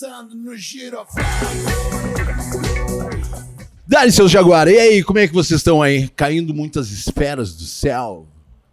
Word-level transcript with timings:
dançando 0.00 0.34
no. 0.34 0.52
Dale, 3.86 4.10
seus 4.10 4.30
Jaguar. 4.30 4.66
E 4.68 4.78
aí, 4.78 5.04
como 5.04 5.18
é 5.18 5.28
que 5.28 5.34
vocês 5.34 5.60
estão 5.60 5.82
aí? 5.82 6.08
Caindo 6.08 6.54
muitas 6.54 6.90
esferas 6.90 7.54
do 7.54 7.64
céu. 7.64 8.26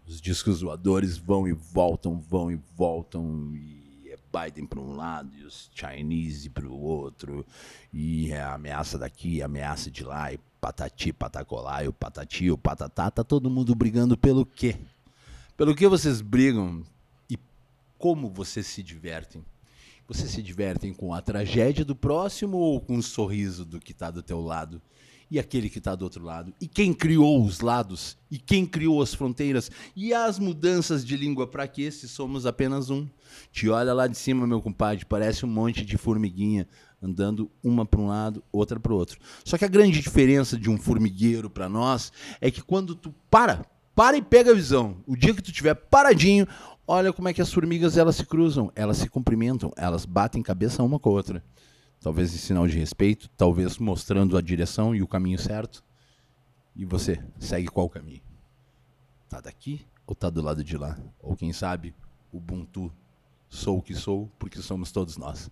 Os 0.07 0.21
discos 0.21 0.61
voadores 0.61 1.17
vão 1.17 1.45
e 1.47 1.51
voltam, 1.51 2.17
vão 2.17 2.49
e 2.49 2.57
voltam. 2.77 3.51
E 3.53 4.09
é 4.09 4.17
Biden 4.31 4.65
para 4.65 4.79
um 4.79 4.95
lado 4.95 5.29
e 5.37 5.43
os 5.43 5.69
Chinese 5.75 6.49
para 6.49 6.65
o 6.65 6.79
outro. 6.79 7.45
E 7.91 8.31
é 8.31 8.41
ameaça 8.41 8.97
daqui, 8.97 9.41
ameaça 9.41 9.91
de 9.91 10.03
lá. 10.03 10.31
E 10.31 10.39
patati, 10.61 11.11
patacolá, 11.11 11.83
e 11.83 11.89
o 11.89 11.93
patati, 11.93 12.49
o 12.49 12.57
patatá. 12.57 13.11
Tá 13.11 13.23
todo 13.23 13.49
mundo 13.49 13.75
brigando 13.75 14.17
pelo 14.17 14.45
quê? 14.45 14.77
Pelo 15.57 15.75
que 15.75 15.87
vocês 15.87 16.21
brigam 16.21 16.83
e 17.29 17.37
como 17.97 18.29
vocês 18.29 18.65
se 18.67 18.81
divertem? 18.81 19.43
Vocês 20.07 20.31
se 20.31 20.41
divertem 20.41 20.93
com 20.93 21.13
a 21.13 21.21
tragédia 21.21 21.83
do 21.83 21.93
próximo 21.93 22.57
ou 22.57 22.79
com 22.79 22.95
o 22.95 23.03
sorriso 23.03 23.65
do 23.65 23.77
que 23.77 23.91
está 23.91 24.09
do 24.09 24.23
teu 24.23 24.39
lado? 24.39 24.81
E 25.29 25.37
aquele 25.37 25.69
que 25.69 25.79
está 25.79 25.93
do 25.95 26.03
outro 26.03 26.23
lado? 26.23 26.53
E 26.61 26.67
quem 26.69 26.93
criou 26.93 27.43
os 27.43 27.59
lados? 27.59 28.17
E 28.31 28.37
quem 28.37 28.65
criou 28.65 29.01
as 29.01 29.13
fronteiras? 29.13 29.69
E 29.93 30.13
as 30.13 30.39
mudanças 30.39 31.03
de 31.03 31.17
língua 31.17 31.45
para 31.45 31.67
que 31.67 31.91
se 31.91 32.07
somos 32.07 32.45
apenas 32.45 32.89
um? 32.89 33.05
Te 33.51 33.67
olha 33.67 33.93
lá 33.93 34.07
de 34.07 34.17
cima, 34.17 34.47
meu 34.47 34.61
compadre, 34.61 35.03
parece 35.03 35.45
um 35.45 35.49
monte 35.49 35.83
de 35.83 35.97
formiguinha 35.97 36.65
andando 37.01 37.51
uma 37.61 37.85
para 37.85 37.99
um 37.99 38.07
lado, 38.07 38.41
outra 38.49 38.79
para 38.79 38.93
o 38.93 38.95
outro. 38.95 39.19
Só 39.43 39.57
que 39.57 39.65
a 39.65 39.69
grande 39.69 39.99
diferença 39.99 40.57
de 40.57 40.69
um 40.69 40.77
formigueiro 40.77 41.49
para 41.49 41.67
nós 41.67 42.13
é 42.39 42.49
que 42.49 42.61
quando 42.61 42.95
tu 42.95 43.13
para, 43.29 43.65
para 43.93 44.15
e 44.15 44.21
pega 44.21 44.51
a 44.51 44.55
visão. 44.55 44.97
O 45.05 45.17
dia 45.17 45.33
que 45.33 45.41
tu 45.41 45.51
estiver 45.51 45.75
paradinho, 45.75 46.47
olha 46.87 47.11
como 47.11 47.27
é 47.27 47.33
que 47.33 47.41
as 47.41 47.53
formigas 47.53 47.97
elas 47.97 48.15
se 48.15 48.25
cruzam, 48.25 48.71
elas 48.73 48.97
se 48.97 49.09
cumprimentam, 49.09 49.71
elas 49.75 50.05
batem 50.05 50.41
cabeça 50.41 50.81
uma 50.81 50.97
com 50.97 51.09
a 51.09 51.13
outra. 51.13 51.43
Talvez 51.99 52.33
em 52.33 52.37
sinal 52.37 52.67
de 52.67 52.77
respeito, 52.77 53.29
talvez 53.35 53.77
mostrando 53.77 54.37
a 54.37 54.41
direção 54.41 54.95
e 54.95 55.01
o 55.01 55.07
caminho 55.07 55.37
certo. 55.37 55.83
E 56.75 56.85
você 56.85 57.21
segue 57.39 57.67
qual 57.67 57.89
caminho? 57.89 58.21
Tá 59.27 59.41
daqui 59.41 59.85
ou 60.05 60.15
tá 60.15 60.29
do 60.29 60.41
lado 60.41 60.63
de 60.63 60.77
lá? 60.77 60.97
Ou 61.19 61.35
quem 61.35 61.51
sabe, 61.51 61.93
Ubuntu, 62.31 62.93
sou 63.49 63.79
o 63.79 63.81
que 63.81 63.93
sou, 63.93 64.31
porque 64.39 64.61
somos 64.61 64.91
todos 64.91 65.17
nós. 65.17 65.51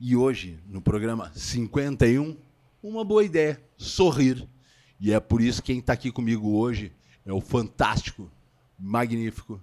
E 0.00 0.16
hoje, 0.16 0.58
no 0.66 0.80
programa 0.80 1.30
51, 1.34 2.36
uma 2.82 3.04
boa 3.04 3.22
ideia, 3.22 3.62
sorrir. 3.76 4.48
E 4.98 5.12
é 5.12 5.20
por 5.20 5.40
isso 5.40 5.62
que 5.62 5.72
quem 5.72 5.80
está 5.80 5.92
aqui 5.92 6.10
comigo 6.10 6.56
hoje 6.56 6.92
é 7.24 7.32
o 7.32 7.40
fantástico, 7.40 8.30
magnífico, 8.78 9.60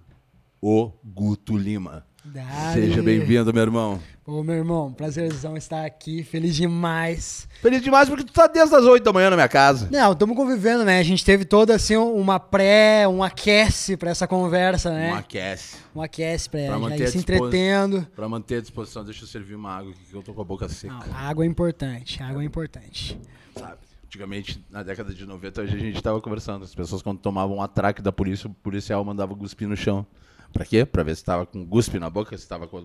o 0.66 0.90
Guto 1.04 1.58
Lima. 1.58 2.06
Dale. 2.24 2.72
Seja 2.72 3.02
bem-vindo, 3.02 3.52
meu 3.52 3.62
irmão. 3.62 4.00
Ô, 4.26 4.42
meu 4.42 4.54
irmão, 4.54 4.90
prazerzão 4.94 5.58
estar 5.58 5.84
aqui, 5.84 6.24
feliz 6.24 6.56
demais. 6.56 7.46
Feliz 7.60 7.82
demais 7.82 8.08
porque 8.08 8.24
tu 8.24 8.32
tá 8.32 8.46
desde 8.46 8.74
as 8.74 8.82
8 8.86 9.04
da 9.04 9.12
manhã 9.12 9.28
na 9.28 9.36
minha 9.36 9.48
casa. 9.48 9.90
Não, 9.92 10.12
estamos 10.12 10.34
convivendo, 10.34 10.82
né? 10.82 11.00
A 11.00 11.02
gente 11.02 11.22
teve 11.22 11.44
toda 11.44 11.74
assim 11.74 11.96
uma 11.96 12.40
pré, 12.40 13.06
um 13.06 13.22
aquece 13.22 13.94
pra 13.94 14.10
essa 14.10 14.26
conversa, 14.26 14.90
né? 14.90 15.12
Um 15.12 15.16
aquece. 15.16 15.76
Um 15.94 16.00
aquece 16.00 16.48
pra, 16.48 16.64
Pra 16.64 16.78
manter 16.78 17.08
se 17.08 17.18
entretendo. 17.18 18.08
Pra 18.16 18.26
manter 18.26 18.56
a 18.56 18.60
disposição, 18.62 19.04
deixa 19.04 19.24
eu 19.24 19.28
servir 19.28 19.56
uma 19.56 19.70
água 19.70 19.90
aqui 19.90 20.00
que 20.08 20.16
eu 20.16 20.22
tô 20.22 20.32
com 20.32 20.40
a 20.40 20.44
boca 20.44 20.66
seca. 20.66 20.94
Não, 20.94 21.14
água 21.14 21.44
é 21.44 21.46
importante, 21.46 22.22
água 22.22 22.42
é 22.42 22.46
importante. 22.46 23.20
Sabe? 23.54 23.80
Antigamente, 24.06 24.64
na 24.70 24.82
década 24.82 25.12
de 25.12 25.26
90, 25.26 25.60
a 25.60 25.66
gente 25.66 26.02
tava 26.02 26.22
conversando. 26.22 26.64
As 26.64 26.74
pessoas, 26.74 27.02
quando 27.02 27.18
tomavam 27.18 27.58
um 27.58 27.60
atraque 27.60 28.00
da 28.00 28.10
polícia, 28.10 28.48
o 28.48 28.54
policial 28.54 29.04
mandava 29.04 29.36
cuspir 29.36 29.68
no 29.68 29.76
chão. 29.76 30.06
Pra 30.54 30.64
quê? 30.64 30.86
Pra 30.86 31.02
ver 31.02 31.14
se 31.16 31.22
tava 31.24 31.44
com 31.44 31.62
guspe 31.66 31.98
na 31.98 32.08
boca, 32.08 32.38
se 32.38 32.48
tava 32.48 32.66
com 32.66 32.78
a 32.78 32.82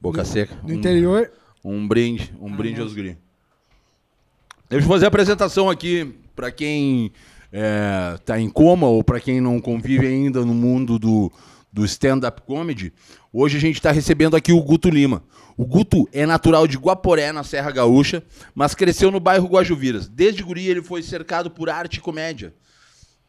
boca 0.00 0.24
seca. 0.24 0.54
No 0.62 0.68
Um- 0.74 0.76
interior, 0.76 1.32
Um 1.64 1.86
brinde, 1.88 2.34
um 2.40 2.54
brinde 2.54 2.80
aos 2.82 2.92
guri. 2.92 3.16
Deixa 4.68 4.84
eu 4.84 4.88
fazer 4.88 5.04
a 5.06 5.08
apresentação 5.08 5.68
aqui 5.70 6.14
para 6.34 6.50
quem 6.50 7.12
é, 7.52 8.16
tá 8.24 8.38
em 8.40 8.48
coma 8.48 8.86
ou 8.86 9.02
para 9.04 9.20
quem 9.20 9.40
não 9.40 9.60
convive 9.60 10.06
ainda 10.06 10.44
no 10.44 10.54
mundo 10.54 10.98
do, 10.98 11.30
do 11.72 11.84
stand-up 11.84 12.42
comedy. 12.42 12.92
Hoje 13.32 13.56
a 13.56 13.60
gente 13.60 13.76
está 13.76 13.90
recebendo 13.92 14.36
aqui 14.36 14.52
o 14.52 14.62
Guto 14.62 14.88
Lima. 14.90 15.22
O 15.56 15.64
Guto 15.66 16.08
é 16.12 16.24
natural 16.24 16.66
de 16.66 16.76
Guaporé, 16.78 17.30
na 17.32 17.44
Serra 17.44 17.70
Gaúcha, 17.70 18.22
mas 18.54 18.74
cresceu 18.74 19.10
no 19.10 19.20
bairro 19.20 19.46
Guajuviras. 19.48 20.08
Desde 20.08 20.42
guri 20.42 20.66
ele 20.66 20.82
foi 20.82 21.02
cercado 21.02 21.50
por 21.50 21.68
arte 21.68 21.96
e 21.98 22.00
comédia. 22.00 22.54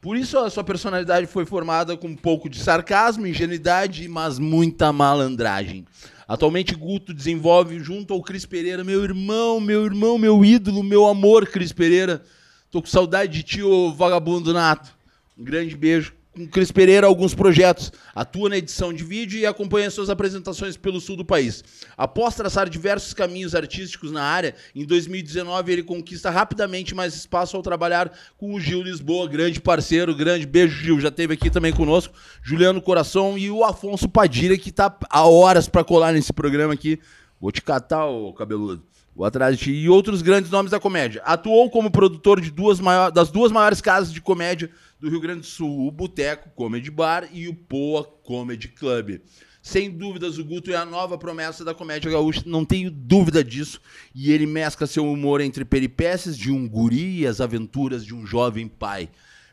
Por 0.02 0.18
isso 0.18 0.40
a 0.40 0.50
sua 0.50 0.64
personalidade 0.64 1.28
foi 1.28 1.46
formada 1.46 1.96
com 1.96 2.08
um 2.08 2.16
pouco 2.16 2.50
de 2.50 2.58
sarcasmo, 2.58 3.28
ingenuidade, 3.28 4.08
mas 4.08 4.40
muita 4.40 4.92
malandragem. 4.92 5.86
Atualmente 6.28 6.74
Guto 6.74 7.14
desenvolve 7.14 7.80
junto 7.80 8.12
ao 8.12 8.22
Cris 8.24 8.44
Pereira, 8.44 8.84
meu 8.84 9.04
irmão, 9.04 9.60
meu 9.60 9.86
irmão, 9.86 10.18
meu 10.18 10.44
ídolo, 10.44 10.82
meu 10.82 11.06
amor, 11.06 11.46
Cris 11.46 11.72
Pereira. 11.72 12.24
Tô 12.72 12.82
com 12.82 12.88
saudade 12.88 13.32
de 13.32 13.44
ti, 13.44 13.62
ô 13.62 13.94
vagabundo 13.94 14.52
nato. 14.52 14.92
Um 15.38 15.44
grande 15.44 15.78
beijo. 15.78 16.14
Com 16.34 16.48
Cris 16.48 16.72
Pereira, 16.72 17.08
alguns 17.08 17.36
projetos. 17.36 17.92
Atua 18.16 18.48
na 18.48 18.58
edição 18.58 18.94
de 18.94 19.04
vídeo 19.04 19.38
e 19.38 19.46
acompanha 19.46 19.92
suas 19.92 20.10
apresentações 20.10 20.78
pelo 20.78 21.02
sul 21.02 21.18
do 21.18 21.26
país. 21.26 21.62
Após 21.98 22.36
traçar 22.36 22.70
diversos 22.70 23.14
caminhos 23.14 23.54
artísticos 23.54 24.14
na 24.14 24.24
área, 24.24 24.56
em 24.74 24.86
2019 24.86 25.74
ele 25.74 25.84
conquista 25.84 26.30
rapidamente 26.30 26.96
mais 26.96 27.14
espaço 27.16 27.58
ao 27.58 27.62
trabalhar 27.62 28.18
com 28.38 28.54
o 28.54 28.62
Gil 28.62 28.82
Lisboa, 28.82 29.28
grande 29.28 29.60
parceiro, 29.60 30.16
grande 30.16 30.46
beijo, 30.46 30.82
Gil. 30.82 31.02
Já 31.02 31.10
esteve 31.10 31.34
aqui 31.34 31.50
também 31.50 31.74
conosco. 31.74 32.14
Juliano 32.42 32.82
Coração 32.82 33.38
e 33.38 33.52
o 33.52 33.66
Afonso 33.66 34.08
Padilha, 34.08 34.58
que 34.58 34.72
tá 34.72 34.98
há 35.10 35.28
horas 35.28 35.68
para 35.68 35.84
colar 35.84 36.14
nesse 36.14 36.32
programa 36.32 36.74
aqui. 36.74 36.98
Vou 37.42 37.52
te 37.52 37.62
catar, 37.62 38.06
ô 38.06 38.32
cabeludo. 38.32 38.82
Vou 39.16 39.26
atrás 39.26 39.58
de 39.58 39.64
ti. 39.66 39.72
E 39.72 39.90
outros 39.90 40.22
grandes 40.22 40.50
nomes 40.50 40.72
da 40.72 40.80
comédia. 40.80 41.22
Atuou 41.26 41.70
como 41.70 41.92
produtor 41.92 42.40
de 42.40 42.50
duas 42.50 42.80
maior- 42.80 43.12
das 43.12 43.30
duas 43.30 43.52
maiores 43.52 43.82
casas 43.82 44.14
de 44.14 44.22
comédia 44.22 44.72
do 45.00 45.10
Rio 45.10 45.20
Grande 45.20 45.42
do 45.42 45.46
Sul, 45.46 45.88
o 45.88 45.92
Boteco 45.92 46.50
Comedy 46.56 46.90
Bar 46.90 47.28
e 47.34 47.48
o 47.48 47.54
Poa 47.54 48.04
Comedy 48.04 48.68
Club. 48.70 49.20
Sem 49.62 49.92
dúvidas, 49.92 50.40
o 50.40 50.44
Guto 50.46 50.72
é 50.72 50.76
a 50.76 50.86
nova 50.86 51.20
promessa 51.20 51.64
da 51.64 51.74
comédia 51.74 52.10
gaúcha, 52.10 52.42
não 52.48 52.66
tenho 52.66 52.90
dúvida 52.90 53.44
disso. 53.44 53.80
E 54.16 54.32
ele 54.32 54.48
mescla 54.48 54.88
seu 54.88 55.06
humor 55.06 55.40
entre 55.40 55.64
peripécias 55.64 56.36
de 56.36 56.52
um 56.52 56.68
guri 56.68 57.20
e 57.20 57.28
as 57.28 57.40
aventuras 57.40 58.04
de 58.04 58.16
um 58.16 58.26
jovem 58.26 58.68
pai. 58.68 59.10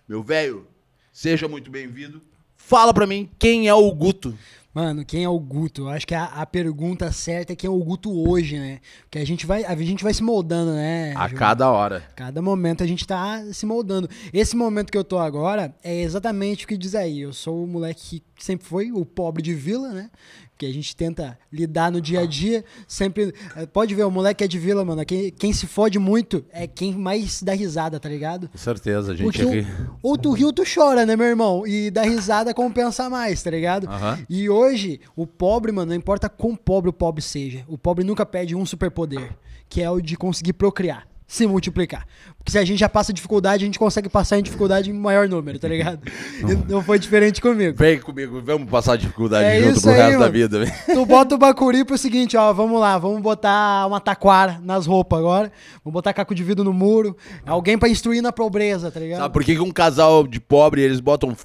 Meu 0.08 0.22
velho, 0.22 0.66
seja 1.12 1.46
muito 1.46 1.70
bem-vindo. 1.70 2.22
Fala 2.56 2.94
pra 2.94 3.06
mim 3.06 3.28
quem 3.38 3.68
é 3.68 3.74
o 3.74 3.90
Guto. 3.92 4.36
Mano, 4.72 5.04
quem 5.04 5.24
é 5.24 5.28
o 5.28 5.38
Guto? 5.38 5.82
Eu 5.82 5.88
acho 5.88 6.06
que 6.06 6.14
a, 6.14 6.24
a 6.24 6.46
pergunta 6.46 7.10
certa 7.12 7.52
é 7.52 7.56
quem 7.56 7.68
é 7.68 7.70
o 7.70 7.78
Guto 7.78 8.10
hoje, 8.28 8.58
né? 8.58 8.80
Porque 9.02 9.18
a 9.18 9.26
gente 9.26 9.46
vai, 9.46 9.64
a 9.64 9.74
gente 9.76 10.04
vai 10.04 10.14
se 10.14 10.22
moldando, 10.22 10.72
né? 10.72 11.14
A 11.16 11.28
cada 11.28 11.70
hora. 11.70 12.02
Cada 12.14 12.40
momento 12.40 12.82
a 12.82 12.86
gente 12.86 13.06
tá 13.06 13.42
se 13.52 13.66
moldando. 13.66 14.08
Esse 14.32 14.56
momento 14.56 14.90
que 14.90 14.98
eu 14.98 15.04
tô 15.04 15.18
agora 15.18 15.74
é 15.82 16.00
exatamente 16.00 16.64
o 16.64 16.68
que 16.68 16.76
diz 16.76 16.94
aí. 16.94 17.20
Eu 17.20 17.32
sou 17.32 17.64
o 17.64 17.66
moleque 17.66 18.20
que 18.20 18.22
sempre 18.38 18.66
foi 18.66 18.92
o 18.92 19.04
pobre 19.04 19.42
de 19.42 19.52
vila, 19.54 19.90
né? 19.92 20.10
Que 20.56 20.66
a 20.66 20.72
gente 20.72 20.96
tenta 20.96 21.38
lidar 21.52 21.92
no 21.92 22.00
dia 22.00 22.20
a 22.20 22.26
dia. 22.26 22.64
Sempre. 22.88 23.32
eh, 23.54 23.66
Pode 23.66 23.94
ver, 23.94 24.02
o 24.04 24.10
moleque 24.10 24.42
é 24.42 24.48
de 24.48 24.58
vila, 24.58 24.84
mano. 24.84 25.04
Quem, 25.04 25.30
quem 25.30 25.52
se 25.52 25.66
fode 25.68 25.98
muito 26.00 26.44
é 26.50 26.66
quem 26.66 26.92
mais 26.96 27.42
dá 27.42 27.52
risada, 27.52 28.00
tá 28.00 28.08
ligado? 28.08 28.48
Com 28.48 28.58
certeza, 28.58 29.12
a 29.12 29.14
gente 29.14 29.24
Porque 29.24 29.42
aqui. 29.60 29.66
o- 30.02 30.10
ou 30.10 30.18
tu 30.18 30.32
ri 30.32 30.44
ou 30.44 30.52
tu 30.52 30.64
chora, 30.64 31.06
né, 31.06 31.14
meu 31.14 31.26
irmão? 31.26 31.64
E 31.64 31.90
dar 31.92 32.02
risada 32.02 32.52
compensa 32.52 33.08
mais, 33.08 33.40
tá 33.40 33.50
ligado? 33.50 33.88
Aham. 33.88 34.18
E 34.28 34.50
hoje, 34.50 35.00
o 35.14 35.26
pobre, 35.28 35.70
mano, 35.70 35.90
não 35.90 35.96
importa 35.96 36.28
quão 36.28 36.56
pobre 36.56 36.90
o 36.90 36.92
pobre 36.92 37.22
seja, 37.22 37.64
o 37.68 37.78
pobre 37.78 38.02
nunca 38.04 38.26
pede 38.26 38.56
um 38.56 38.66
superpoder, 38.66 39.36
que 39.68 39.80
é 39.80 39.88
o 39.88 40.00
de 40.00 40.16
conseguir 40.16 40.54
procriar, 40.54 41.06
se 41.28 41.46
multiplicar. 41.46 42.06
Porque 42.38 42.50
se 42.52 42.58
a 42.58 42.64
gente 42.64 42.78
já 42.78 42.88
passa 42.88 43.12
dificuldade, 43.12 43.62
a 43.62 43.66
gente 43.66 43.78
consegue 43.78 44.08
passar 44.08 44.38
em 44.38 44.42
dificuldade 44.42 44.90
em 44.90 44.94
maior 44.94 45.28
número, 45.28 45.58
tá 45.58 45.68
ligado? 45.68 46.00
E 46.38 46.70
não 46.70 46.82
foi 46.82 46.98
diferente 46.98 47.40
comigo. 47.40 47.76
Vem 47.76 47.98
comigo, 48.00 48.40
vamos 48.42 48.70
passar 48.70 48.96
dificuldade 48.96 49.44
É 49.44 49.60
junto 49.60 49.82
pro 49.82 49.90
aí, 49.90 49.96
resto 49.96 50.18
da 50.20 50.28
vida. 50.28 50.64
Tu 50.86 51.04
bota 51.04 51.34
o 51.34 51.38
Bacuri 51.38 51.84
pro 51.84 51.98
seguinte, 51.98 52.36
ó, 52.36 52.52
vamos 52.52 52.80
lá, 52.80 52.96
vamos 52.96 53.20
botar 53.20 53.86
uma 53.86 54.00
taquara 54.00 54.58
nas 54.62 54.86
roupas 54.86 55.18
agora, 55.18 55.52
vamos 55.84 55.92
botar 55.92 56.14
caco 56.14 56.34
de 56.34 56.42
vidro 56.42 56.64
no 56.64 56.72
muro, 56.72 57.14
alguém 57.44 57.76
pra 57.76 57.88
instruir 57.88 58.22
na 58.22 58.32
pobreza, 58.32 58.90
tá 58.90 59.00
ligado? 59.00 59.18
Sabe 59.18 59.34
por 59.34 59.44
que, 59.44 59.58
um 59.58 59.70
casal 59.70 60.26
de 60.26 60.40
pobre 60.40 60.80
eles 60.80 61.00
botam, 61.00 61.36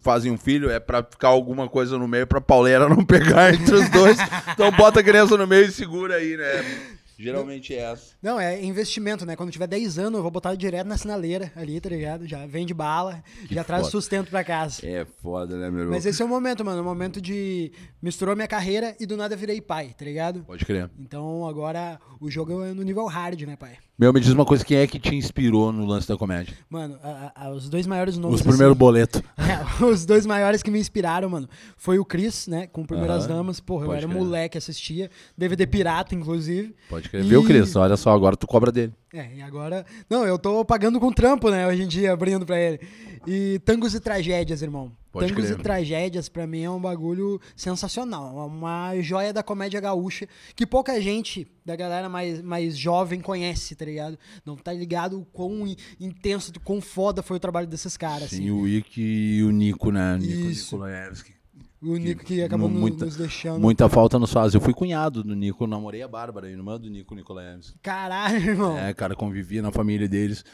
fazem 0.00 0.32
um 0.32 0.38
filho? 0.38 0.70
É 0.70 0.80
pra 0.80 1.04
ficar 1.04 1.28
alguma 1.28 1.68
coisa 1.68 1.96
no 1.96 2.08
meio 2.08 2.26
pra 2.26 2.40
pauleira 2.40 2.88
não 2.88 3.04
pegar 3.06 3.54
entre 3.54 3.76
os 3.76 3.88
dois. 3.90 4.18
então 4.52 4.72
bota 4.72 4.98
a 4.98 5.02
criança 5.02 5.36
no 5.36 5.46
meio 5.46 5.66
e 5.66 5.70
segura 5.70 6.16
aí, 6.16 6.36
né? 6.36 6.97
Geralmente 7.18 7.74
é 7.74 7.78
essa. 7.78 8.14
Não, 8.22 8.38
é 8.38 8.62
investimento, 8.62 9.26
né? 9.26 9.34
Quando 9.34 9.50
tiver 9.50 9.66
10 9.66 9.98
anos, 9.98 10.18
eu 10.18 10.22
vou 10.22 10.30
botar 10.30 10.54
direto 10.54 10.86
na 10.86 10.96
sinaleira 10.96 11.52
ali, 11.56 11.80
tá 11.80 11.88
ligado? 11.88 12.26
Já 12.28 12.46
vende 12.46 12.72
bala, 12.72 13.24
já 13.50 13.64
traz 13.64 13.82
foda. 13.82 13.90
sustento 13.90 14.30
pra 14.30 14.44
casa. 14.44 14.86
É 14.86 15.04
foda, 15.04 15.56
né, 15.56 15.68
meu 15.68 15.80
irmão? 15.80 15.94
Mas 15.94 16.06
esse 16.06 16.22
é 16.22 16.24
o 16.24 16.28
momento, 16.28 16.64
mano. 16.64 16.80
O 16.80 16.84
momento 16.84 17.20
de. 17.20 17.72
Misturou 18.00 18.36
minha 18.36 18.46
carreira 18.46 18.94
e 19.00 19.06
do 19.06 19.16
nada 19.16 19.34
virei 19.34 19.60
pai, 19.60 19.94
tá 19.98 20.04
ligado? 20.04 20.44
Pode 20.44 20.64
crer. 20.64 20.88
Então 20.98 21.46
agora 21.48 22.00
o 22.20 22.30
jogo 22.30 22.62
é 22.64 22.72
no 22.72 22.82
nível 22.82 23.06
hard, 23.06 23.42
né, 23.42 23.56
pai? 23.56 23.78
Meu, 23.98 24.12
me 24.12 24.20
diz 24.20 24.30
uma 24.30 24.44
coisa, 24.44 24.64
quem 24.64 24.76
é 24.78 24.86
que 24.86 24.96
te 24.96 25.12
inspirou 25.16 25.72
no 25.72 25.84
lance 25.84 26.06
da 26.06 26.16
comédia? 26.16 26.54
Mano, 26.70 26.96
a- 27.02 27.32
a- 27.34 27.50
os 27.50 27.68
dois 27.68 27.84
maiores 27.84 28.16
nomes. 28.16 28.36
Os 28.36 28.40
assim, 28.42 28.50
primeiros 28.50 28.76
boletos. 28.76 29.20
É, 29.48 29.84
os 29.84 30.04
dois 30.04 30.24
maiores 30.26 30.62
que 30.62 30.70
me 30.70 30.78
inspiraram, 30.78 31.28
mano, 31.30 31.48
foi 31.76 31.98
o 31.98 32.04
Chris, 32.04 32.46
né, 32.46 32.66
com 32.68 32.84
Primeiras 32.84 33.24
Aham, 33.24 33.36
Damas. 33.38 33.58
Porra, 33.60 33.84
eu 33.84 33.86
pode 33.88 34.04
era 34.04 34.08
crer. 34.08 34.22
moleque, 34.22 34.58
assistia. 34.58 35.10
DVD 35.36 35.66
pirata, 35.66 36.14
inclusive. 36.14 36.76
Pode 36.88 37.08
crer. 37.08 37.24
E- 37.24 37.28
Viu, 37.28 37.42
Cris? 37.42 37.74
Olha 37.74 37.96
só, 37.96 38.10
agora 38.14 38.36
tu 38.36 38.46
cobra 38.46 38.70
dele. 38.70 38.92
É, 39.12 39.34
e 39.36 39.42
agora. 39.42 39.84
Não, 40.08 40.24
eu 40.26 40.38
tô 40.38 40.64
pagando 40.64 41.00
com 41.00 41.10
trampo, 41.10 41.50
né, 41.50 41.66
hoje 41.66 41.82
em 41.82 41.88
dia, 41.88 42.12
abrindo 42.12 42.44
pra 42.46 42.60
ele. 42.60 42.78
E 43.26 43.58
Tangos 43.64 43.94
e 43.94 44.00
Tragédias, 44.00 44.62
irmão. 44.62 44.92
Pode 45.10 45.28
Tangos 45.28 45.46
crer. 45.46 45.58
e 45.58 45.62
Tragédias, 45.62 46.28
pra 46.28 46.46
mim, 46.46 46.62
é 46.62 46.70
um 46.70 46.80
bagulho 46.80 47.40
sensacional. 47.56 48.38
É 48.38 48.44
uma 48.44 49.00
joia 49.00 49.32
da 49.32 49.42
comédia 49.42 49.80
gaúcha 49.80 50.28
que 50.54 50.66
pouca 50.66 51.00
gente 51.00 51.46
da 51.64 51.74
galera 51.74 52.08
mais, 52.08 52.42
mais 52.42 52.76
jovem 52.76 53.20
conhece, 53.20 53.74
tá 53.74 53.84
ligado? 53.84 54.18
Não 54.44 54.54
tá 54.56 54.72
ligado 54.72 55.20
o 55.20 55.24
quão 55.24 55.66
in- 55.66 55.76
intenso, 55.98 56.52
o 56.56 56.60
quão 56.60 56.80
foda 56.80 57.22
foi 57.22 57.38
o 57.38 57.40
trabalho 57.40 57.66
desses 57.66 57.96
caras. 57.96 58.30
Sim, 58.30 58.36
assim. 58.36 58.50
o 58.50 58.68
Ike 58.68 59.00
e 59.00 59.42
o 59.42 59.50
Nico, 59.50 59.90
né? 59.90 60.18
Nico. 60.18 60.48
Nikolaevski. 60.48 61.32
O 61.80 61.96
Nico 61.96 62.24
que 62.24 62.42
acabou 62.42 62.68
no- 62.68 62.78
muita- 62.78 63.04
nos 63.04 63.16
deixando. 63.16 63.60
Muita 63.60 63.88
falta 63.88 64.18
nos 64.18 64.32
faz. 64.32 64.52
Eu 64.52 64.60
fui 64.60 64.74
cunhado 64.74 65.22
do 65.22 65.34
Nico, 65.34 65.66
namorei 65.66 66.02
a 66.02 66.08
Bárbara, 66.08 66.50
irmã 66.50 66.78
do 66.78 66.90
Nico 66.90 67.14
Nikolaevski. 67.14 67.78
Caralho, 67.82 68.36
irmão. 68.50 68.76
É, 68.76 68.92
cara, 68.92 69.14
convivia 69.14 69.62
na 69.62 69.70
família 69.70 70.08
deles 70.08 70.44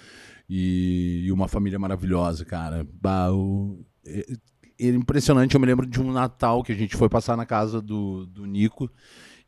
e, 0.48 1.22
e 1.24 1.32
uma 1.32 1.48
família 1.48 1.78
maravilhosa, 1.78 2.44
cara. 2.44 2.86
Bah, 3.00 3.30
o- 3.32 3.84
é, 4.06 4.24
é 4.78 4.88
impressionante, 4.88 5.54
eu 5.54 5.60
me 5.60 5.66
lembro 5.66 5.86
de 5.86 6.00
um 6.00 6.12
Natal 6.12 6.62
que 6.62 6.72
a 6.72 6.74
gente 6.74 6.96
foi 6.96 7.08
passar 7.08 7.36
na 7.36 7.46
casa 7.46 7.80
do, 7.80 8.26
do 8.26 8.44
Nico 8.46 8.90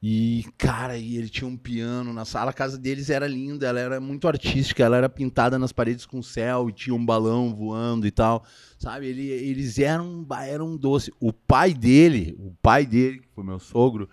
e, 0.02 0.44
cara, 0.58 0.96
e 0.98 1.16
ele 1.16 1.28
tinha 1.28 1.48
um 1.48 1.56
piano 1.56 2.12
na 2.12 2.24
sala, 2.24 2.50
a 2.50 2.54
casa 2.54 2.76
deles 2.78 3.08
era 3.10 3.26
linda, 3.26 3.66
ela 3.66 3.80
era 3.80 4.00
muito 4.00 4.28
artística, 4.28 4.84
ela 4.84 4.96
era 4.98 5.08
pintada 5.08 5.58
nas 5.58 5.72
paredes 5.72 6.04
com 6.06 6.22
céu 6.22 6.68
e 6.68 6.72
tinha 6.72 6.94
um 6.94 7.04
balão 7.04 7.54
voando 7.54 8.06
e 8.06 8.10
tal, 8.10 8.44
sabe? 8.78 9.06
Ele- 9.06 9.28
eles 9.30 9.78
eram, 9.78 10.24
eram 10.46 10.76
doce. 10.76 11.10
O 11.18 11.32
pai 11.32 11.72
dele, 11.72 12.36
o 12.38 12.52
pai 12.62 12.84
dele, 12.86 13.20
que 13.20 13.28
foi 13.34 13.42
meu 13.42 13.58
sogro, 13.58 14.08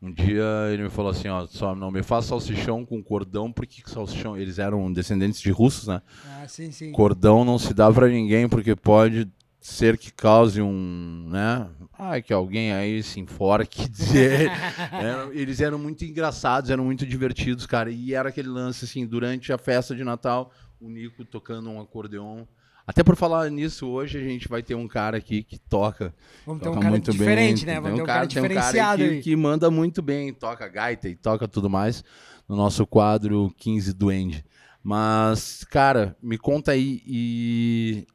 um 0.00 0.12
dia 0.12 0.44
ele 0.70 0.82
me 0.84 0.90
falou 0.90 1.10
assim, 1.10 1.28
ó, 1.28 1.46
só 1.46 1.74
não 1.74 1.90
me 1.90 2.02
faz 2.02 2.26
salsichão 2.26 2.84
com 2.84 3.02
cordão, 3.02 3.50
porque 3.50 3.82
salsichão, 3.86 4.36
eles 4.36 4.58
eram 4.58 4.92
descendentes 4.92 5.40
de 5.40 5.50
russos, 5.50 5.88
né? 5.88 6.02
Ah, 6.28 6.46
sim, 6.46 6.70
sim. 6.70 6.92
Cordão 6.92 7.44
não 7.46 7.58
se 7.58 7.72
dá 7.72 7.90
pra 7.90 8.06
ninguém, 8.08 8.46
porque 8.46 8.76
pode 8.76 9.26
ser 9.66 9.96
que 9.96 10.12
cause 10.12 10.60
um, 10.60 11.26
né? 11.30 11.66
Ai, 11.98 12.20
que 12.20 12.32
alguém 12.34 12.72
aí 12.72 13.02
se 13.02 13.18
enforque 13.18 13.88
dizer. 13.88 14.50
Eram- 14.92 15.32
eles 15.32 15.60
eram 15.60 15.78
muito 15.78 16.04
engraçados, 16.04 16.68
eram 16.70 16.84
muito 16.84 17.06
divertidos, 17.06 17.64
cara. 17.64 17.90
E 17.90 18.12
era 18.14 18.28
aquele 18.28 18.48
lance, 18.48 18.84
assim, 18.84 19.06
durante 19.06 19.52
a 19.52 19.58
festa 19.58 19.94
de 19.94 20.04
Natal, 20.04 20.52
o 20.78 20.90
Nico 20.90 21.24
tocando 21.24 21.70
um 21.70 21.80
acordeon. 21.80 22.44
Até 22.86 23.02
por 23.02 23.16
falar 23.16 23.50
nisso, 23.50 23.86
hoje 23.88 24.18
a 24.18 24.22
gente 24.22 24.46
vai 24.48 24.62
ter 24.62 24.74
um 24.74 24.86
cara 24.86 25.16
aqui 25.16 25.42
que 25.42 25.58
toca 25.58 26.14
Vamos 26.44 26.62
ter 26.62 26.68
um 26.68 26.72
toca 26.72 26.82
cara 26.82 26.90
muito 26.90 27.10
diferente, 27.12 27.64
bem. 27.64 27.74
né? 27.74 27.80
Tem 27.80 27.82
Vamos 27.82 27.96
ter 27.96 28.02
um 28.02 28.06
cara 28.06 28.26
tem 28.26 28.38
um 28.42 28.42
diferenciado 28.42 29.02
que, 29.02 29.08
aí. 29.10 29.22
que 29.22 29.34
manda 29.36 29.70
muito 29.70 30.02
bem, 30.02 30.34
toca 30.34 30.68
gaita 30.68 31.08
e 31.08 31.16
toca 31.16 31.48
tudo 31.48 31.70
mais 31.70 32.04
no 32.46 32.54
nosso 32.54 32.86
quadro 32.86 33.50
15 33.56 33.94
Duende. 33.94 34.44
Mas, 34.82 35.64
cara, 35.64 36.14
me 36.22 36.36
conta 36.36 36.72
aí, 36.72 37.00
e 37.06 38.06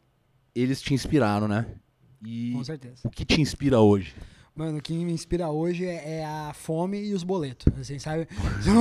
eles 0.55 0.81
te 0.81 0.93
inspiraram, 0.93 1.47
né? 1.47 1.65
E 2.25 2.51
Com 2.53 2.63
certeza. 2.63 2.95
o 3.05 3.09
que 3.09 3.23
te 3.25 3.39
inspira 3.41 3.79
hoje? 3.79 4.13
Mano, 4.55 4.79
o 4.79 4.81
que 4.81 4.93
me 4.93 5.13
inspira 5.13 5.49
hoje 5.49 5.85
é, 5.85 6.19
é 6.19 6.25
a 6.25 6.51
fome 6.53 7.01
e 7.01 7.13
os 7.13 7.23
boletos, 7.23 7.71
assim, 7.79 7.97
sabe? 7.97 8.27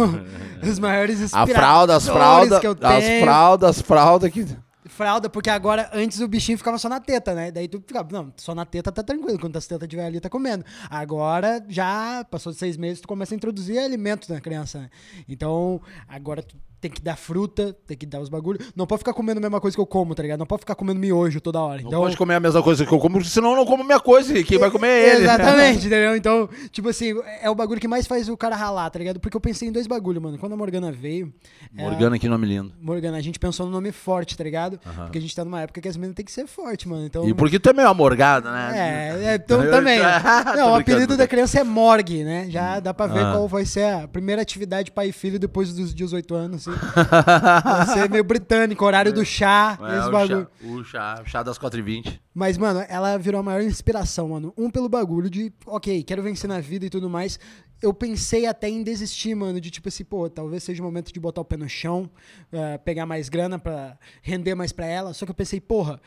Os 0.60 0.78
maiores 0.80 1.20
A 1.20 1.24
inspiradores 1.24 1.54
fralda, 1.54 1.96
as 1.96 2.08
fraldas, 2.08 2.58
que 2.58 2.66
eu 2.66 2.76
as 2.82 3.04
tenho. 3.04 3.22
fraldas, 3.22 3.70
as 3.70 3.82
fraldas 3.82 4.32
que... 4.32 4.44
Fralda, 4.86 5.28
porque 5.28 5.50
agora, 5.50 5.88
antes 5.92 6.18
o 6.20 6.26
bichinho 6.26 6.56
ficava 6.58 6.78
só 6.78 6.88
na 6.88 6.98
teta, 6.98 7.34
né? 7.34 7.50
Daí 7.52 7.68
tu 7.68 7.78
ficava, 7.86 8.08
não, 8.10 8.32
só 8.38 8.54
na 8.54 8.64
teta 8.64 8.90
tá 8.90 9.02
tranquilo, 9.02 9.38
quando 9.38 9.54
as 9.56 9.66
tetas 9.66 9.84
estiver 9.86 10.06
ali, 10.06 10.18
tá 10.18 10.30
comendo. 10.30 10.64
Agora, 10.90 11.62
já 11.68 12.24
passou 12.28 12.50
de 12.52 12.58
seis 12.58 12.76
meses, 12.76 13.00
tu 13.02 13.06
começa 13.06 13.34
a 13.34 13.36
introduzir 13.36 13.78
alimento 13.78 14.32
na 14.32 14.40
criança, 14.40 14.80
né? 14.80 14.90
Então, 15.28 15.80
agora 16.08 16.42
tu 16.42 16.56
tem 16.80 16.90
que 16.90 17.00
dar 17.02 17.16
fruta, 17.16 17.76
tem 17.86 17.96
que 17.96 18.06
dar 18.06 18.20
os 18.20 18.28
bagulhos. 18.28 18.70
Não 18.76 18.86
pode 18.86 19.00
ficar 19.00 19.12
comendo 19.12 19.38
a 19.38 19.40
mesma 19.40 19.60
coisa 19.60 19.76
que 19.76 19.80
eu 19.80 19.86
como, 19.86 20.14
tá 20.14 20.22
ligado? 20.22 20.38
Não 20.38 20.46
pode 20.46 20.60
ficar 20.60 20.74
comendo 20.74 21.00
miojo 21.00 21.40
toda 21.40 21.60
hora. 21.60 21.80
Não 21.82 21.88
Então, 21.88 22.00
pode 22.00 22.16
comer 22.16 22.34
a 22.34 22.40
mesma 22.40 22.62
coisa 22.62 22.86
que 22.86 22.92
eu 22.92 22.98
como, 22.98 23.14
porque 23.16 23.28
senão 23.30 23.50
eu 23.50 23.56
não 23.56 23.66
como 23.66 23.82
minha 23.84 23.98
coisa, 24.00 24.38
e 24.38 24.44
quem 24.44 24.58
vai 24.58 24.70
comer 24.70 24.88
é 24.88 25.08
ele. 25.14 25.22
Exatamente, 25.24 25.86
entendeu? 25.86 26.16
Então, 26.16 26.48
tipo 26.70 26.88
assim, 26.88 27.14
é 27.42 27.50
o 27.50 27.54
bagulho 27.54 27.80
que 27.80 27.88
mais 27.88 28.06
faz 28.06 28.28
o 28.28 28.36
cara 28.36 28.54
ralar, 28.56 28.88
tá 28.90 28.98
ligado? 28.98 29.18
Porque 29.20 29.36
eu 29.36 29.40
pensei 29.40 29.68
em 29.68 29.72
dois 29.72 29.86
bagulhos, 29.86 30.22
mano. 30.22 30.38
Quando 30.38 30.52
a 30.52 30.56
Morgana 30.56 30.92
veio. 30.92 31.32
é, 31.76 31.82
Morgana, 31.82 32.18
que 32.18 32.28
nome 32.28 32.46
lindo. 32.46 32.72
Morgana, 32.80 33.16
a 33.16 33.20
gente 33.20 33.38
pensou 33.38 33.66
no 33.66 33.72
nome 33.72 33.90
forte, 33.92 34.36
tá 34.36 34.44
ligado? 34.44 34.78
Porque 34.78 35.18
a 35.18 35.20
gente 35.20 35.34
tá 35.34 35.44
numa 35.44 35.60
época 35.60 35.80
que 35.80 35.88
as 35.88 35.96
meninas 35.96 36.14
tem 36.16 36.24
que 36.24 36.32
ser 36.32 36.46
forte, 36.46 36.88
mano. 36.88 37.04
Então. 37.06 37.28
E 37.28 37.34
porque 37.34 37.58
tu 37.58 37.70
é 37.70 37.72
meio 37.72 37.88
amorgada, 37.88 38.50
né? 38.52 38.72
É, 38.74 39.24
é, 39.30 39.34
então 39.34 39.60
também. 39.70 39.98
Tô 40.48 40.56
Não, 40.56 40.72
o 40.72 40.74
apelido 40.76 41.16
da 41.16 41.26
criança 41.26 41.58
é 41.60 41.64
Morgue, 41.64 42.22
né? 42.24 42.46
Já 42.48 42.78
dá 42.80 42.94
pra 42.94 43.06
ver 43.06 43.18
Ah. 43.24 43.32
qual 43.32 43.48
vai 43.48 43.64
ser 43.64 43.84
a 43.84 44.06
primeira 44.08 44.40
atividade 44.42 44.90
pai 44.92 45.08
e 45.08 45.12
filho 45.12 45.38
depois 45.38 45.72
dos 45.74 45.92
18 45.94 46.34
anos, 46.34 46.67
assim. 46.72 47.62
Vai 47.64 47.86
ser 47.86 48.10
meio 48.10 48.24
britânico, 48.24 48.84
horário 48.84 49.12
do 49.12 49.24
chá, 49.24 49.78
É, 49.82 49.98
esse 49.98 50.08
o, 50.08 50.12
bagulho. 50.12 50.48
chá, 50.60 50.66
o 50.68 50.84
chá, 50.84 51.22
chá 51.26 51.42
das 51.42 51.58
4h20. 51.58 52.18
Mas, 52.34 52.56
mano, 52.58 52.84
ela 52.88 53.16
virou 53.18 53.40
a 53.40 53.42
maior 53.42 53.62
inspiração, 53.62 54.28
mano. 54.28 54.52
Um 54.56 54.70
pelo 54.70 54.88
bagulho 54.88 55.28
de, 55.28 55.52
ok, 55.66 56.02
quero 56.02 56.22
vencer 56.22 56.48
na 56.48 56.60
vida 56.60 56.86
e 56.86 56.90
tudo 56.90 57.08
mais. 57.08 57.38
Eu 57.80 57.94
pensei 57.94 58.46
até 58.46 58.68
em 58.68 58.82
desistir, 58.82 59.34
mano, 59.34 59.60
de 59.60 59.70
tipo 59.70 59.88
assim, 59.88 60.04
pô, 60.04 60.28
talvez 60.28 60.62
seja 60.64 60.82
o 60.82 60.84
momento 60.84 61.12
de 61.12 61.20
botar 61.20 61.40
o 61.40 61.44
pé 61.44 61.56
no 61.56 61.68
chão, 61.68 62.10
eh, 62.50 62.76
pegar 62.78 63.06
mais 63.06 63.28
grana 63.28 63.58
pra 63.58 63.96
render 64.20 64.54
mais 64.56 64.72
pra 64.72 64.86
ela. 64.86 65.14
Só 65.14 65.24
que 65.24 65.30
eu 65.30 65.34
pensei, 65.34 65.60
porra, 65.60 66.00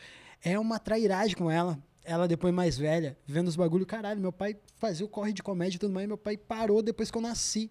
é 0.44 0.58
uma 0.58 0.78
trairagem 0.78 1.34
com 1.36 1.50
ela. 1.50 1.78
Ela 2.04 2.26
depois 2.26 2.52
mais 2.52 2.76
velha, 2.76 3.16
vendo 3.24 3.46
os 3.46 3.54
bagulho, 3.56 3.86
caralho, 3.86 4.20
meu 4.20 4.32
pai 4.32 4.56
fazia 4.76 5.06
o 5.06 5.08
corre 5.08 5.32
de 5.32 5.40
comédia 5.42 5.76
e 5.76 5.78
tudo 5.78 5.94
mais, 5.94 6.06
meu 6.08 6.18
pai 6.18 6.36
parou 6.36 6.82
depois 6.82 7.10
que 7.12 7.16
eu 7.16 7.22
nasci. 7.22 7.70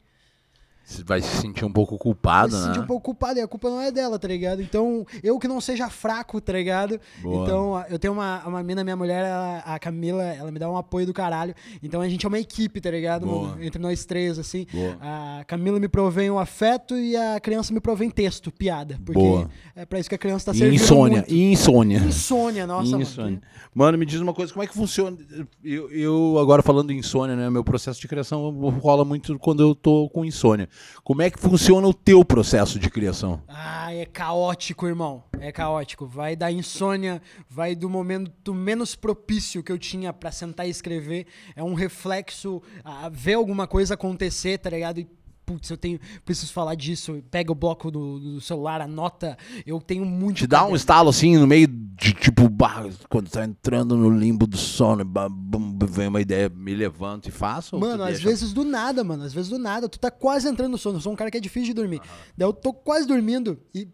Vai 1.05 1.21
se 1.21 1.37
sentir 1.41 1.63
um 1.65 1.71
pouco 1.71 1.97
culpado, 1.97 2.53
Eu 2.55 2.59
me 2.59 2.67
né? 2.67 2.73
senti 2.73 2.83
um 2.83 2.87
pouco 2.87 3.03
culpado 3.05 3.39
e 3.39 3.41
a 3.41 3.47
culpa 3.47 3.69
não 3.69 3.81
é 3.81 3.91
dela, 3.91 4.17
tá 4.19 4.27
ligado? 4.27 4.61
Então, 4.61 5.05
eu 5.23 5.37
que 5.39 5.47
não 5.47 5.59
seja 5.61 5.89
fraco, 5.89 6.39
tá 6.41 6.53
ligado? 6.53 6.99
Boa. 7.21 7.43
Então, 7.45 7.85
eu 7.89 7.99
tenho 7.99 8.13
uma, 8.13 8.41
uma 8.45 8.63
mina, 8.63 8.83
minha 8.83 8.95
mulher, 8.95 9.25
ela- 9.25 9.59
a 9.65 9.79
Camila, 9.79 10.23
ela 10.23 10.51
me 10.51 10.59
dá 10.59 10.69
um 10.69 10.77
apoio 10.77 11.05
do 11.05 11.13
caralho. 11.13 11.53
Então, 11.81 12.01
a 12.01 12.09
gente 12.09 12.25
é 12.25 12.29
uma 12.29 12.39
equipe, 12.39 12.79
tá 12.81 12.91
ligado? 12.91 13.25
Boa. 13.25 13.57
Entre 13.61 13.81
nós 13.81 14.05
três, 14.05 14.37
assim. 14.39 14.65
Boa. 14.71 14.97
A 15.01 15.43
Camila 15.45 15.79
me 15.79 15.87
provém 15.87 16.29
o 16.29 16.37
afeto 16.39 16.95
e 16.95 17.15
a 17.15 17.39
criança 17.39 17.73
me 17.73 17.79
provém 17.79 18.09
texto, 18.09 18.51
piada. 18.51 18.99
Porque 19.05 19.19
Boa. 19.19 19.49
é 19.75 19.85
pra 19.85 19.99
isso 19.99 20.09
que 20.09 20.15
a 20.15 20.17
criança 20.17 20.45
tá 20.45 20.51
E 20.51 20.57
servindo 20.59 20.81
insônia, 20.81 21.17
muito. 21.19 21.33
e 21.33 21.51
insônia. 21.51 21.97
Insônia, 21.99 22.67
nossa, 22.67 22.97
insônia. 22.97 23.31
mano. 23.31 23.41
Mano, 23.73 23.97
me 23.97 24.05
diz 24.05 24.19
uma 24.19 24.33
coisa, 24.33 24.51
como 24.51 24.63
é 24.63 24.67
que 24.67 24.73
funciona? 24.73 25.17
Eu, 25.63 25.89
eu 25.91 26.37
agora 26.39 26.61
falando 26.61 26.91
em 26.91 26.97
insônia, 26.97 27.35
né? 27.35 27.49
Meu 27.49 27.63
processo 27.63 27.99
de 28.01 28.07
criação 28.07 28.49
rola 28.79 29.05
muito 29.05 29.37
quando 29.39 29.61
eu 29.63 29.73
tô 29.73 30.09
com 30.09 30.25
insônia. 30.25 30.67
Como 31.03 31.21
é 31.21 31.29
que 31.29 31.39
funciona 31.39 31.87
o 31.87 31.93
teu 31.93 32.23
processo 32.23 32.79
de 32.79 32.89
criação? 32.89 33.41
Ah, 33.47 33.93
é 33.93 34.05
caótico, 34.05 34.87
irmão. 34.87 35.23
É 35.39 35.51
caótico. 35.51 36.05
Vai 36.05 36.35
da 36.35 36.51
insônia, 36.51 37.21
vai 37.49 37.75
do 37.75 37.89
momento 37.89 38.53
menos 38.53 38.95
propício 38.95 39.63
que 39.63 39.71
eu 39.71 39.77
tinha 39.77 40.13
pra 40.13 40.31
sentar 40.31 40.67
e 40.67 40.69
escrever. 40.69 41.25
É 41.55 41.63
um 41.63 41.73
reflexo, 41.73 42.61
a 42.83 43.09
ver 43.09 43.33
alguma 43.33 43.67
coisa 43.67 43.95
acontecer, 43.95 44.59
tá 44.59 44.69
ligado? 44.69 44.99
E, 44.99 45.07
putz, 45.51 45.69
eu 45.69 45.77
tenho, 45.77 45.99
preciso 46.23 46.51
falar 46.53 46.75
disso. 46.75 47.21
Pega 47.29 47.51
o 47.51 47.55
bloco 47.55 47.91
do, 47.91 48.19
do 48.19 48.41
celular, 48.41 48.81
anota. 48.81 49.37
Eu 49.65 49.79
tenho 49.81 50.05
muito. 50.05 50.37
Te 50.37 50.47
dá 50.47 50.65
um 50.65 50.75
estalo 50.75 51.09
assim 51.09 51.37
no 51.37 51.47
meio 51.47 51.67
de 51.67 52.13
tipo, 52.13 52.49
bah, 52.49 52.85
quando 53.09 53.29
tá 53.29 53.43
entrando 53.45 53.95
no 53.95 54.09
limbo 54.09 54.47
do 54.47 54.57
sono, 54.57 55.03
bah, 55.05 55.29
bum, 55.29 55.77
vem 55.87 56.07
uma 56.07 56.21
ideia, 56.21 56.49
me 56.49 56.73
levanto 56.73 57.27
e 57.27 57.31
faço? 57.31 57.77
Mano, 57.79 58.03
às 58.03 58.13
deixa- 58.13 58.27
vezes 58.29 58.53
do 58.53 58.63
nada, 58.63 59.03
mano. 59.03 59.23
Às 59.23 59.33
vezes 59.33 59.49
do 59.49 59.57
nada. 59.59 59.87
Tu 59.89 59.99
tá 59.99 60.09
quase 60.09 60.47
entrando 60.47 60.71
no 60.71 60.77
sono. 60.77 60.97
Eu 60.97 61.01
sou 61.01 61.13
um 61.13 61.15
cara 61.15 61.29
que 61.29 61.37
é 61.37 61.41
difícil 61.41 61.67
de 61.67 61.73
dormir. 61.73 62.01
Daí 62.37 62.47
eu 62.47 62.53
tô 62.53 62.73
quase 62.73 63.05
dormindo 63.07 63.59
e. 63.73 63.87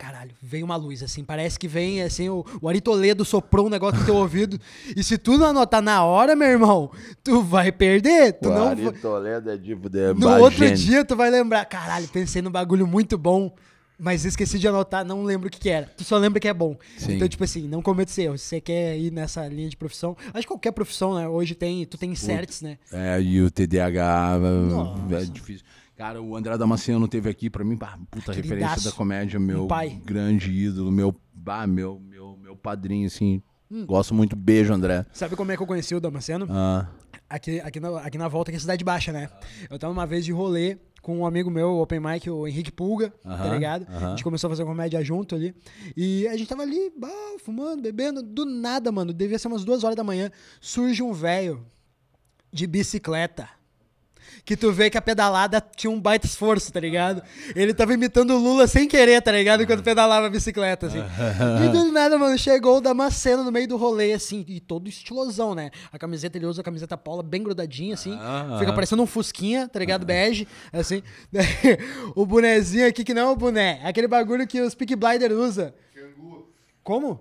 Caralho, 0.00 0.30
veio 0.40 0.64
uma 0.64 0.76
luz, 0.76 1.02
assim. 1.02 1.22
Parece 1.22 1.58
que 1.58 1.68
vem, 1.68 2.00
assim, 2.00 2.30
o, 2.30 2.42
o 2.62 2.70
Ari 2.70 2.80
Toledo 2.80 3.22
soprou 3.22 3.66
um 3.66 3.68
negócio 3.68 4.00
no 4.00 4.06
teu 4.06 4.16
ouvido. 4.16 4.58
E 4.96 5.04
se 5.04 5.18
tu 5.18 5.36
não 5.36 5.48
anotar 5.48 5.82
na 5.82 6.02
hora, 6.02 6.34
meu 6.34 6.48
irmão, 6.48 6.90
tu 7.22 7.42
vai 7.42 7.70
perder. 7.70 8.32
Tu 8.32 8.48
O 8.48 8.52
não 8.54 8.68
Ari 8.68 8.84
vai- 8.84 8.92
Toledo 8.94 9.50
é 9.50 9.58
tipo 9.58 9.90
de 9.90 10.14
No 10.14 10.38
outro 10.38 10.70
dia 10.74 11.04
tu 11.04 11.14
vai 11.14 11.28
lembrar. 11.28 11.66
Caralho, 11.66 12.08
pensei 12.08 12.40
num 12.40 12.50
bagulho 12.50 12.86
muito 12.86 13.18
bom. 13.18 13.54
Mas 14.02 14.24
esqueci 14.24 14.58
de 14.58 14.66
anotar, 14.66 15.04
não 15.04 15.22
lembro 15.22 15.48
o 15.48 15.50
que, 15.50 15.60
que 15.60 15.68
era. 15.68 15.84
Tu 15.94 16.02
só 16.02 16.16
lembra 16.16 16.40
que 16.40 16.48
é 16.48 16.54
bom. 16.54 16.74
Sim. 16.96 17.16
Então, 17.16 17.28
tipo 17.28 17.44
assim, 17.44 17.68
não 17.68 17.82
cometa 17.82 18.10
esse 18.10 18.22
erro. 18.22 18.38
Se 18.38 18.44
você 18.46 18.58
quer 18.58 18.96
ir 18.98 19.12
nessa 19.12 19.46
linha 19.46 19.68
de 19.68 19.76
profissão, 19.76 20.16
acho 20.32 20.40
que 20.40 20.46
qualquer 20.46 20.72
profissão, 20.72 21.14
né? 21.14 21.28
Hoje 21.28 21.54
tem, 21.54 21.84
tu 21.84 21.98
tem 21.98 22.14
certs, 22.14 22.62
né? 22.62 22.78
É, 22.90 23.20
e 23.20 23.42
o 23.42 23.50
TDAH 23.50 24.38
Nossa. 24.70 25.16
é 25.16 25.24
difícil. 25.24 25.66
Cara, 26.00 26.22
o 26.22 26.34
André 26.34 26.56
Damasceno 26.56 27.06
teve 27.06 27.28
aqui 27.28 27.50
pra 27.50 27.62
mim, 27.62 27.76
bah, 27.76 27.98
puta 28.10 28.32
referência 28.32 28.90
da 28.90 28.96
comédia, 28.96 29.38
meu 29.38 29.66
pai. 29.66 30.00
grande 30.02 30.50
ídolo, 30.50 30.90
meu, 30.90 31.14
bah, 31.30 31.66
meu, 31.66 32.00
meu, 32.00 32.38
meu 32.38 32.56
padrinho, 32.56 33.06
assim. 33.06 33.42
Hum. 33.70 33.84
Gosto 33.84 34.14
muito, 34.14 34.34
beijo, 34.34 34.72
André. 34.72 35.04
Sabe 35.12 35.36
como 35.36 35.52
é 35.52 35.58
que 35.58 35.62
eu 35.62 35.66
conheci 35.66 35.94
o 35.94 36.00
Damasceno? 36.00 36.46
Ah, 36.48 36.88
Aqui, 37.28 37.60
aqui, 37.60 37.78
na, 37.78 38.00
aqui 38.00 38.16
na 38.16 38.28
volta, 38.28 38.50
que 38.50 38.56
é 38.56 38.60
Cidade 38.60 38.82
Baixa, 38.82 39.12
né? 39.12 39.28
Eu 39.68 39.78
tava 39.78 39.92
uma 39.92 40.06
vez 40.06 40.24
de 40.24 40.32
rolê 40.32 40.78
com 41.02 41.18
um 41.18 41.26
amigo 41.26 41.50
meu, 41.50 41.68
o 41.68 41.82
Open 41.82 42.00
Mic, 42.00 42.30
o 42.30 42.48
Henrique 42.48 42.72
Pulga, 42.72 43.10
tá 43.22 43.34
Aham, 43.34 43.54
ligado? 43.54 43.86
aham. 43.90 44.06
A 44.06 44.10
gente 44.12 44.24
começou 44.24 44.48
a 44.48 44.50
fazer 44.52 44.64
comédia 44.64 45.04
junto 45.04 45.34
ali. 45.34 45.54
E 45.94 46.26
a 46.28 46.36
gente 46.36 46.48
tava 46.48 46.62
ali, 46.62 46.90
bah, 46.98 47.10
fumando, 47.44 47.82
bebendo. 47.82 48.22
Do 48.22 48.46
nada, 48.46 48.90
mano, 48.90 49.12
devia 49.12 49.38
ser 49.38 49.48
umas 49.48 49.66
duas 49.66 49.84
horas 49.84 49.96
da 49.96 50.02
manhã. 50.02 50.30
Surge 50.62 51.02
um 51.02 51.12
velho 51.12 51.62
de 52.50 52.66
bicicleta. 52.66 53.59
Que 54.44 54.56
tu 54.56 54.72
vê 54.72 54.90
que 54.90 54.98
a 54.98 55.02
pedalada 55.02 55.60
tinha 55.76 55.90
um 55.90 56.00
baita 56.00 56.26
esforço, 56.26 56.72
tá 56.72 56.80
ligado? 56.80 57.22
Ele 57.54 57.72
tava 57.74 57.94
imitando 57.94 58.34
o 58.34 58.38
Lula 58.38 58.66
sem 58.66 58.88
querer, 58.88 59.20
tá 59.22 59.32
ligado? 59.32 59.62
Enquanto 59.62 59.82
pedalava 59.82 60.26
a 60.26 60.30
bicicleta, 60.30 60.86
assim. 60.86 60.98
E 61.64 61.68
do 61.68 61.92
nada, 61.92 62.18
mano, 62.18 62.36
chegou 62.38 62.78
o 62.78 62.80
Damasceno 62.80 63.44
no 63.44 63.52
meio 63.52 63.68
do 63.68 63.76
rolê, 63.76 64.12
assim, 64.12 64.44
e 64.48 64.60
todo 64.60 64.88
estilosão, 64.88 65.54
né? 65.54 65.70
A 65.92 65.98
camiseta, 65.98 66.38
ele 66.38 66.46
usa 66.46 66.60
a 66.60 66.64
camiseta 66.64 66.96
pola 66.96 67.22
bem 67.22 67.42
grudadinha, 67.42 67.94
assim. 67.94 68.16
Ah, 68.20 68.56
Fica 68.58 68.72
ah. 68.72 68.74
parecendo 68.74 69.02
um 69.02 69.06
fusquinha, 69.06 69.68
tá 69.68 69.78
ligado? 69.78 70.04
Bege, 70.04 70.46
assim. 70.72 71.02
o 72.14 72.26
bonezinho 72.26 72.86
aqui, 72.86 73.04
que 73.04 73.14
não 73.14 73.22
é 73.22 73.32
o 73.32 73.36
boné, 73.36 73.80
é 73.82 73.88
aquele 73.88 74.08
bagulho 74.08 74.46
que 74.46 74.60
os 74.60 74.74
Peak 74.74 74.96
Blinder 74.96 75.32
usa. 75.32 75.74
Como? 76.82 77.20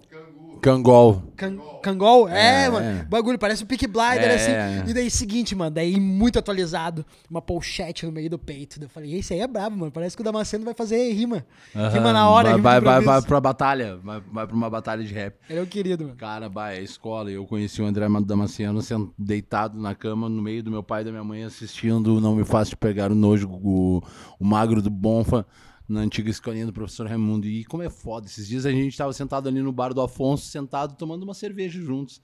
Cangol. 0.62 1.24
Can 1.36 1.58
Cangol? 1.82 2.28
É, 2.28 2.66
É, 2.66 2.70
mano. 2.70 3.06
Bagulho, 3.10 3.40
parece 3.40 3.64
um 3.64 3.68
Peak 3.68 3.88
Blinder, 3.88 4.30
É, 4.30 4.36
assim. 4.36 4.92
E 4.92 4.94
daí, 4.94 5.10
seguinte, 5.10 5.56
mano, 5.56 5.72
daí 5.72 6.00
muito 6.00 6.38
atualizado. 6.38 7.06
Uma 7.30 7.42
pochete 7.42 8.06
no 8.06 8.12
meio 8.12 8.30
do 8.30 8.38
peito. 8.38 8.82
Eu 8.82 8.90
falei, 8.90 9.16
esse 9.16 9.34
aí 9.34 9.40
é 9.40 9.48
brabo, 9.48 9.78
mano. 9.78 9.92
Parece 9.92 10.16
que 10.16 10.22
o 10.22 10.26
Damasceno 10.26 10.66
vai 10.66 10.74
fazer 10.74 11.12
rima. 11.14 11.46
Rima 11.94 12.12
na 12.12 12.30
hora, 12.30 12.52
vai, 12.58 12.80
vai, 12.80 12.82
vai, 12.82 13.02
vai 13.02 13.22
pra 13.22 13.40
batalha. 13.40 13.98
Vai, 14.04 14.22
vai 14.32 14.48
pra 14.48 14.56
uma 14.56 14.70
batalha 14.70 15.04
de 15.04 15.14
rap. 15.14 15.36
Ele 15.50 15.60
é 15.60 15.62
o 15.62 15.68
querido, 15.68 16.04
mano. 16.04 16.16
Cara, 16.18 16.50
bah, 16.50 16.74
é 16.74 16.82
escola. 16.82 17.32
Eu 17.32 17.46
conheci 17.46 17.82
o 17.82 17.86
André 17.86 18.08
Damasceno 18.26 18.82
sendo 18.82 19.14
deitado 19.18 19.80
na 19.80 19.96
cama 19.96 20.28
no 20.28 20.42
meio 20.42 20.62
do 20.62 20.72
meu 20.72 20.84
pai 20.84 21.02
e 21.02 21.06
da 21.06 21.12
minha 21.12 21.24
mãe 21.24 21.44
assistindo 21.44 22.20
Não 22.20 22.36
Me 22.36 22.44
Faça 22.44 22.72
Te 22.72 22.78
Pegar 22.78 23.12
o 23.12 23.16
Nojo, 23.16 23.48
o, 23.50 24.02
o 24.40 24.46
Magro 24.46 24.82
do 24.82 24.90
Bonfa, 24.90 25.46
na 25.90 26.02
antiga 26.02 26.30
escolinha 26.30 26.68
do 26.68 26.72
professor 26.72 27.08
Raimundo. 27.08 27.48
E 27.48 27.66
como 27.66 27.82
é 27.82 27.90
foda. 27.90 28.28
Esses 28.28 28.48
dias 28.48 28.66
a 28.66 28.72
gente 28.72 28.96
tava 28.96 29.12
sentado 29.12 29.50
ali 29.50 29.62
no 29.62 29.72
bar 29.72 29.94
do 29.94 30.02
Afonso, 30.02 30.46
sentado 30.46 30.96
tomando 30.96 31.24
uma 31.24 31.34
cerveja 31.34 31.82
juntos. 31.82 32.22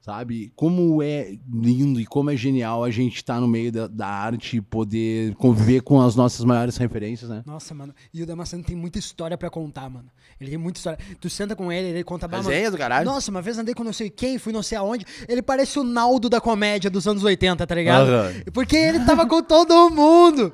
Sabe? 0.00 0.52
Como 0.54 1.02
é 1.02 1.38
lindo 1.50 1.98
e 1.98 2.04
como 2.04 2.30
é 2.30 2.36
genial 2.36 2.84
a 2.84 2.90
gente 2.90 3.16
estar 3.16 3.40
no 3.40 3.48
meio 3.48 3.72
da, 3.72 3.86
da 3.86 4.06
arte 4.06 4.58
e 4.58 4.60
poder 4.60 5.34
conviver 5.36 5.80
com 5.80 5.98
as 5.98 6.14
nossas 6.14 6.44
maiores 6.44 6.76
referências, 6.76 7.30
né? 7.30 7.42
Nossa, 7.46 7.74
mano. 7.74 7.94
E 8.12 8.22
o 8.22 8.26
Damasceno 8.26 8.62
tem 8.62 8.76
muita 8.76 8.98
história 8.98 9.38
pra 9.38 9.48
contar, 9.48 9.88
mano. 9.88 10.10
Ele 10.38 10.50
tem 10.50 10.58
muita 10.58 10.76
história. 10.76 10.98
Tu 11.18 11.30
senta 11.30 11.56
com 11.56 11.72
ele, 11.72 11.88
ele 11.88 12.04
conta... 12.04 12.26
Resenha 12.26 12.70
do 12.70 12.76
caralho. 12.76 13.06
Nossa, 13.06 13.30
uma 13.30 13.40
vez 13.40 13.56
andei 13.56 13.74
com 13.74 13.82
não 13.82 13.94
sei 13.94 14.10
quem, 14.10 14.36
fui 14.36 14.52
não 14.52 14.62
sei 14.62 14.76
aonde. 14.76 15.06
Ele 15.26 15.40
parece 15.40 15.78
o 15.78 15.82
Naldo 15.84 16.28
da 16.28 16.38
comédia 16.38 16.90
dos 16.90 17.08
anos 17.08 17.24
80, 17.24 17.66
tá 17.66 17.74
ligado? 17.74 18.10
Aham. 18.10 18.32
Porque 18.52 18.76
ele 18.76 19.06
tava 19.06 19.26
com 19.26 19.42
todo 19.42 19.88
mundo. 19.88 20.52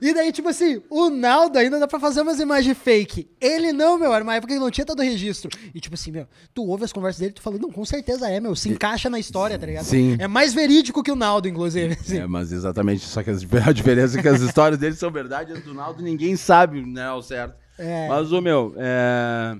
E 0.00 0.14
daí, 0.14 0.32
tipo 0.32 0.48
assim, 0.48 0.82
o 0.90 1.10
Naldo 1.10 1.58
ainda 1.58 1.78
dá 1.78 1.86
pra 1.86 2.00
fazer 2.00 2.20
umas 2.20 2.40
imagens 2.40 2.76
fake. 2.76 3.28
Ele 3.40 3.72
não, 3.72 3.98
meu, 3.98 4.12
era 4.12 4.22
uma 4.22 4.34
época 4.34 4.54
que 4.54 4.58
não 4.58 4.70
tinha 4.70 4.84
todo 4.84 5.00
o 5.00 5.02
registro. 5.02 5.50
E 5.74 5.80
tipo 5.80 5.94
assim, 5.94 6.10
meu, 6.10 6.26
tu 6.54 6.64
ouve 6.64 6.84
as 6.84 6.92
conversas 6.92 7.20
dele, 7.20 7.32
tu 7.32 7.42
fala, 7.42 7.58
não, 7.58 7.70
com 7.70 7.84
certeza 7.84 8.28
é, 8.28 8.40
meu, 8.40 8.54
se 8.54 8.68
encaixa 8.68 9.08
na 9.10 9.18
história, 9.18 9.58
tá 9.58 9.66
ligado? 9.66 9.84
Sim. 9.84 10.16
É 10.18 10.28
mais 10.28 10.54
verídico 10.54 11.02
que 11.02 11.10
o 11.10 11.16
Naldo, 11.16 11.48
inclusive. 11.48 11.96
assim. 12.00 12.18
É, 12.18 12.26
mas 12.26 12.52
exatamente, 12.52 13.04
só 13.04 13.22
que 13.22 13.30
a 13.30 13.72
diferença 13.72 14.18
é 14.18 14.22
que 14.22 14.28
as 14.28 14.40
histórias 14.40 14.78
dele 14.78 14.94
são 14.94 15.10
verdade, 15.10 15.52
as 15.52 15.62
do 15.62 15.74
Naldo 15.74 16.02
ninguém 16.02 16.36
sabe, 16.36 16.84
né, 16.84 17.04
ao 17.04 17.22
certo. 17.22 17.56
É. 17.78 18.08
Mas, 18.08 18.32
ô 18.32 18.40
meu, 18.40 18.74
é... 18.76 19.56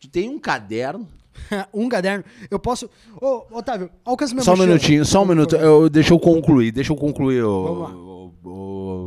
tu 0.00 0.08
tem 0.08 0.28
um 0.28 0.38
caderno? 0.38 1.08
um 1.72 1.88
caderno. 1.88 2.24
Eu 2.50 2.58
posso. 2.58 2.88
Ô, 3.20 3.44
Otávio, 3.50 3.90
alcança 4.04 4.34
minha 4.34 4.44
só 4.44 4.54
um 4.54 4.58
minutinho, 4.58 5.04
só 5.04 5.22
um 5.22 5.26
minuto, 5.26 5.56
eu, 5.56 5.88
deixa 5.88 6.12
eu 6.12 6.18
concluir, 6.18 6.72
deixa 6.72 6.92
eu 6.92 6.96
concluir 6.96 7.42
lá. 7.42 7.90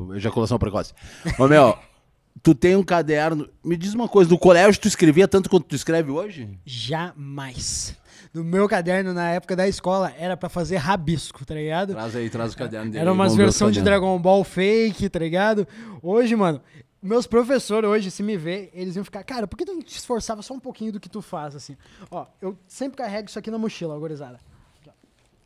O, 0.08 0.16
ejaculação 0.16 0.58
precoce. 0.58 0.94
Ô 1.38 1.48
meu, 1.48 1.78
tu 2.42 2.54
tem 2.54 2.76
um 2.76 2.84
caderno, 2.84 3.48
me 3.64 3.76
diz 3.76 3.94
uma 3.94 4.08
coisa, 4.08 4.30
no 4.30 4.38
colégio 4.38 4.82
tu 4.82 4.88
escrevia 4.88 5.28
tanto 5.28 5.50
quanto 5.50 5.66
tu 5.66 5.76
escreve 5.76 6.12
hoje? 6.12 6.50
Jamais. 6.66 7.96
No 8.34 8.44
meu 8.44 8.68
caderno, 8.68 9.14
na 9.14 9.30
época 9.30 9.56
da 9.56 9.68
escola, 9.68 10.14
era 10.18 10.36
pra 10.36 10.50
fazer 10.50 10.78
rabisco, 10.78 11.46
tá 11.46 11.56
ligado? 11.56 11.94
Traz 11.94 12.16
aí, 12.16 12.30
traz 12.30 12.54
o 12.54 12.58
caderno 12.58 12.92
dele. 12.92 13.02
Era 13.02 13.12
umas 13.12 13.36
versões 13.36 13.74
de. 13.74 13.82
Dragon 13.82 14.20
Ball 14.20 14.44
fake, 14.44 15.10
tá 15.10 15.20
ligado? 15.20 15.68
Hoje, 16.02 16.36
mano, 16.36 16.62
meus 17.02 17.26
professores 17.26 17.90
hoje, 17.90 18.12
se 18.12 18.22
me 18.22 18.36
ver, 18.38 18.70
eles 18.74 18.96
iam 18.96 19.06
ficar, 19.06 19.24
cara, 19.24 19.48
por 19.48 19.56
que 19.56 19.66
tu 19.66 19.74
não 19.74 19.82
te 19.82 19.98
esforçava 19.98 20.42
só 20.42 20.54
um 20.54 20.60
pouquinho 20.60 20.92
do 20.92 21.00
que 21.00 21.10
tu 21.10 21.22
faz, 21.22 21.56
assim? 21.56 21.78
Ó, 22.12 22.26
eu 22.42 22.58
sempre 22.68 22.98
carrego 22.98 23.30
isso 23.30 23.40
aqui 23.40 23.50
na 23.50 23.58
mochila, 23.58 23.96
ó, 23.96 24.00
gurizada. 24.00 24.40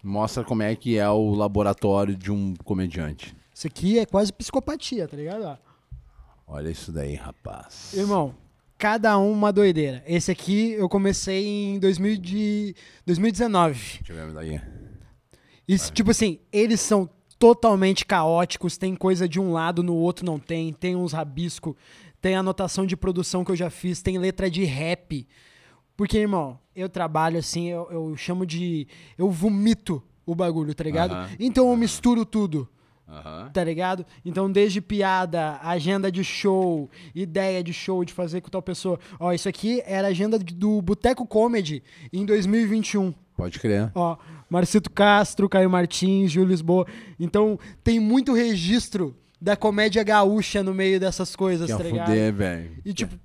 Mostra 0.03 0.43
como 0.43 0.63
é 0.63 0.75
que 0.75 0.97
é 0.97 1.07
o 1.07 1.35
laboratório 1.35 2.15
de 2.15 2.31
um 2.31 2.55
comediante. 2.63 3.35
Isso 3.61 3.67
aqui 3.67 3.99
é 3.99 4.07
quase 4.07 4.33
psicopatia, 4.33 5.07
tá 5.07 5.15
ligado? 5.15 5.55
Olha 6.47 6.67
isso 6.71 6.91
daí, 6.91 7.13
rapaz. 7.13 7.93
Irmão, 7.93 8.33
cada 8.75 9.15
um 9.19 9.31
uma 9.31 9.53
doideira. 9.53 10.03
Esse 10.07 10.31
aqui 10.31 10.71
eu 10.71 10.89
comecei 10.89 11.45
em 11.45 11.77
2000 11.77 12.17
de 12.17 12.75
2019. 13.05 13.99
Deixa 13.99 14.13
eu 14.13 14.15
ver 14.15 14.33
daí. 14.33 14.59
E, 15.67 15.77
tipo 15.77 16.09
assim, 16.09 16.39
eles 16.51 16.81
são 16.81 17.07
totalmente 17.37 18.03
caóticos, 18.03 18.77
tem 18.79 18.95
coisa 18.95 19.29
de 19.29 19.39
um 19.39 19.51
lado, 19.51 19.83
no 19.83 19.93
outro 19.93 20.25
não 20.25 20.39
tem, 20.39 20.73
tem 20.73 20.95
uns 20.95 21.13
rabisco, 21.13 21.77
tem 22.19 22.35
anotação 22.35 22.83
de 22.83 22.97
produção 22.97 23.45
que 23.45 23.51
eu 23.51 23.55
já 23.55 23.69
fiz, 23.69 24.01
tem 24.01 24.17
letra 24.17 24.49
de 24.49 24.63
rap. 24.63 25.27
Porque, 25.95 26.17
irmão, 26.17 26.59
eu 26.75 26.89
trabalho 26.89 27.37
assim, 27.37 27.67
eu, 27.67 27.87
eu 27.91 28.17
chamo 28.17 28.43
de. 28.43 28.87
Eu 29.15 29.29
vomito 29.29 30.01
o 30.25 30.33
bagulho, 30.33 30.73
tá 30.73 30.83
ligado? 30.83 31.29
Então 31.39 31.69
eu 31.69 31.77
misturo 31.77 32.25
tudo. 32.25 32.67
Aham. 33.11 33.49
Tá 33.51 33.63
ligado? 33.63 34.05
Então, 34.23 34.49
desde 34.51 34.79
piada, 34.79 35.59
agenda 35.61 36.11
de 36.11 36.23
show, 36.23 36.89
ideia 37.13 37.61
de 37.63 37.73
show, 37.73 38.05
de 38.05 38.13
fazer 38.13 38.39
com 38.41 38.49
tal 38.49 38.61
pessoa. 38.61 38.97
Ó, 39.19 39.33
isso 39.33 39.49
aqui 39.49 39.81
era 39.85 40.07
a 40.07 40.11
agenda 40.11 40.39
do 40.39 40.81
Boteco 40.81 41.27
Comedy 41.27 41.83
em 42.13 42.25
2021. 42.25 43.13
Pode 43.35 43.59
crer. 43.59 43.91
Ó, 43.93 44.17
Marcito 44.49 44.89
Castro, 44.89 45.49
Caio 45.49 45.69
Martins, 45.69 46.31
Júlio 46.31 46.49
Lisboa. 46.49 46.85
Então, 47.19 47.59
tem 47.83 47.99
muito 47.99 48.33
registro 48.33 49.15
da 49.41 49.55
comédia 49.55 50.03
gaúcha 50.03 50.61
no 50.63 50.73
meio 50.73 50.99
dessas 50.99 51.35
coisas, 51.35 51.67
Quer 51.67 51.77
tá 51.77 51.83
ligado? 51.83 52.07
fuder, 52.07 52.33
velho. 52.33 52.71
E, 52.85 52.93
tipo, 52.93 53.15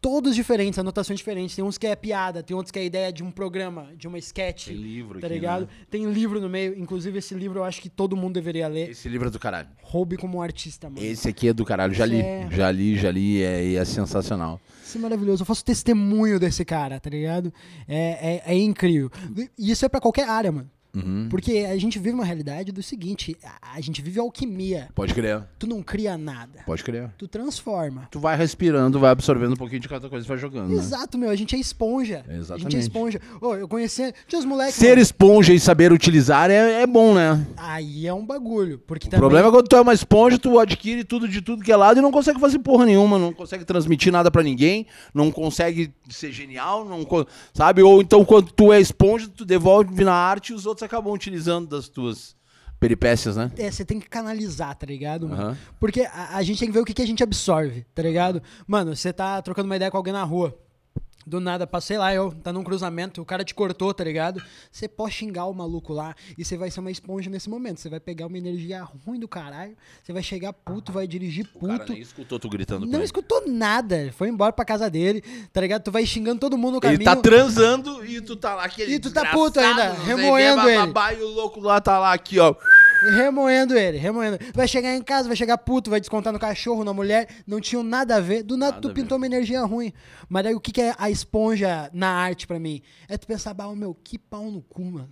todos 0.00 0.34
diferentes, 0.34 0.78
anotações 0.78 1.18
diferentes. 1.18 1.56
Tem 1.56 1.64
uns 1.64 1.78
que 1.78 1.86
é 1.86 1.96
piada, 1.96 2.42
tem 2.42 2.56
outros 2.56 2.70
que 2.70 2.78
é 2.78 2.84
ideia 2.84 3.12
de 3.12 3.22
um 3.24 3.30
programa, 3.30 3.88
de 3.96 4.06
uma 4.06 4.18
sketch. 4.18 4.66
Tem 4.66 4.76
livro 4.76 5.20
Tá 5.20 5.26
aqui, 5.26 5.34
ligado? 5.34 5.62
né? 5.62 5.68
Tem 5.90 6.10
livro 6.10 6.40
no 6.40 6.48
meio. 6.48 6.78
Inclusive, 6.78 7.18
esse 7.18 7.34
livro 7.34 7.58
eu 7.60 7.64
acho 7.64 7.80
que 7.80 7.88
todo 7.88 8.16
mundo 8.16 8.34
deveria 8.34 8.68
ler. 8.68 8.90
Esse 8.90 9.08
livro 9.08 9.28
é 9.28 9.30
do 9.30 9.38
caralho. 9.38 9.68
Roube 9.82 10.16
como 10.16 10.40
artista, 10.40 10.88
mano. 10.88 11.04
Esse 11.04 11.28
aqui 11.28 11.48
é 11.48 11.52
do 11.52 11.64
caralho. 11.64 11.94
Já 11.94 12.06
li. 12.06 12.20
É. 12.20 12.48
Já 12.50 12.70
li, 12.70 12.96
já 12.96 13.10
li. 13.10 13.42
É, 13.42 13.74
é 13.74 13.84
sensacional. 13.84 14.60
Isso 14.84 14.98
é 14.98 15.00
maravilhoso. 15.00 15.42
Eu 15.42 15.46
faço 15.46 15.64
testemunho 15.64 16.38
desse 16.38 16.64
cara, 16.64 17.00
tá 17.00 17.10
ligado? 17.10 17.52
É, 17.88 18.42
é, 18.46 18.54
é 18.54 18.58
incrível. 18.58 19.10
E 19.58 19.70
isso 19.70 19.84
é 19.84 19.88
pra 19.88 20.00
qualquer 20.00 20.28
área, 20.28 20.52
mano. 20.52 20.70
Uhum. 20.96 21.28
Porque 21.30 21.66
a 21.70 21.76
gente 21.78 21.98
vive 21.98 22.14
uma 22.14 22.24
realidade 22.24 22.72
do 22.72 22.82
seguinte: 22.82 23.36
a- 23.62 23.80
gente 23.80 24.02
vive 24.02 24.18
alquimia. 24.18 24.88
Pode 24.94 25.14
crer. 25.14 25.42
Tu 25.58 25.66
não 25.66 25.82
cria 25.82 26.16
nada. 26.18 26.60
Pode 26.66 26.82
crer. 26.82 27.10
Tu 27.18 27.28
transforma. 27.28 28.08
Tu 28.10 28.18
vai 28.18 28.36
respirando, 28.36 28.98
vai 28.98 29.10
absorvendo 29.10 29.52
um 29.52 29.56
pouquinho 29.56 29.80
de 29.80 29.88
cada 29.88 30.08
coisa 30.08 30.26
e 30.26 30.28
vai 30.28 30.36
jogando, 30.38 30.68
né? 30.70 30.74
Exato, 30.74 31.16
meu. 31.18 31.30
A 31.30 31.36
gente 31.36 31.54
é 31.54 31.58
esponja. 31.58 32.16
A 32.16 32.18
gente 32.22 32.30
é 32.32 32.38
Exatamente. 32.38 32.78
esponja. 32.78 33.20
Ô, 33.40 33.54
eu 33.54 33.68
conheci. 33.68 34.12
Tinha 34.26 34.38
os 34.38 34.44
moleques. 34.44 34.74
Ser 34.74 34.98
esponja 34.98 35.52
e 35.52 35.60
saber 35.60 35.92
utilizar 35.92 36.50
é, 36.50 36.82
é 36.82 36.86
bom, 36.86 37.14
né? 37.14 37.46
Aí 37.56 38.06
é 38.06 38.12
um 38.14 38.24
bagulho. 38.24 38.78
Porque 38.86 39.06
O 39.06 39.10
também. 39.10 39.20
problema 39.20 39.48
é 39.48 39.50
quando 39.50 39.68
tu 39.68 39.76
é 39.76 39.80
uma 39.80 39.94
esponja, 39.94 40.38
tu 40.38 40.58
adquire 40.58 41.04
tudo 41.04 41.28
de 41.28 41.40
tudo 41.40 41.62
que 41.62 41.70
é 41.72 41.76
lado 41.76 41.98
e 41.98 42.02
não 42.02 42.10
consegue 42.10 42.40
fazer 42.40 42.58
porra 42.58 42.86
nenhuma, 42.86 43.18
não 43.18 43.32
consegue 43.32 43.64
transmitir 43.64 44.12
nada 44.12 44.30
pra 44.30 44.42
ninguém, 44.42 44.86
não 45.14 45.30
consegue 45.30 45.92
ser 46.08 46.32
genial, 46.32 46.84
não 46.84 47.06
sabe? 47.54 47.82
Ou 47.82 48.00
então 48.00 48.24
quando 48.24 48.50
tu 48.52 48.72
é 48.72 48.80
esponja, 48.80 49.28
tu 49.28 49.44
devolve 49.44 50.02
na 50.04 50.12
arte 50.14 50.52
e 50.52 50.54
os 50.54 50.66
outros 50.66 50.85
acabam 50.86 51.12
utilizando 51.12 51.68
das 51.68 51.88
tuas 51.88 52.36
peripécias, 52.78 53.36
né? 53.36 53.50
É, 53.56 53.70
você 53.70 53.84
tem 53.84 53.98
que 53.98 54.08
canalizar, 54.08 54.74
tá 54.74 54.86
ligado, 54.86 55.28
mano? 55.28 55.42
Aham. 55.42 55.58
Porque 55.80 56.02
a, 56.02 56.36
a 56.36 56.42
gente 56.42 56.58
tem 56.58 56.68
que 56.68 56.74
ver 56.74 56.80
o 56.80 56.84
que, 56.84 56.94
que 56.94 57.02
a 57.02 57.06
gente 57.06 57.22
absorve, 57.22 57.84
tá 57.94 58.02
ligado? 58.02 58.42
Mano, 58.66 58.94
você 58.94 59.12
tá 59.12 59.40
trocando 59.42 59.66
uma 59.66 59.76
ideia 59.76 59.90
com 59.90 59.96
alguém 59.96 60.12
na 60.12 60.24
rua. 60.24 60.56
Do 61.26 61.40
nada, 61.40 61.66
passei 61.66 61.98
lá, 61.98 62.14
eu, 62.14 62.32
tá 62.32 62.52
num 62.52 62.62
cruzamento, 62.62 63.20
o 63.20 63.24
cara 63.24 63.42
te 63.42 63.52
cortou, 63.52 63.92
tá 63.92 64.04
ligado? 64.04 64.40
Você 64.70 64.86
pode 64.86 65.12
xingar 65.12 65.46
o 65.46 65.52
maluco 65.52 65.92
lá 65.92 66.14
e 66.38 66.44
você 66.44 66.56
vai 66.56 66.70
ser 66.70 66.78
uma 66.78 66.90
esponja 66.90 67.28
nesse 67.28 67.50
momento. 67.50 67.80
Você 67.80 67.88
vai 67.88 67.98
pegar 67.98 68.26
uma 68.28 68.38
energia 68.38 68.84
ruim 69.04 69.18
do 69.18 69.26
caralho, 69.26 69.76
você 70.00 70.12
vai 70.12 70.22
chegar 70.22 70.52
puto, 70.52 70.92
vai 70.92 71.04
dirigir 71.04 71.48
O 71.56 71.66
cara 71.66 71.80
puto. 71.80 71.92
nem 71.92 72.00
escutou 72.00 72.38
tu 72.38 72.48
gritando 72.48 72.86
Não 72.86 73.02
escutou 73.02 73.42
nada, 73.48 74.12
foi 74.12 74.28
embora 74.28 74.52
pra 74.52 74.64
casa 74.64 74.88
dele, 74.88 75.20
tá 75.52 75.60
ligado? 75.60 75.82
Tu 75.82 75.90
vai 75.90 76.06
xingando 76.06 76.38
todo 76.38 76.56
mundo 76.56 76.74
no 76.74 76.80
caminho. 76.80 76.98
Ele 76.98 77.04
tá 77.04 77.16
transando 77.16 78.06
e 78.06 78.20
tu 78.20 78.36
tá 78.36 78.54
lá 78.54 78.64
aquele 78.64 78.94
E 78.94 79.00
tu 79.00 79.10
tá 79.12 79.26
puto 79.32 79.58
ainda, 79.58 79.94
remoendo 79.94 80.68
ele. 80.68 80.92
E 81.18 81.22
o 81.22 81.28
louco 81.28 81.58
lá 81.58 81.80
tá 81.80 81.98
lá 81.98 82.12
aqui, 82.12 82.38
ó. 82.38 82.54
Remoendo 83.02 83.76
ele, 83.76 83.98
remoendo. 83.98 84.38
Vai 84.54 84.66
chegar 84.66 84.94
em 84.94 85.02
casa, 85.02 85.28
vai 85.28 85.36
chegar 85.36 85.58
puto, 85.58 85.90
vai 85.90 86.00
descontar 86.00 86.32
no 86.32 86.38
cachorro, 86.38 86.84
na 86.84 86.92
mulher. 86.92 87.28
Não 87.46 87.60
tinha 87.60 87.82
nada 87.82 88.16
a 88.16 88.20
ver. 88.20 88.42
Do 88.42 88.56
nada, 88.56 88.76
Nada 88.76 88.88
tu 88.88 88.94
pintou 88.94 89.16
uma 89.16 89.26
energia 89.26 89.62
ruim. 89.62 89.92
Mas 90.28 90.46
aí 90.46 90.54
o 90.54 90.60
que, 90.60 90.72
que 90.72 90.80
é 90.80 90.94
a 90.98 91.10
esponja 91.10 91.90
na 91.92 92.08
arte 92.08 92.46
pra 92.46 92.58
mim? 92.58 92.82
É 93.08 93.16
tu 93.16 93.26
pensar, 93.26 93.54
bah, 93.54 93.74
meu, 93.74 93.94
que 93.94 94.18
pau 94.18 94.50
no 94.50 94.62
cu, 94.62 94.84
mano. 94.84 95.10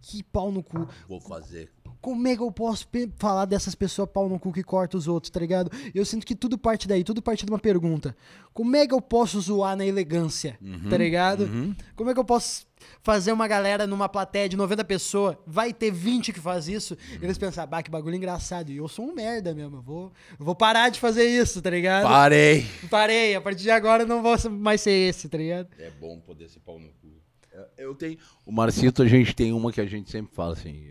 Que 0.00 0.22
pau 0.22 0.52
no 0.52 0.62
cu. 0.62 0.86
Vou 1.08 1.20
fazer. 1.20 1.70
Como 2.00 2.28
é 2.28 2.36
que 2.36 2.42
eu 2.42 2.52
posso 2.52 2.86
falar 3.16 3.46
dessas 3.46 3.74
pessoas 3.74 4.10
pau 4.12 4.28
no 4.28 4.38
cu 4.38 4.52
que 4.52 4.62
corta 4.62 4.94
os 4.98 5.08
outros, 5.08 5.30
tá 5.30 5.40
ligado? 5.40 5.70
Eu 5.94 6.04
sinto 6.04 6.26
que 6.26 6.34
tudo 6.34 6.58
parte 6.58 6.86
daí, 6.86 7.02
tudo 7.02 7.22
parte 7.22 7.46
de 7.46 7.50
uma 7.50 7.58
pergunta. 7.58 8.14
Como 8.52 8.76
é 8.76 8.86
que 8.86 8.92
eu 8.92 9.00
posso 9.00 9.40
zoar 9.40 9.74
na 9.74 9.86
elegância, 9.86 10.58
tá 10.90 10.98
ligado? 10.98 11.48
Como 11.96 12.10
é 12.10 12.12
que 12.12 12.20
eu 12.20 12.24
posso 12.24 12.66
fazer 13.04 13.32
uma 13.32 13.46
galera 13.46 13.86
numa 13.86 14.08
plateia 14.08 14.48
de 14.48 14.56
90 14.56 14.82
pessoas, 14.82 15.36
vai 15.46 15.74
ter 15.74 15.92
20 15.92 16.32
que 16.32 16.40
faz 16.40 16.66
isso, 16.66 16.96
e 17.20 17.22
eles 17.22 17.36
pensam, 17.36 17.66
bah, 17.66 17.82
que 17.82 17.90
bagulho 17.90 18.16
engraçado. 18.16 18.72
E 18.72 18.78
eu 18.78 18.88
sou 18.88 19.04
um 19.04 19.14
merda 19.14 19.54
mesmo, 19.54 19.76
eu 19.76 19.82
vou, 19.82 20.12
eu 20.40 20.44
vou 20.44 20.54
parar 20.54 20.88
de 20.88 20.98
fazer 20.98 21.24
isso, 21.24 21.60
tá 21.60 21.68
ligado? 21.68 22.04
Parei. 22.04 22.66
Parei, 22.90 23.34
a 23.34 23.42
partir 23.42 23.62
de 23.62 23.70
agora 23.70 24.04
eu 24.04 24.06
não 24.06 24.22
vou 24.22 24.34
mais 24.50 24.80
ser 24.80 24.90
esse, 24.90 25.28
tá 25.28 25.36
ligado? 25.36 25.68
É 25.78 25.90
bom 25.90 26.18
poder 26.18 26.48
ser 26.48 26.60
pau 26.60 26.78
no 26.78 26.88
cu. 26.88 27.12
É, 27.52 27.84
Eu 27.84 27.94
tenho. 27.94 28.16
O 28.46 28.50
Marcito, 28.50 29.02
a 29.02 29.06
gente 29.06 29.36
tem 29.36 29.52
uma 29.52 29.70
que 29.70 29.82
a 29.82 29.86
gente 29.86 30.10
sempre 30.10 30.34
fala 30.34 30.54
assim, 30.54 30.86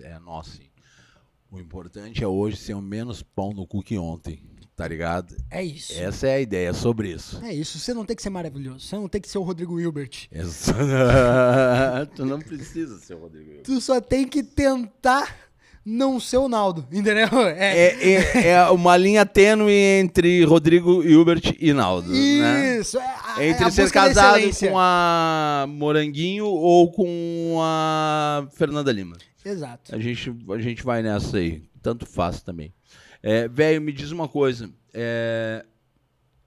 é, 0.00 0.08
é 0.08 0.18
nossa, 0.18 0.50
assim. 0.50 0.68
O 1.48 1.60
importante 1.60 2.24
é 2.24 2.26
hoje 2.26 2.56
ser 2.56 2.74
o 2.74 2.82
menos 2.82 3.22
pau 3.22 3.52
no 3.54 3.64
cu 3.68 3.82
que 3.82 3.96
ontem, 3.96 4.42
tá 4.76 4.86
ligado? 4.88 5.36
É 5.50 5.62
isso. 5.62 5.92
É. 5.92 6.04
Essa 6.04 6.26
é 6.28 6.34
a 6.34 6.40
ideia, 6.40 6.68
é 6.70 6.72
sobre 6.72 7.10
isso. 7.12 7.40
isso, 7.46 7.78
você 7.78 7.92
não 7.94 8.04
tem 8.04 8.16
que 8.16 8.22
ser 8.22 8.30
maravilhoso, 8.30 8.80
você 8.80 8.96
não 8.96 9.08
tem 9.08 9.20
que 9.20 9.28
ser 9.28 9.38
o 9.38 9.42
Rodrigo 9.42 9.78
Hilbert. 9.80 10.28
Essa- 10.30 10.72
tu 12.16 12.24
não 12.24 12.40
precisa 12.40 12.98
ser 12.98 13.14
o 13.14 13.18
Rodrigo. 13.20 13.44
Hilbert. 13.50 13.62
Tu 13.64 13.80
só 13.80 14.00
tem 14.00 14.26
que 14.26 14.42
tentar 14.42 15.34
não 15.84 16.20
ser 16.20 16.36
o 16.36 16.48
Naldo, 16.48 16.86
entendeu? 16.92 17.26
É, 17.56 17.88
É, 17.88 18.12
é, 18.12 18.48
é 18.50 18.70
uma 18.70 18.96
linha 18.96 19.26
tênue 19.26 19.72
entre 19.72 20.44
Rodrigo 20.44 21.02
Hilbert 21.02 21.56
e 21.58 21.72
Naldo, 21.72 22.08
né? 22.12 22.78
isso. 22.78 22.98
É, 22.98 23.02
a- 23.04 23.34
é 23.42 23.48
Entre 23.48 23.70
ser 23.72 23.90
casado 23.90 24.40
com 24.60 24.78
a 24.78 25.66
Moranguinho 25.68 26.46
ou 26.46 26.90
com 26.92 27.58
a 27.60 28.46
Fernanda 28.54 28.92
Lima. 28.92 29.16
Exato. 29.44 29.92
A 29.94 29.98
gente, 29.98 30.32
a 30.50 30.58
gente 30.58 30.84
vai 30.84 31.02
nessa 31.02 31.36
aí. 31.38 31.62
Tanto 31.82 32.06
faz 32.06 32.40
também. 32.42 32.72
É, 33.22 33.46
Velho, 33.48 33.80
me 33.80 33.92
diz 33.92 34.10
uma 34.10 34.28
coisa. 34.28 34.70
é, 34.92 35.64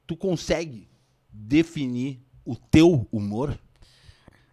tu 0.05 0.15
consegue 0.15 0.87
definir 1.31 2.19
o 2.45 2.55
teu 2.55 3.07
humor? 3.11 3.57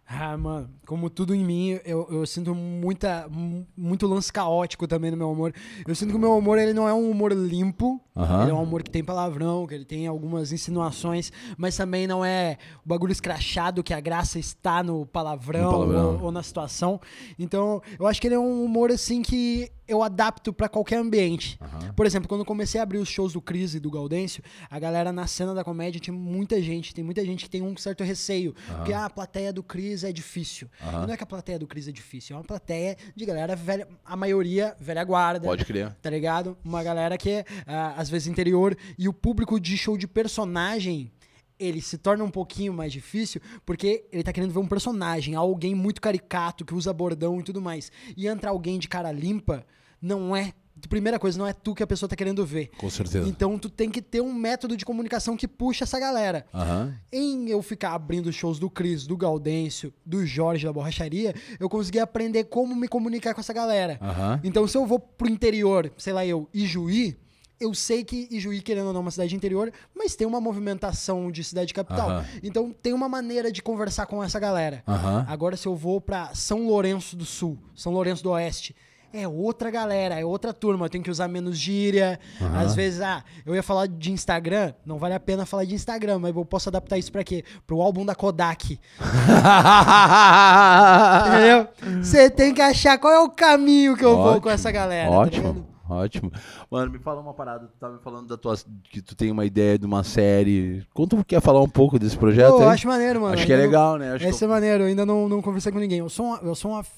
Ah, 0.05 0.37
mano, 0.37 0.69
como 0.85 1.09
tudo 1.09 1.33
em 1.33 1.43
mim, 1.43 1.79
eu, 1.85 2.07
eu 2.11 2.25
sinto 2.27 2.53
muita, 2.53 3.27
mu- 3.29 3.65
muito 3.75 4.05
lance 4.05 4.31
caótico 4.31 4.87
também 4.87 5.09
no 5.09 5.17
meu 5.17 5.31
humor. 5.31 5.53
Eu 5.87 5.95
sinto 5.95 6.09
que 6.11 6.15
o 6.15 6.19
meu 6.19 6.37
humor 6.37 6.59
ele 6.59 6.73
não 6.73 6.87
é 6.87 6.93
um 6.93 7.09
humor 7.09 7.31
limpo, 7.33 7.99
Aham. 8.15 8.41
ele 8.43 8.51
é 8.51 8.53
um 8.53 8.61
humor 8.61 8.83
que 8.83 8.91
tem 8.91 9.03
palavrão, 9.03 9.65
que 9.65 9.73
ele 9.73 9.85
tem 9.85 10.05
algumas 10.05 10.51
insinuações, 10.51 11.31
mas 11.57 11.75
também 11.77 12.05
não 12.05 12.23
é 12.23 12.57
o 12.85 12.89
bagulho 12.89 13.11
escrachado 13.11 13.81
que 13.81 13.93
a 13.93 13.99
graça 13.99 14.37
está 14.37 14.83
no 14.83 15.03
palavrão, 15.05 15.63
No 15.63 15.71
palavrão. 15.71 16.15
Ou, 16.17 16.23
ou 16.25 16.31
na 16.31 16.43
situação. 16.43 16.99
Então, 17.39 17.81
eu 17.97 18.05
acho 18.05 18.21
que 18.21 18.27
ele 18.27 18.35
é 18.35 18.39
um 18.39 18.63
humor 18.63 18.91
assim 18.91 19.21
que 19.23 19.71
eu 19.87 20.01
adapto 20.01 20.53
pra 20.53 20.69
qualquer 20.69 20.97
ambiente. 20.97 21.59
Por 21.95 22.05
exemplo, 22.05 22.27
quando 22.27 22.41
eu 22.41 22.45
comecei 22.45 22.79
a 22.79 22.83
abrir 22.83 22.97
os 22.97 23.09
shows 23.09 23.33
do 23.33 23.41
Cris 23.41 23.75
e 23.75 23.79
do 23.79 23.91
Gaudêncio, 23.91 24.43
a 24.69 24.79
galera 24.79 25.11
na 25.11 25.27
cena 25.27 25.53
da 25.53 25.63
comédia 25.63 25.99
tinha 25.99 26.13
muita 26.13 26.61
gente, 26.61 26.93
tem 26.93 27.03
muita 27.03 27.23
gente 27.25 27.43
que 27.43 27.49
tem 27.49 27.61
um 27.61 27.75
certo 27.75 28.03
receio, 28.03 28.55
porque 28.77 28.93
ah, 28.93 29.05
a 29.05 29.09
plateia 29.09 29.51
do 29.51 29.61
Cris 29.61 30.03
é 30.03 30.11
difícil. 30.11 30.69
E 30.81 30.91
não 30.91 31.13
é 31.13 31.17
que 31.17 31.23
a 31.23 31.27
plateia 31.27 31.59
do 31.59 31.67
Cris 31.67 31.87
é 31.87 31.91
difícil, 31.91 32.35
é 32.35 32.39
uma 32.39 32.45
plateia 32.45 32.97
de 33.15 33.25
galera 33.25 33.55
velha, 33.55 33.87
a 34.05 34.15
maioria 34.15 34.75
velha 34.79 35.03
guarda. 35.03 35.45
Pode 35.45 35.65
crer. 35.65 35.93
Tá 36.01 36.09
ligado? 36.09 36.57
Uma 36.63 36.83
galera 36.83 37.17
que 37.17 37.29
é, 37.29 37.45
ah, 37.65 37.95
às 37.97 38.09
vezes, 38.09 38.27
interior. 38.27 38.77
E 38.97 39.07
o 39.07 39.13
público 39.13 39.59
de 39.59 39.77
show 39.77 39.97
de 39.97 40.07
personagem, 40.07 41.11
ele 41.63 41.81
se 41.81 41.97
torna 41.97 42.23
um 42.23 42.29
pouquinho 42.29 42.73
mais 42.73 42.91
difícil 42.91 43.41
porque 43.65 44.05
ele 44.11 44.23
tá 44.23 44.33
querendo 44.33 44.51
ver 44.51 44.59
um 44.59 44.67
personagem, 44.67 45.35
alguém 45.35 45.73
muito 45.73 46.01
caricato, 46.01 46.65
que 46.65 46.73
usa 46.73 46.91
bordão 46.93 47.39
e 47.39 47.43
tudo 47.43 47.61
mais. 47.61 47.91
E 48.17 48.27
entra 48.27 48.49
alguém 48.49 48.77
de 48.79 48.87
cara 48.87 49.11
limpa, 49.11 49.65
não 50.01 50.35
é. 50.35 50.53
Primeira 50.89 51.17
coisa, 51.17 51.37
não 51.37 51.47
é 51.47 51.53
tu 51.53 51.73
que 51.73 51.83
a 51.83 51.87
pessoa 51.87 52.09
tá 52.09 52.15
querendo 52.15 52.45
ver. 52.45 52.69
Com 52.77 52.89
certeza. 52.89 53.29
Então 53.29 53.57
tu 53.57 53.69
tem 53.69 53.89
que 53.89 54.01
ter 54.01 54.21
um 54.21 54.33
método 54.33 54.75
de 54.75 54.83
comunicação 54.83 55.37
que 55.37 55.47
puxa 55.47 55.85
essa 55.85 55.99
galera. 55.99 56.45
Aham. 56.53 56.93
Em 57.11 57.47
eu 57.47 57.61
ficar 57.61 57.93
abrindo 57.93 58.33
shows 58.33 58.59
do 58.59 58.69
Cris, 58.69 59.07
do 59.07 59.15
Gaudêncio, 59.15 59.93
do 60.05 60.25
Jorge 60.25 60.65
da 60.65 60.73
Borracharia, 60.73 61.33
eu 61.59 61.69
consegui 61.69 61.99
aprender 61.99 62.45
como 62.45 62.75
me 62.75 62.87
comunicar 62.87 63.33
com 63.33 63.39
essa 63.39 63.53
galera. 63.53 63.97
Aham. 64.01 64.41
Então, 64.43 64.67
se 64.67 64.77
eu 64.77 64.85
vou 64.85 64.99
pro 64.99 65.29
interior, 65.29 65.91
sei 65.95 66.11
lá, 66.11 66.25
eu, 66.25 66.49
Ijuí, 66.53 67.15
eu 67.59 67.73
sei 67.73 68.03
que 68.03 68.27
Ijuí, 68.31 68.61
querendo 68.61 68.87
ou 68.87 68.93
não, 68.93 68.99
é 68.99 69.03
uma 69.03 69.11
cidade 69.11 69.35
interior, 69.35 69.71
mas 69.95 70.15
tem 70.15 70.27
uma 70.27 70.41
movimentação 70.41 71.31
de 71.31 71.43
cidade 71.43 71.73
capital. 71.73 72.23
Então, 72.41 72.73
tem 72.81 72.93
uma 72.93 73.07
maneira 73.07 73.51
de 73.51 73.61
conversar 73.61 74.05
com 74.05 74.23
essa 74.23 74.39
galera. 74.39 74.83
Agora, 75.27 75.55
se 75.55 75.67
eu 75.67 75.75
vou 75.75 76.01
pra 76.01 76.33
São 76.33 76.67
Lourenço 76.67 77.15
do 77.15 77.25
Sul, 77.25 77.57
São 77.75 77.91
Lourenço 77.93 78.23
do 78.23 78.31
Oeste, 78.31 78.75
é 79.13 79.27
outra 79.27 79.69
galera, 79.69 80.19
é 80.19 80.25
outra 80.25 80.51
turma. 80.51 80.87
Eu 80.87 80.89
tenho 80.89 81.03
que 81.03 81.11
usar 81.11 81.27
menos 81.27 81.55
gíria. 81.55 82.19
Às 82.55 82.73
vezes, 82.73 82.99
ah, 82.99 83.23
eu 83.45 83.53
ia 83.53 83.61
falar 83.61 83.87
de 83.87 84.11
Instagram, 84.11 84.73
não 84.83 84.97
vale 84.97 85.13
a 85.13 85.19
pena 85.19 85.45
falar 85.45 85.65
de 85.65 85.75
Instagram, 85.75 86.17
mas 86.17 86.35
eu 86.35 86.43
posso 86.43 86.67
adaptar 86.67 86.97
isso 86.97 87.11
pra 87.11 87.23
quê? 87.23 87.45
Pro 87.67 87.79
álbum 87.79 88.03
da 88.03 88.15
Kodak. 88.15 88.79
Entendeu? 91.27 91.67
Você 92.01 92.27
tem 92.29 92.53
que 92.55 92.61
achar 92.61 92.97
qual 92.97 93.13
é 93.13 93.19
o 93.19 93.29
caminho 93.29 93.95
que 93.95 94.03
eu 94.03 94.17
vou 94.17 94.41
com 94.41 94.49
essa 94.49 94.71
galera. 94.71 95.11
tá 95.11 95.15
Ótimo, 95.15 95.47
ligado? 95.47 95.72
Ótimo. 95.89 96.31
Mano, 96.69 96.91
me 96.91 96.99
fala 96.99 97.19
uma 97.21 97.33
parada. 97.33 97.67
Tu 97.67 97.77
tava 97.79 97.93
me 97.93 97.99
falando 98.01 98.27
da 98.27 98.37
tua. 98.37 98.55
que 98.89 99.01
tu 99.01 99.15
tem 99.15 99.31
uma 99.31 99.45
ideia 99.45 99.77
de 99.77 99.85
uma 99.85 100.03
série. 100.03 100.85
Tu 100.95 101.25
quer 101.25 101.41
falar 101.41 101.61
um 101.61 101.69
pouco 101.69 101.97
desse 101.99 102.17
projeto? 102.17 102.61
Eu 102.61 102.69
acho 102.69 102.87
maneiro, 102.87 103.21
mano. 103.21 103.33
Acho 103.33 103.45
que 103.45 103.51
é 103.51 103.55
Ainda 103.55 103.67
legal, 103.67 103.97
né? 103.97 104.13
Acho 104.13 104.25
Esse 104.25 104.39
que 104.39 104.45
é 104.45 104.47
maneiro, 104.47 104.83
eu 104.83 104.87
ainda 104.87 105.05
não, 105.05 105.27
não 105.29 105.41
conversei 105.41 105.71
com 105.71 105.79
ninguém. 105.79 105.99
Eu 105.99 106.09
sou, 106.09 106.25
um, 106.25 106.35
eu 106.37 106.55
sou 106.55 106.71
um 106.71 106.77
af- 106.77 106.91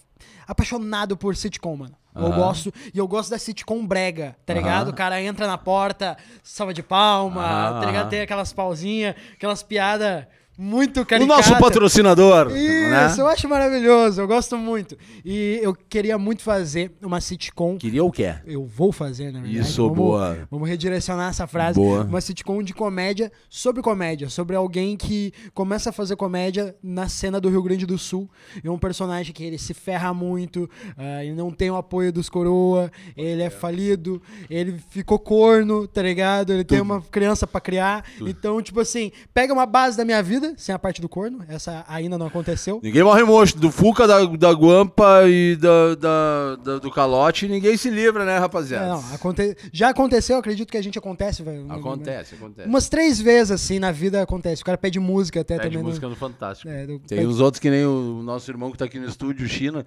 apaixonado 0.48 1.18
por 1.18 1.36
sitcom, 1.36 1.76
mano. 1.76 1.96
Eu 2.16 2.28
Aham. 2.28 2.36
gosto, 2.36 2.72
e 2.94 2.98
eu 2.98 3.06
gosto 3.08 3.30
da 3.30 3.38
sitcom 3.38 3.86
brega, 3.86 4.38
tá 4.46 4.54
ligado? 4.54 4.88
O 4.90 4.94
cara 4.94 5.22
entra 5.22 5.48
na 5.48 5.58
porta, 5.58 6.16
salva 6.42 6.74
de 6.74 6.82
palma, 6.82 7.44
Aham, 7.44 7.80
tá 7.82 7.86
ligado? 7.88 8.10
Tem 8.10 8.22
aquelas 8.22 8.54
pausinhas, 8.54 9.16
aquelas 9.34 9.62
piadas 9.62 10.26
muito 10.58 11.02
O 11.02 11.06
caricatas. 11.06 11.48
nosso 11.48 11.60
patrocinador. 11.60 12.50
né? 12.50 13.08
Isso, 13.08 13.22
eu 13.22 13.28
acho 13.28 13.48
maravilhoso, 13.50 14.22
eu 14.22 14.28
gosto 14.28 14.58
muito. 14.58 14.98
E 15.24 15.60
eu 15.62 15.74
queria 15.76 16.18
muito 16.18 16.42
fazer 16.42 16.92
uma 17.02 17.20
sitcom. 17.22 17.78
Queria 17.78 18.04
ou 18.04 18.12
quer? 18.12 18.44
Eu 18.46 18.66
vou 18.66 18.92
fazer, 18.92 19.32
na 19.32 19.42
verdade. 19.42 19.60
Isso, 19.60 19.82
vamos, 19.84 19.98
boa. 19.98 20.48
Vamos 20.50 20.68
redirecionar 20.70 21.30
essa 21.30 21.46
frase. 21.48 21.80
Boa. 21.80 22.04
Uma 22.04 22.22
sitcom 22.22 22.62
de 22.64 22.74
comédia 22.74 23.32
sobre 23.50 23.82
comédia, 23.82 24.30
sobre 24.30 24.56
alguém 24.56 24.96
que 24.98 25.34
começa 25.54 25.90
a 25.90 25.94
fazer 25.94 26.16
comédia 26.16 26.76
na 26.82 27.08
cena 27.10 27.40
do 27.40 27.50
Rio 27.50 27.62
Grande 27.64 27.86
do 27.86 27.98
Sul. 27.98 28.30
É 28.64 28.70
um 28.70 28.78
personagem 28.78 29.34
que 29.34 29.44
ele 29.44 29.58
se 29.58 29.74
ferra 29.74 30.14
muito, 30.14 30.70
ah, 30.98 31.24
ele 31.24 31.34
não 31.36 31.52
tem 31.52 31.70
o 31.70 31.76
apoio 31.76 32.12
dos 32.12 32.30
coroa, 32.30 32.92
ele 33.16 33.42
é 33.42 33.50
falido, 33.50 34.22
ele 34.50 34.80
ficou 34.90 35.20
corno, 35.20 35.88
tá 35.88 36.02
ligado? 36.02 36.52
Ele 36.54 36.64
tem 36.64 36.80
uma 36.82 37.02
criança 37.02 37.46
pra 37.48 37.60
criar. 37.62 38.06
Então, 38.22 38.62
tipo 38.62 38.80
assim, 38.80 39.12
pega 39.34 39.54
uma 39.54 39.66
base 39.66 39.98
da 39.98 40.06
minha 40.06 40.22
vida, 40.22 40.45
sem 40.58 40.74
a 40.76 40.80
parte 40.80 41.02
do 41.02 41.10
corno, 41.10 41.44
essa 41.48 41.84
ainda 41.88 42.18
não 42.18 42.28
aconteceu. 42.28 42.80
Ninguém 42.84 43.04
morre 43.04 43.24
mocho. 43.24 43.58
Do 43.58 43.72
Fuca, 43.72 44.06
da, 44.06 44.24
da 44.26 44.52
Guampa 44.52 45.24
e 45.28 45.56
da, 45.56 45.96
da- 45.96 46.56
da- 46.64 46.80
do 46.80 46.92
Calote, 46.92 47.48
ninguém 47.48 47.76
se 47.78 47.90
livra, 47.90 48.26
né, 48.26 48.36
É, 48.36 48.38
rapaziada? 48.38 48.88
não, 48.88 49.14
aconte... 49.14 49.56
Já 49.74 49.90
aconteceu, 49.90 50.38
acredito 50.38 50.70
que 50.72 50.78
a 50.78 50.84
gente 50.84 51.00
acontece, 51.00 51.42
velho. 51.42 51.72
Acontece, 51.72 52.36
acontece. 52.36 52.68
Umas 52.68 52.90
três 52.90 53.20
vezes, 53.20 53.52
assim, 53.52 53.80
na 53.80 53.92
vida 53.92 54.22
acontece. 54.22 54.62
O 54.62 54.66
cara 54.66 54.78
pede 54.78 55.00
música 55.00 55.42
até 55.42 55.56
Pede 55.58 55.70
também. 55.70 55.84
né? 55.84 55.90
música 55.90 56.08
no 56.08 56.16
Fantástico. 56.16 56.70
É, 56.70 56.86
do- 56.86 57.00
Tem 57.00 57.18
pede- 57.20 57.28
uns 57.28 57.40
outros 57.40 57.60
que 57.60 57.70
nem 57.70 57.86
o 57.86 58.22
nosso 58.24 58.50
irmão 58.52 58.72
que 58.72 58.78
tá 58.78 58.86
aqui 58.86 59.00
no 59.00 59.08
estúdio, 59.08 59.48
China, 59.48 59.86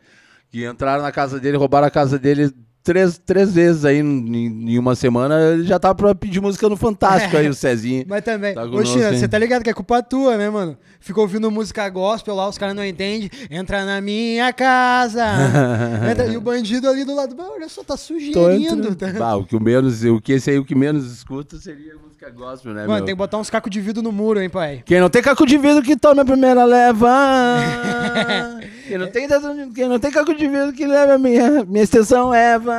que 0.50 0.66
entraram 0.66 1.02
na 1.02 1.12
casa 1.12 1.38
dele, 1.38 1.56
roubaram 1.56 1.86
a 1.86 1.90
casa 1.90 2.18
dele 2.18 2.50
três, 2.88 3.18
três 3.18 3.52
vezes 3.52 3.84
aí 3.84 3.98
em, 3.98 4.70
em 4.72 4.78
uma 4.78 4.94
semana. 4.94 5.52
Ele 5.52 5.64
já 5.64 5.78
tá 5.78 5.94
pra 5.94 6.14
pedir 6.14 6.40
música 6.40 6.66
no 6.70 6.76
Fantástico 6.76 7.36
aí, 7.36 7.46
o 7.46 7.52
Cezinho. 7.54 8.06
Mas 8.08 8.24
também, 8.24 8.54
Tá 8.54 8.64
ô 8.64 8.82
China, 8.84 9.12
você 9.12 9.28
tá 9.28 9.38
ligado 9.38 9.62
que 9.62 9.68
é 9.68 9.74
culpa 9.74 10.02
tua, 10.02 10.38
né, 10.38 10.48
mano? 10.48 10.76
Ficou 10.98 11.24
ouvindo 11.24 11.50
música 11.50 11.86
gospel 11.90 12.34
lá, 12.34 12.48
os 12.48 12.56
caras 12.56 12.74
não 12.74 12.84
entendem. 12.84 13.30
Entra 13.50 13.84
na 13.84 14.00
minha 14.00 14.50
casa. 14.54 15.22
Entra- 16.10 16.26
e 16.26 16.36
o 16.36 16.40
bandido 16.40 16.88
ali 16.88 17.04
do 17.04 17.14
lado, 17.14 17.34
"Bah, 17.34 17.48
olha 17.50 17.68
só, 17.68 17.84
tá 17.84 17.96
sugerindo. 17.96 18.94
Tá? 18.94 19.06
Ah, 19.20 19.36
o 19.36 19.44
que 19.44 19.54
o 19.54 19.60
menos, 19.60 20.02
o 20.04 20.20
que 20.20 20.32
esse 20.32 20.50
aí 20.50 20.58
o 20.58 20.64
que 20.64 20.74
menos 20.74 21.04
escuta 21.12 21.58
seria 21.58 21.94
música 22.02 22.17
gospel, 22.34 22.74
né, 22.74 22.80
Mano, 22.82 22.94
meu? 22.94 23.04
tem 23.04 23.14
que 23.14 23.18
botar 23.18 23.38
uns 23.38 23.48
cacos 23.50 23.70
de 23.70 23.80
vidro 23.80 24.02
no 24.02 24.10
muro, 24.12 24.40
hein, 24.40 24.50
pai? 24.50 24.82
Quem 24.84 25.00
não 25.00 25.08
tem 25.08 25.22
caco 25.22 25.46
de 25.46 25.56
vidro 25.56 25.82
que 25.82 25.96
tome 25.96 26.20
a 26.20 26.24
primeira 26.24 26.64
leva. 26.64 27.08
quem, 28.88 28.98
não 28.98 29.06
tem, 29.10 29.28
quem 29.74 29.88
não 29.88 29.98
tem 29.98 30.10
caco 30.10 30.34
de 30.34 30.48
vidro 30.48 30.72
que 30.72 30.86
leva 30.86 31.14
a 31.14 31.18
minha, 31.18 31.64
minha 31.64 31.84
extensão 31.84 32.30
leva. 32.30 32.74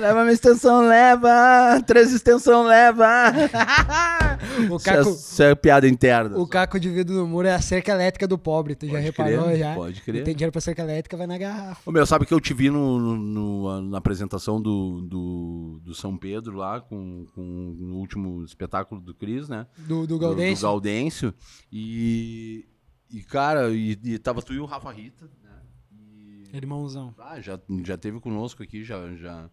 leva 0.00 0.20
minha 0.22 0.32
extensão 0.32 0.86
leva. 0.86 1.80
Três 1.86 2.12
extensão 2.12 2.64
leva. 2.64 3.06
O 4.70 4.76
Isso 4.76 4.88
é, 4.90 4.94
caco, 4.96 5.10
isso 5.10 5.42
é 5.42 5.54
piada 5.54 5.88
interna. 5.88 6.36
o 6.38 6.46
caco 6.46 6.78
de 6.78 6.88
vidro 6.88 7.14
no 7.14 7.26
muro 7.26 7.46
é 7.48 7.54
a 7.54 7.60
cerca 7.60 7.92
elétrica 7.92 8.26
do 8.26 8.38
pobre, 8.38 8.74
tu 8.74 8.86
já 8.86 8.92
Pode 8.92 9.04
reparou 9.04 9.44
crer, 9.44 9.58
já? 9.58 9.74
pode 9.74 10.00
crer. 10.00 10.16
Não 10.18 10.24
tem 10.24 10.34
dinheiro 10.34 10.52
pra 10.52 10.60
cerca 10.60 10.82
elétrica, 10.82 11.16
vai 11.16 11.26
na 11.26 11.36
garrafa. 11.38 11.80
Ô, 11.84 11.90
meu, 11.92 12.06
sabe 12.06 12.24
que 12.24 12.32
eu 12.32 12.40
te 12.40 12.54
vi 12.54 12.70
no, 12.70 12.98
no- 12.98 13.16
no- 13.16 13.82
na 13.82 13.98
apresentação 13.98 14.60
do, 14.60 15.00
do, 15.02 15.80
do 15.84 15.94
São 15.94 16.16
Pedro 16.16 16.56
lá, 16.56 16.80
com, 16.80 17.24
com 17.34 17.40
o 17.42 17.94
último 17.96 18.42
espetáculo 18.58 19.00
do 19.00 19.14
Cris, 19.14 19.48
né? 19.48 19.66
Do, 19.78 20.00
do 20.00 20.06
do 20.06 20.18
Gaudêncio. 20.18 20.62
Gaudêncio. 20.66 21.34
E, 21.72 22.66
e 23.10 23.22
cara, 23.22 23.70
e, 23.70 23.92
e 24.02 24.18
tava 24.18 24.42
tu 24.42 24.52
e 24.52 24.58
o 24.58 24.64
Rafa 24.64 24.90
Rita, 24.90 25.30
né? 25.42 25.62
E 25.92 26.56
Irmãozão. 26.56 27.14
Ah, 27.18 27.40
já, 27.40 27.58
já 27.84 27.96
teve 27.96 28.18
conosco 28.18 28.62
aqui, 28.62 28.82
já, 28.82 29.14
já, 29.14 29.48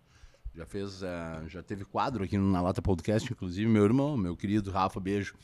já 0.56 0.66
fez. 0.66 1.04
eh, 1.04 1.44
já 1.48 1.62
teve 1.62 1.86
quadro 1.86 2.24
aqui 2.24 2.38
na 2.38 2.62
Lata 2.62 2.82
Podcast, 2.82 3.32
inclusive, 3.32 3.70
meu 3.70 3.84
irmão, 3.84 4.18
meu 4.18 4.36
querido 4.36 4.72
Rafa, 4.72 5.00
beijo. 5.00 5.36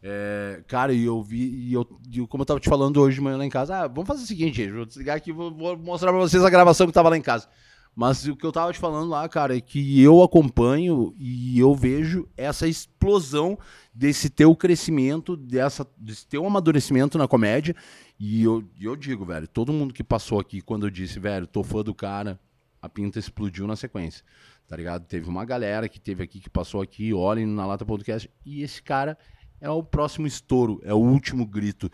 É, 0.00 0.62
cara, 0.68 0.92
e 0.92 1.02
eu 1.04 1.20
vi, 1.20 1.48
e 1.48 1.72
eu, 1.72 1.84
e 2.08 2.24
como 2.28 2.42
eu 2.42 2.46
tava 2.46 2.60
te 2.60 2.68
falando 2.68 3.00
hoje 3.00 3.16
de 3.16 3.20
manhã 3.20 3.36
lá 3.36 3.44
em 3.44 3.50
casa, 3.50 3.78
ah, 3.78 3.88
vamos 3.88 4.06
fazer 4.06 4.22
o 4.22 4.26
seguinte, 4.26 4.58
gente, 4.58 4.70
vou 4.72 4.86
desligar 4.86 5.16
aqui 5.16 5.30
e 5.30 5.32
vou, 5.32 5.52
vou 5.52 5.76
mostrar 5.76 6.12
pra 6.12 6.20
vocês 6.20 6.44
a 6.44 6.50
gravação 6.50 6.86
que 6.86 6.92
tava 6.92 7.08
lá 7.08 7.16
em 7.16 7.22
casa. 7.22 7.48
Mas 7.94 8.26
o 8.26 8.36
que 8.36 8.46
eu 8.46 8.52
tava 8.52 8.72
te 8.72 8.78
falando 8.78 9.08
lá, 9.08 9.28
cara, 9.28 9.56
é 9.56 9.60
que 9.60 10.00
eu 10.00 10.22
acompanho 10.22 11.14
e 11.18 11.58
eu 11.58 11.74
vejo 11.74 12.28
essa 12.36 12.66
explosão 12.66 13.58
desse 13.92 14.30
teu 14.30 14.54
crescimento, 14.54 15.36
dessa, 15.36 15.86
desse 15.96 16.26
teu 16.26 16.46
amadurecimento 16.46 17.18
na 17.18 17.26
comédia. 17.26 17.74
E 18.18 18.42
eu, 18.44 18.64
eu 18.80 18.94
digo, 18.94 19.24
velho, 19.24 19.48
todo 19.48 19.72
mundo 19.72 19.92
que 19.92 20.04
passou 20.04 20.38
aqui, 20.38 20.60
quando 20.60 20.86
eu 20.86 20.90
disse, 20.90 21.18
velho, 21.18 21.46
tô 21.46 21.64
fã 21.64 21.82
do 21.82 21.94
cara, 21.94 22.38
a 22.80 22.88
pinta 22.88 23.18
explodiu 23.18 23.66
na 23.66 23.74
sequência. 23.74 24.24
Tá 24.68 24.76
ligado? 24.76 25.06
Teve 25.06 25.28
uma 25.28 25.44
galera 25.44 25.88
que 25.88 25.98
teve 25.98 26.22
aqui, 26.22 26.40
que 26.40 26.50
passou 26.50 26.82
aqui, 26.82 27.12
olhem 27.12 27.46
na 27.46 27.66
Lata 27.66 27.84
Podcast, 27.84 28.30
e 28.44 28.62
esse 28.62 28.82
cara 28.82 29.18
é 29.60 29.70
o 29.70 29.82
próximo 29.82 30.26
estouro, 30.26 30.80
é 30.84 30.92
o 30.92 30.98
último 30.98 31.46
grito. 31.46 31.90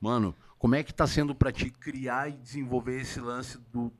Mano, 0.00 0.34
como 0.58 0.74
é 0.74 0.82
que 0.82 0.92
tá 0.92 1.06
sendo 1.06 1.34
pra 1.34 1.52
ti 1.52 1.70
criar 1.70 2.28
e 2.28 2.32
desenvolver 2.32 3.00
esse 3.00 3.20
lance 3.20 3.58
do. 3.72 3.92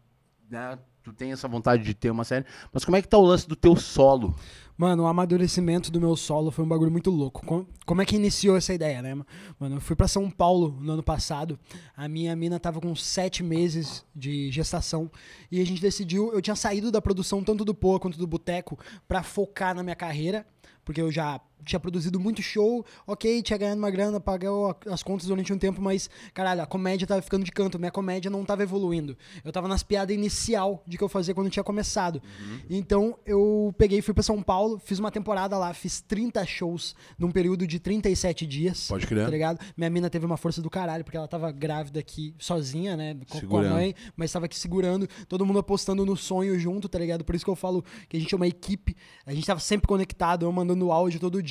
Né? 0.51 0.79
Tu 1.09 1.15
tem 1.15 1.33
essa 1.33 1.49
vontade 1.49 1.83
de 1.83 1.95
ter 1.95 2.11
uma 2.11 2.23
série, 2.25 2.45
mas 2.71 2.85
como 2.85 2.97
é 2.97 3.01
que 3.03 3.09
tá 3.09 3.17
o 3.17 3.23
lance 3.25 3.49
do 3.49 3.57
teu 3.57 3.75
solo? 3.77 4.35
Mano, 4.77 5.05
o 5.05 5.07
amadurecimento 5.07 5.91
do 5.91 5.99
meu 5.99 6.15
solo 6.15 6.51
foi 6.51 6.65
um 6.65 6.69
bagulho 6.69 6.91
muito 6.91 7.11
louco. 7.11 7.45
Com- 7.47 7.67
Como 7.87 8.03
é 8.03 8.05
que 8.05 8.15
iniciou 8.15 8.57
essa 8.57 8.73
ideia, 8.75 9.01
né? 9.03 9.15
Mano, 9.59 9.77
eu 9.77 9.81
fui 9.81 9.97
pra 9.97 10.07
São 10.07 10.31
Paulo 10.31 10.77
no 10.81 10.93
ano 10.93 11.03
passado. 11.03 11.59
A 11.97 12.07
minha 12.09 12.37
mina 12.37 12.61
tava 12.61 12.79
com 12.81 12.95
sete 12.95 13.43
meses 13.43 14.05
de 14.15 14.51
gestação. 14.53 15.11
E 15.51 15.61
a 15.61 15.65
gente 15.67 15.81
decidiu. 15.81 16.31
Eu 16.33 16.41
tinha 16.43 16.55
saído 16.55 16.93
da 16.93 17.01
produção 17.03 17.43
tanto 17.43 17.65
do 17.65 17.75
Poa 17.75 17.99
quanto 17.99 18.19
do 18.19 18.27
Boteco 18.27 18.79
pra 19.09 19.23
focar 19.23 19.75
na 19.75 19.83
minha 19.83 19.97
carreira. 19.97 20.47
Porque 20.85 21.01
eu 21.01 21.11
já 21.11 21.41
tinha 21.65 21.79
produzido 21.79 22.19
muito 22.19 22.43
show, 22.43 22.85
ok, 23.07 23.43
tinha 23.43 23.59
ganhado 23.59 23.79
uma 23.79 23.91
grana, 23.91 24.21
pagou 24.21 24.77
as 24.87 25.03
contas 25.03 25.27
durante 25.27 25.53
um 25.53 25.59
tempo, 25.59 25.81
mas, 25.81 26.09
caralho, 26.33 26.63
a 26.63 26.67
comédia 26.67 27.07
tava 27.07 27.23
ficando 27.23 27.45
de 27.45 27.53
canto, 27.53 27.79
minha 27.79 27.91
comédia 27.91 28.31
não 28.31 28.45
tava 28.45 28.63
evoluindo. 28.63 29.17
Eu 29.45 29.53
tava 29.53 29.69
nas 29.69 29.83
piadas 29.83 30.15
inicial 30.15 30.83
de 30.87 30.97
que 30.97 31.05
eu 31.05 31.09
fazia 31.09 31.35
quando 31.35 31.51
tinha 31.51 31.63
começado. 31.63 32.23
Então, 32.69 33.17
eu 33.27 33.75
peguei 33.77 34.01
fui 34.03 34.15
pra 34.15 34.23
São 34.23 34.43
Paulo, 34.43 34.81
fiz 34.85 34.99
uma 34.99 35.11
temporada 35.11 35.57
lá, 35.59 35.73
fiz 35.75 36.01
30 36.01 36.45
shows 36.47 36.95
num 37.19 37.31
período 37.31 37.67
de 37.67 37.79
37 37.79 38.47
dias. 38.47 38.89
Pode 38.89 39.07
crer. 39.07 39.25
Tá 39.25 39.31
ligado? 39.31 39.61
Minha 39.77 39.91
mina 39.91 40.09
teve 40.09 40.25
uma 40.25 40.37
força 40.37 40.63
do 40.63 40.71
caralho, 40.71 41.05
porque 41.05 41.17
ela 41.17 41.29
tava 41.29 41.51
grávida 41.51 42.01
aqui, 42.01 42.35
sozinha, 42.39 42.97
né? 42.97 43.17
Com, 43.29 43.41
com 43.47 43.59
a 43.59 43.63
mãe, 43.63 43.95
mas 44.17 44.33
tava 44.33 44.47
aqui 44.47 44.59
segurando, 44.59 45.07
todo 45.29 45.45
mundo 45.45 45.59
apostando 45.59 46.05
no 46.07 46.17
sonho 46.17 46.59
junto, 46.59 46.89
tá 46.89 46.99
ligado? 46.99 47.25
Por 47.25 47.35
isso 47.35 47.45
que 47.45 47.51
eu 47.51 47.57
falo 47.57 47.85
que 48.09 48.17
a 48.17 48.21
gente 48.21 48.33
é 48.33 48.37
uma 48.37 48.47
equipe, 48.47 48.97
a 49.27 49.35
gente 49.35 49.47
tava 49.47 49.61
sempre 49.61 49.87
conectado, 49.87 50.45
eu 50.45 50.53
mandando 50.53 50.91
áudio 50.91 51.21
todo 51.21 51.43
dia 51.43 51.48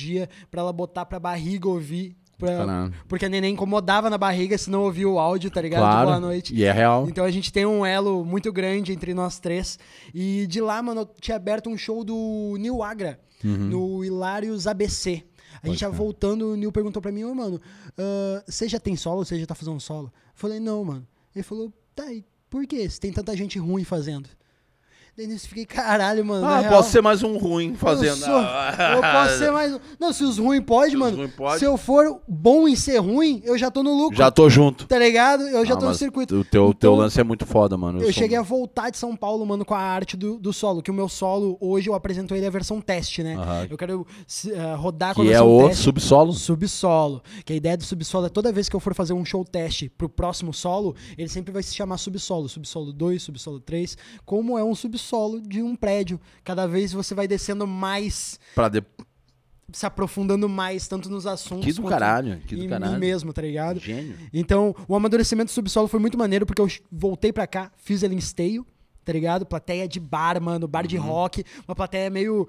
pra 0.50 0.60
ela 0.60 0.72
botar 0.72 1.04
pra 1.06 1.18
barriga 1.18 1.68
ouvir. 1.68 2.16
Pra, 2.38 2.88
porque 3.08 3.24
a 3.24 3.28
neném 3.28 3.54
incomodava 3.54 4.08
na 4.08 4.16
barriga 4.16 4.56
se 4.56 4.70
não 4.70 4.82
ouvia 4.82 5.08
o 5.08 5.18
áudio, 5.18 5.50
tá 5.50 5.60
ligado? 5.60 5.80
Claro. 5.80 5.98
De 5.98 6.06
boa 6.06 6.20
noite. 6.20 6.54
E 6.54 6.62
é 6.62 6.70
real. 6.70 7.08
Então 7.08 7.24
a 7.24 7.30
gente 7.32 7.52
tem 7.52 7.66
um 7.66 7.84
elo 7.84 8.24
muito 8.24 8.52
grande 8.52 8.92
entre 8.92 9.12
nós 9.12 9.40
três. 9.40 9.76
E 10.14 10.46
de 10.46 10.60
lá, 10.60 10.80
mano, 10.80 11.00
eu 11.00 11.06
tinha 11.20 11.36
aberto 11.36 11.68
um 11.68 11.76
show 11.76 12.04
do 12.04 12.56
Nil 12.56 12.80
Agra, 12.80 13.18
no 13.42 14.04
Hilários 14.04 14.68
ABC. 14.68 15.24
A 15.60 15.66
gente 15.66 15.80
tava 15.80 15.96
voltando, 15.96 16.52
o 16.52 16.56
Nil 16.56 16.70
perguntou 16.70 17.02
pra 17.02 17.10
mim, 17.10 17.24
ô, 17.24 17.34
mano, 17.34 17.60
ah, 17.98 18.44
você 18.46 18.68
já 18.68 18.78
tem 18.78 18.94
solo? 18.94 19.24
Você 19.24 19.40
já 19.40 19.46
tá 19.46 19.56
fazendo 19.56 19.80
solo? 19.80 20.12
Eu 20.14 20.32
falei, 20.36 20.60
não, 20.60 20.84
mano. 20.84 21.06
Ele 21.34 21.42
falou, 21.42 21.72
tá, 21.94 22.12
e 22.12 22.24
por 22.48 22.64
quê? 22.68 22.88
Se 22.88 23.00
tem 23.00 23.12
tanta 23.12 23.36
gente 23.36 23.58
ruim 23.58 23.82
fazendo. 23.82 24.28
Daí 25.18 25.28
eu 25.32 25.36
fiquei, 25.40 25.66
caralho, 25.66 26.24
mano. 26.24 26.46
Ah, 26.46 26.60
real, 26.60 26.72
posso 26.74 26.92
ser 26.92 27.00
mais 27.02 27.24
um 27.24 27.36
ruim 27.38 27.74
fazendo. 27.74 28.10
Eu, 28.10 28.16
sou- 28.18 28.40
eu 28.40 29.00
posso 29.02 29.38
ser 29.38 29.50
mais. 29.50 29.74
um. 29.74 29.78
Não, 29.98 30.12
se 30.12 30.22
os 30.22 30.38
ruins 30.38 30.62
pode, 30.64 30.90
Se 30.90 30.96
os 30.96 31.00
mano. 31.02 31.16
ruim 31.16 31.28
pode. 31.28 31.58
Se 31.58 31.64
eu 31.64 31.76
for 31.76 32.20
bom 32.28 32.68
em 32.68 32.76
ser 32.76 32.98
ruim, 32.98 33.42
eu 33.44 33.58
já 33.58 33.68
tô 33.68 33.82
no 33.82 33.92
lucro. 33.96 34.16
Já 34.16 34.30
tô 34.30 34.48
junto. 34.48 34.86
Tá 34.86 34.96
ligado? 34.96 35.42
Eu 35.48 35.66
já 35.66 35.74
Ah, 35.74 35.76
tô 35.76 35.86
no 35.86 35.94
circuito. 35.96 36.36
O 36.36 36.44
teu, 36.44 36.72
teu 36.72 36.92
Então, 36.92 36.94
lance 36.94 37.20
é 37.20 37.24
muito 37.24 37.44
foda, 37.44 37.76
mano. 37.76 37.98
Eu 37.98 38.04
sou- 38.04 38.12
cheguei 38.12 38.38
a 38.38 38.42
voltar 38.42 38.90
de 38.90 38.96
São 38.96 39.16
Paulo, 39.16 39.44
mano, 39.44 39.64
com 39.64 39.74
a 39.74 39.80
arte 39.80 40.16
do, 40.16 40.38
do 40.38 40.52
solo. 40.52 40.80
Que 40.80 40.90
o 40.92 40.94
meu 40.94 41.08
solo, 41.08 41.58
hoje 41.60 41.90
eu 41.90 41.94
apresento 41.94 42.32
ele 42.32 42.46
a 42.46 42.50
versão 42.50 42.80
teste, 42.80 43.24
né? 43.24 43.34
Aham. 43.36 43.66
Eu 43.68 43.76
quero 43.76 44.06
eh, 44.52 44.74
rodar 44.76 45.16
com 45.16 45.22
a 45.22 45.24
Que 45.24 45.30
é 45.30 45.32
versão 45.32 45.56
o 45.56 45.66
teste. 45.68 45.82
subsolo. 45.82 46.32
Subsolo. 46.32 47.22
Que 47.44 47.54
a 47.54 47.56
ideia 47.56 47.76
do 47.76 47.82
subsolo 47.82 48.26
é 48.26 48.28
toda 48.28 48.52
vez 48.52 48.68
que 48.68 48.76
eu 48.76 48.80
for 48.80 48.94
fazer 48.94 49.14
um 49.14 49.24
show 49.24 49.44
teste 49.44 49.88
pro 49.88 50.08
próximo 50.08 50.54
solo, 50.54 50.94
ele 51.18 51.28
sempre 51.28 51.50
vai 51.52 51.64
se 51.64 51.74
chamar 51.74 51.98
subsolo. 51.98 52.48
Subsolo 52.48 52.92
2, 52.92 53.20
subsolo 53.20 53.58
3. 53.58 53.98
Como 54.24 54.56
é 54.56 54.62
um 54.62 54.76
subsolo 54.76 55.07
de 55.46 55.62
um 55.62 55.74
prédio. 55.76 56.20
Cada 56.44 56.66
vez 56.66 56.92
você 56.92 57.14
vai 57.14 57.26
descendo 57.28 57.66
mais, 57.66 58.38
Pra 58.54 58.68
de... 58.68 58.82
se 59.72 59.84
aprofundando 59.86 60.48
mais, 60.48 60.86
tanto 60.88 61.08
nos 61.10 61.26
assuntos. 61.26 61.64
Que 61.64 61.72
do 61.72 61.88
caralho. 61.88 62.40
Que 62.46 62.54
em 62.54 62.58
do 62.58 62.64
mim 62.64 62.70
caralho. 62.70 62.98
mesmo, 62.98 63.32
tá 63.32 63.42
ligado? 63.42 63.80
Gênio. 63.80 64.16
Então, 64.32 64.74
o 64.86 64.94
amadurecimento 64.96 65.50
do 65.50 65.54
subsolo 65.54 65.88
foi 65.88 66.00
muito 66.00 66.16
maneiro, 66.18 66.44
porque 66.46 66.60
eu 66.62 66.68
voltei 66.90 67.32
pra 67.32 67.46
cá, 67.46 67.70
fiz 67.76 68.02
ele 68.02 68.14
em 68.14 68.18
esteio, 68.18 68.66
tá 69.04 69.12
ligado? 69.12 69.44
Plateia 69.46 69.86
de 69.88 69.98
bar, 70.00 70.40
mano, 70.40 70.66
bar 70.68 70.86
de 70.86 70.96
Uhum. 70.98 71.04
rock, 71.04 71.44
uma 71.66 71.74
plateia 71.74 72.10
meio 72.10 72.46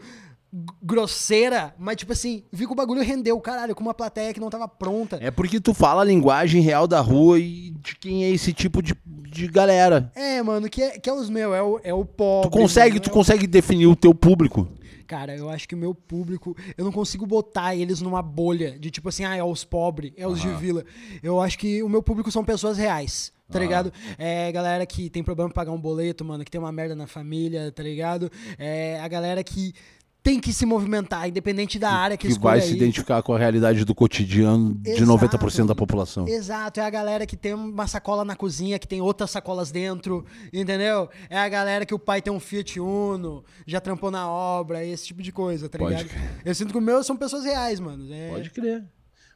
grosseira, 0.81 1.75
mas 1.77 1.95
tipo 1.97 2.11
assim, 2.11 2.43
vi 2.51 2.65
que 2.65 2.71
o 2.71 2.75
bagulho 2.75 3.03
rendeu, 3.03 3.39
caralho, 3.39 3.75
com 3.75 3.83
uma 3.83 3.93
plateia 3.93 4.33
que 4.33 4.39
não 4.39 4.49
tava 4.49 4.67
pronta. 4.67 5.17
É 5.21 5.29
porque 5.29 5.59
tu 5.59 5.73
fala 5.75 6.01
a 6.01 6.05
linguagem 6.05 6.61
real 6.61 6.87
da 6.87 6.99
rua 6.99 7.39
e 7.39 7.71
de 7.79 7.95
quem 7.95 8.23
é 8.23 8.29
esse 8.31 8.51
tipo 8.51 8.81
de, 8.81 8.95
de 9.29 9.47
galera. 9.47 10.11
É, 10.15 10.41
mano, 10.41 10.69
que 10.69 10.81
é, 10.81 10.99
que 10.99 11.09
é 11.09 11.13
os 11.13 11.29
meus, 11.29 11.53
é 11.55 11.61
o, 11.61 11.79
é 11.83 11.93
o 11.93 12.03
pobre. 12.05 12.49
Tu 12.49 12.57
consegue, 12.57 12.89
mano, 12.91 13.01
tu 13.01 13.09
é 13.09 13.11
o- 13.11 13.13
consegue 13.13 13.47
definir 13.47 13.87
o 13.87 13.95
teu 13.95 14.13
público. 14.13 14.67
Cara, 15.07 15.35
eu 15.35 15.49
acho 15.49 15.67
que 15.67 15.73
o 15.73 15.77
meu 15.77 15.95
público, 15.95 16.55
eu 16.77 16.85
não 16.85 16.91
consigo 16.91 17.25
botar 17.25 17.75
eles 17.75 17.99
numa 17.99 18.21
bolha 18.21 18.77
de 18.77 18.91
tipo 18.91 19.09
assim, 19.09 19.25
ah, 19.25 19.35
é 19.35 19.43
os 19.43 19.63
pobres, 19.63 20.11
é 20.15 20.27
os 20.27 20.39
de 20.39 20.49
vila. 20.49 20.85
Eu 21.23 21.41
acho 21.41 21.57
que 21.57 21.81
o 21.81 21.89
meu 21.89 22.03
público 22.03 22.31
são 22.31 22.43
pessoas 22.45 22.77
reais. 22.77 23.31
Tá 23.51 23.57
ligado? 23.57 23.91
É 24.19 24.51
galera 24.51 24.85
que 24.85 25.09
tem 25.09 25.23
problema 25.23 25.49
pra 25.49 25.61
pagar 25.63 25.71
um 25.71 25.81
boleto, 25.81 26.23
mano, 26.23 26.45
que 26.45 26.51
tem 26.51 26.61
uma 26.61 26.71
merda 26.71 26.95
na 26.95 27.07
família, 27.07 27.71
tá 27.71 27.81
ligado? 27.81 28.31
É 28.59 28.99
a 29.01 29.07
galera 29.07 29.43
que 29.43 29.73
tem 30.21 30.39
que 30.39 30.51
se 30.51 30.65
movimentar, 30.65 31.27
independente 31.29 31.79
da 31.79 31.89
área 31.91 32.17
que, 32.17 32.27
Que 32.27 32.37
vai 32.39 32.59
se 32.59 32.71
aí. 32.71 32.75
identificar 32.75 33.21
com 33.23 33.33
a 33.33 33.37
realidade 33.39 33.85
do 33.85 33.95
cotidiano 33.95 34.75
de 34.75 34.91
Exato. 34.91 35.05
90% 35.05 35.65
da 35.67 35.73
população. 35.75 36.27
Exato, 36.27 36.79
é 36.79 36.83
a 36.83 36.89
galera 36.89 37.25
que 37.25 37.37
tem 37.37 37.53
uma 37.53 37.87
sacola 37.87 38.25
na 38.25 38.35
cozinha, 38.35 38.77
que 38.77 38.87
tem 38.87 39.01
outras 39.01 39.31
sacolas 39.31 39.71
dentro, 39.71 40.25
entendeu? 40.51 41.09
É 41.29 41.37
a 41.39 41.47
galera 41.47 41.85
que 41.85 41.93
o 41.95 41.99
pai 41.99 42.21
tem 42.21 42.31
um 42.33 42.39
Fiat 42.39 42.79
Uno, 42.79 43.43
já 43.65 43.79
trampou 43.79 44.11
na 44.11 44.29
obra, 44.29 44.83
esse 44.85 45.05
tipo 45.07 45.21
de 45.23 45.31
coisa, 45.31 45.69
tá 45.69 45.77
Pode 45.77 45.95
ligado? 45.95 46.09
crer. 46.09 46.41
Eu 46.45 46.53
sinto 46.55 46.71
que 46.73 46.77
o 46.77 46.81
meu 46.81 47.01
são 47.03 47.15
pessoas 47.15 47.45
reais, 47.45 47.79
mano. 47.79 48.05
É- 48.13 48.29
Pode 48.29 48.49
crer. 48.51 48.83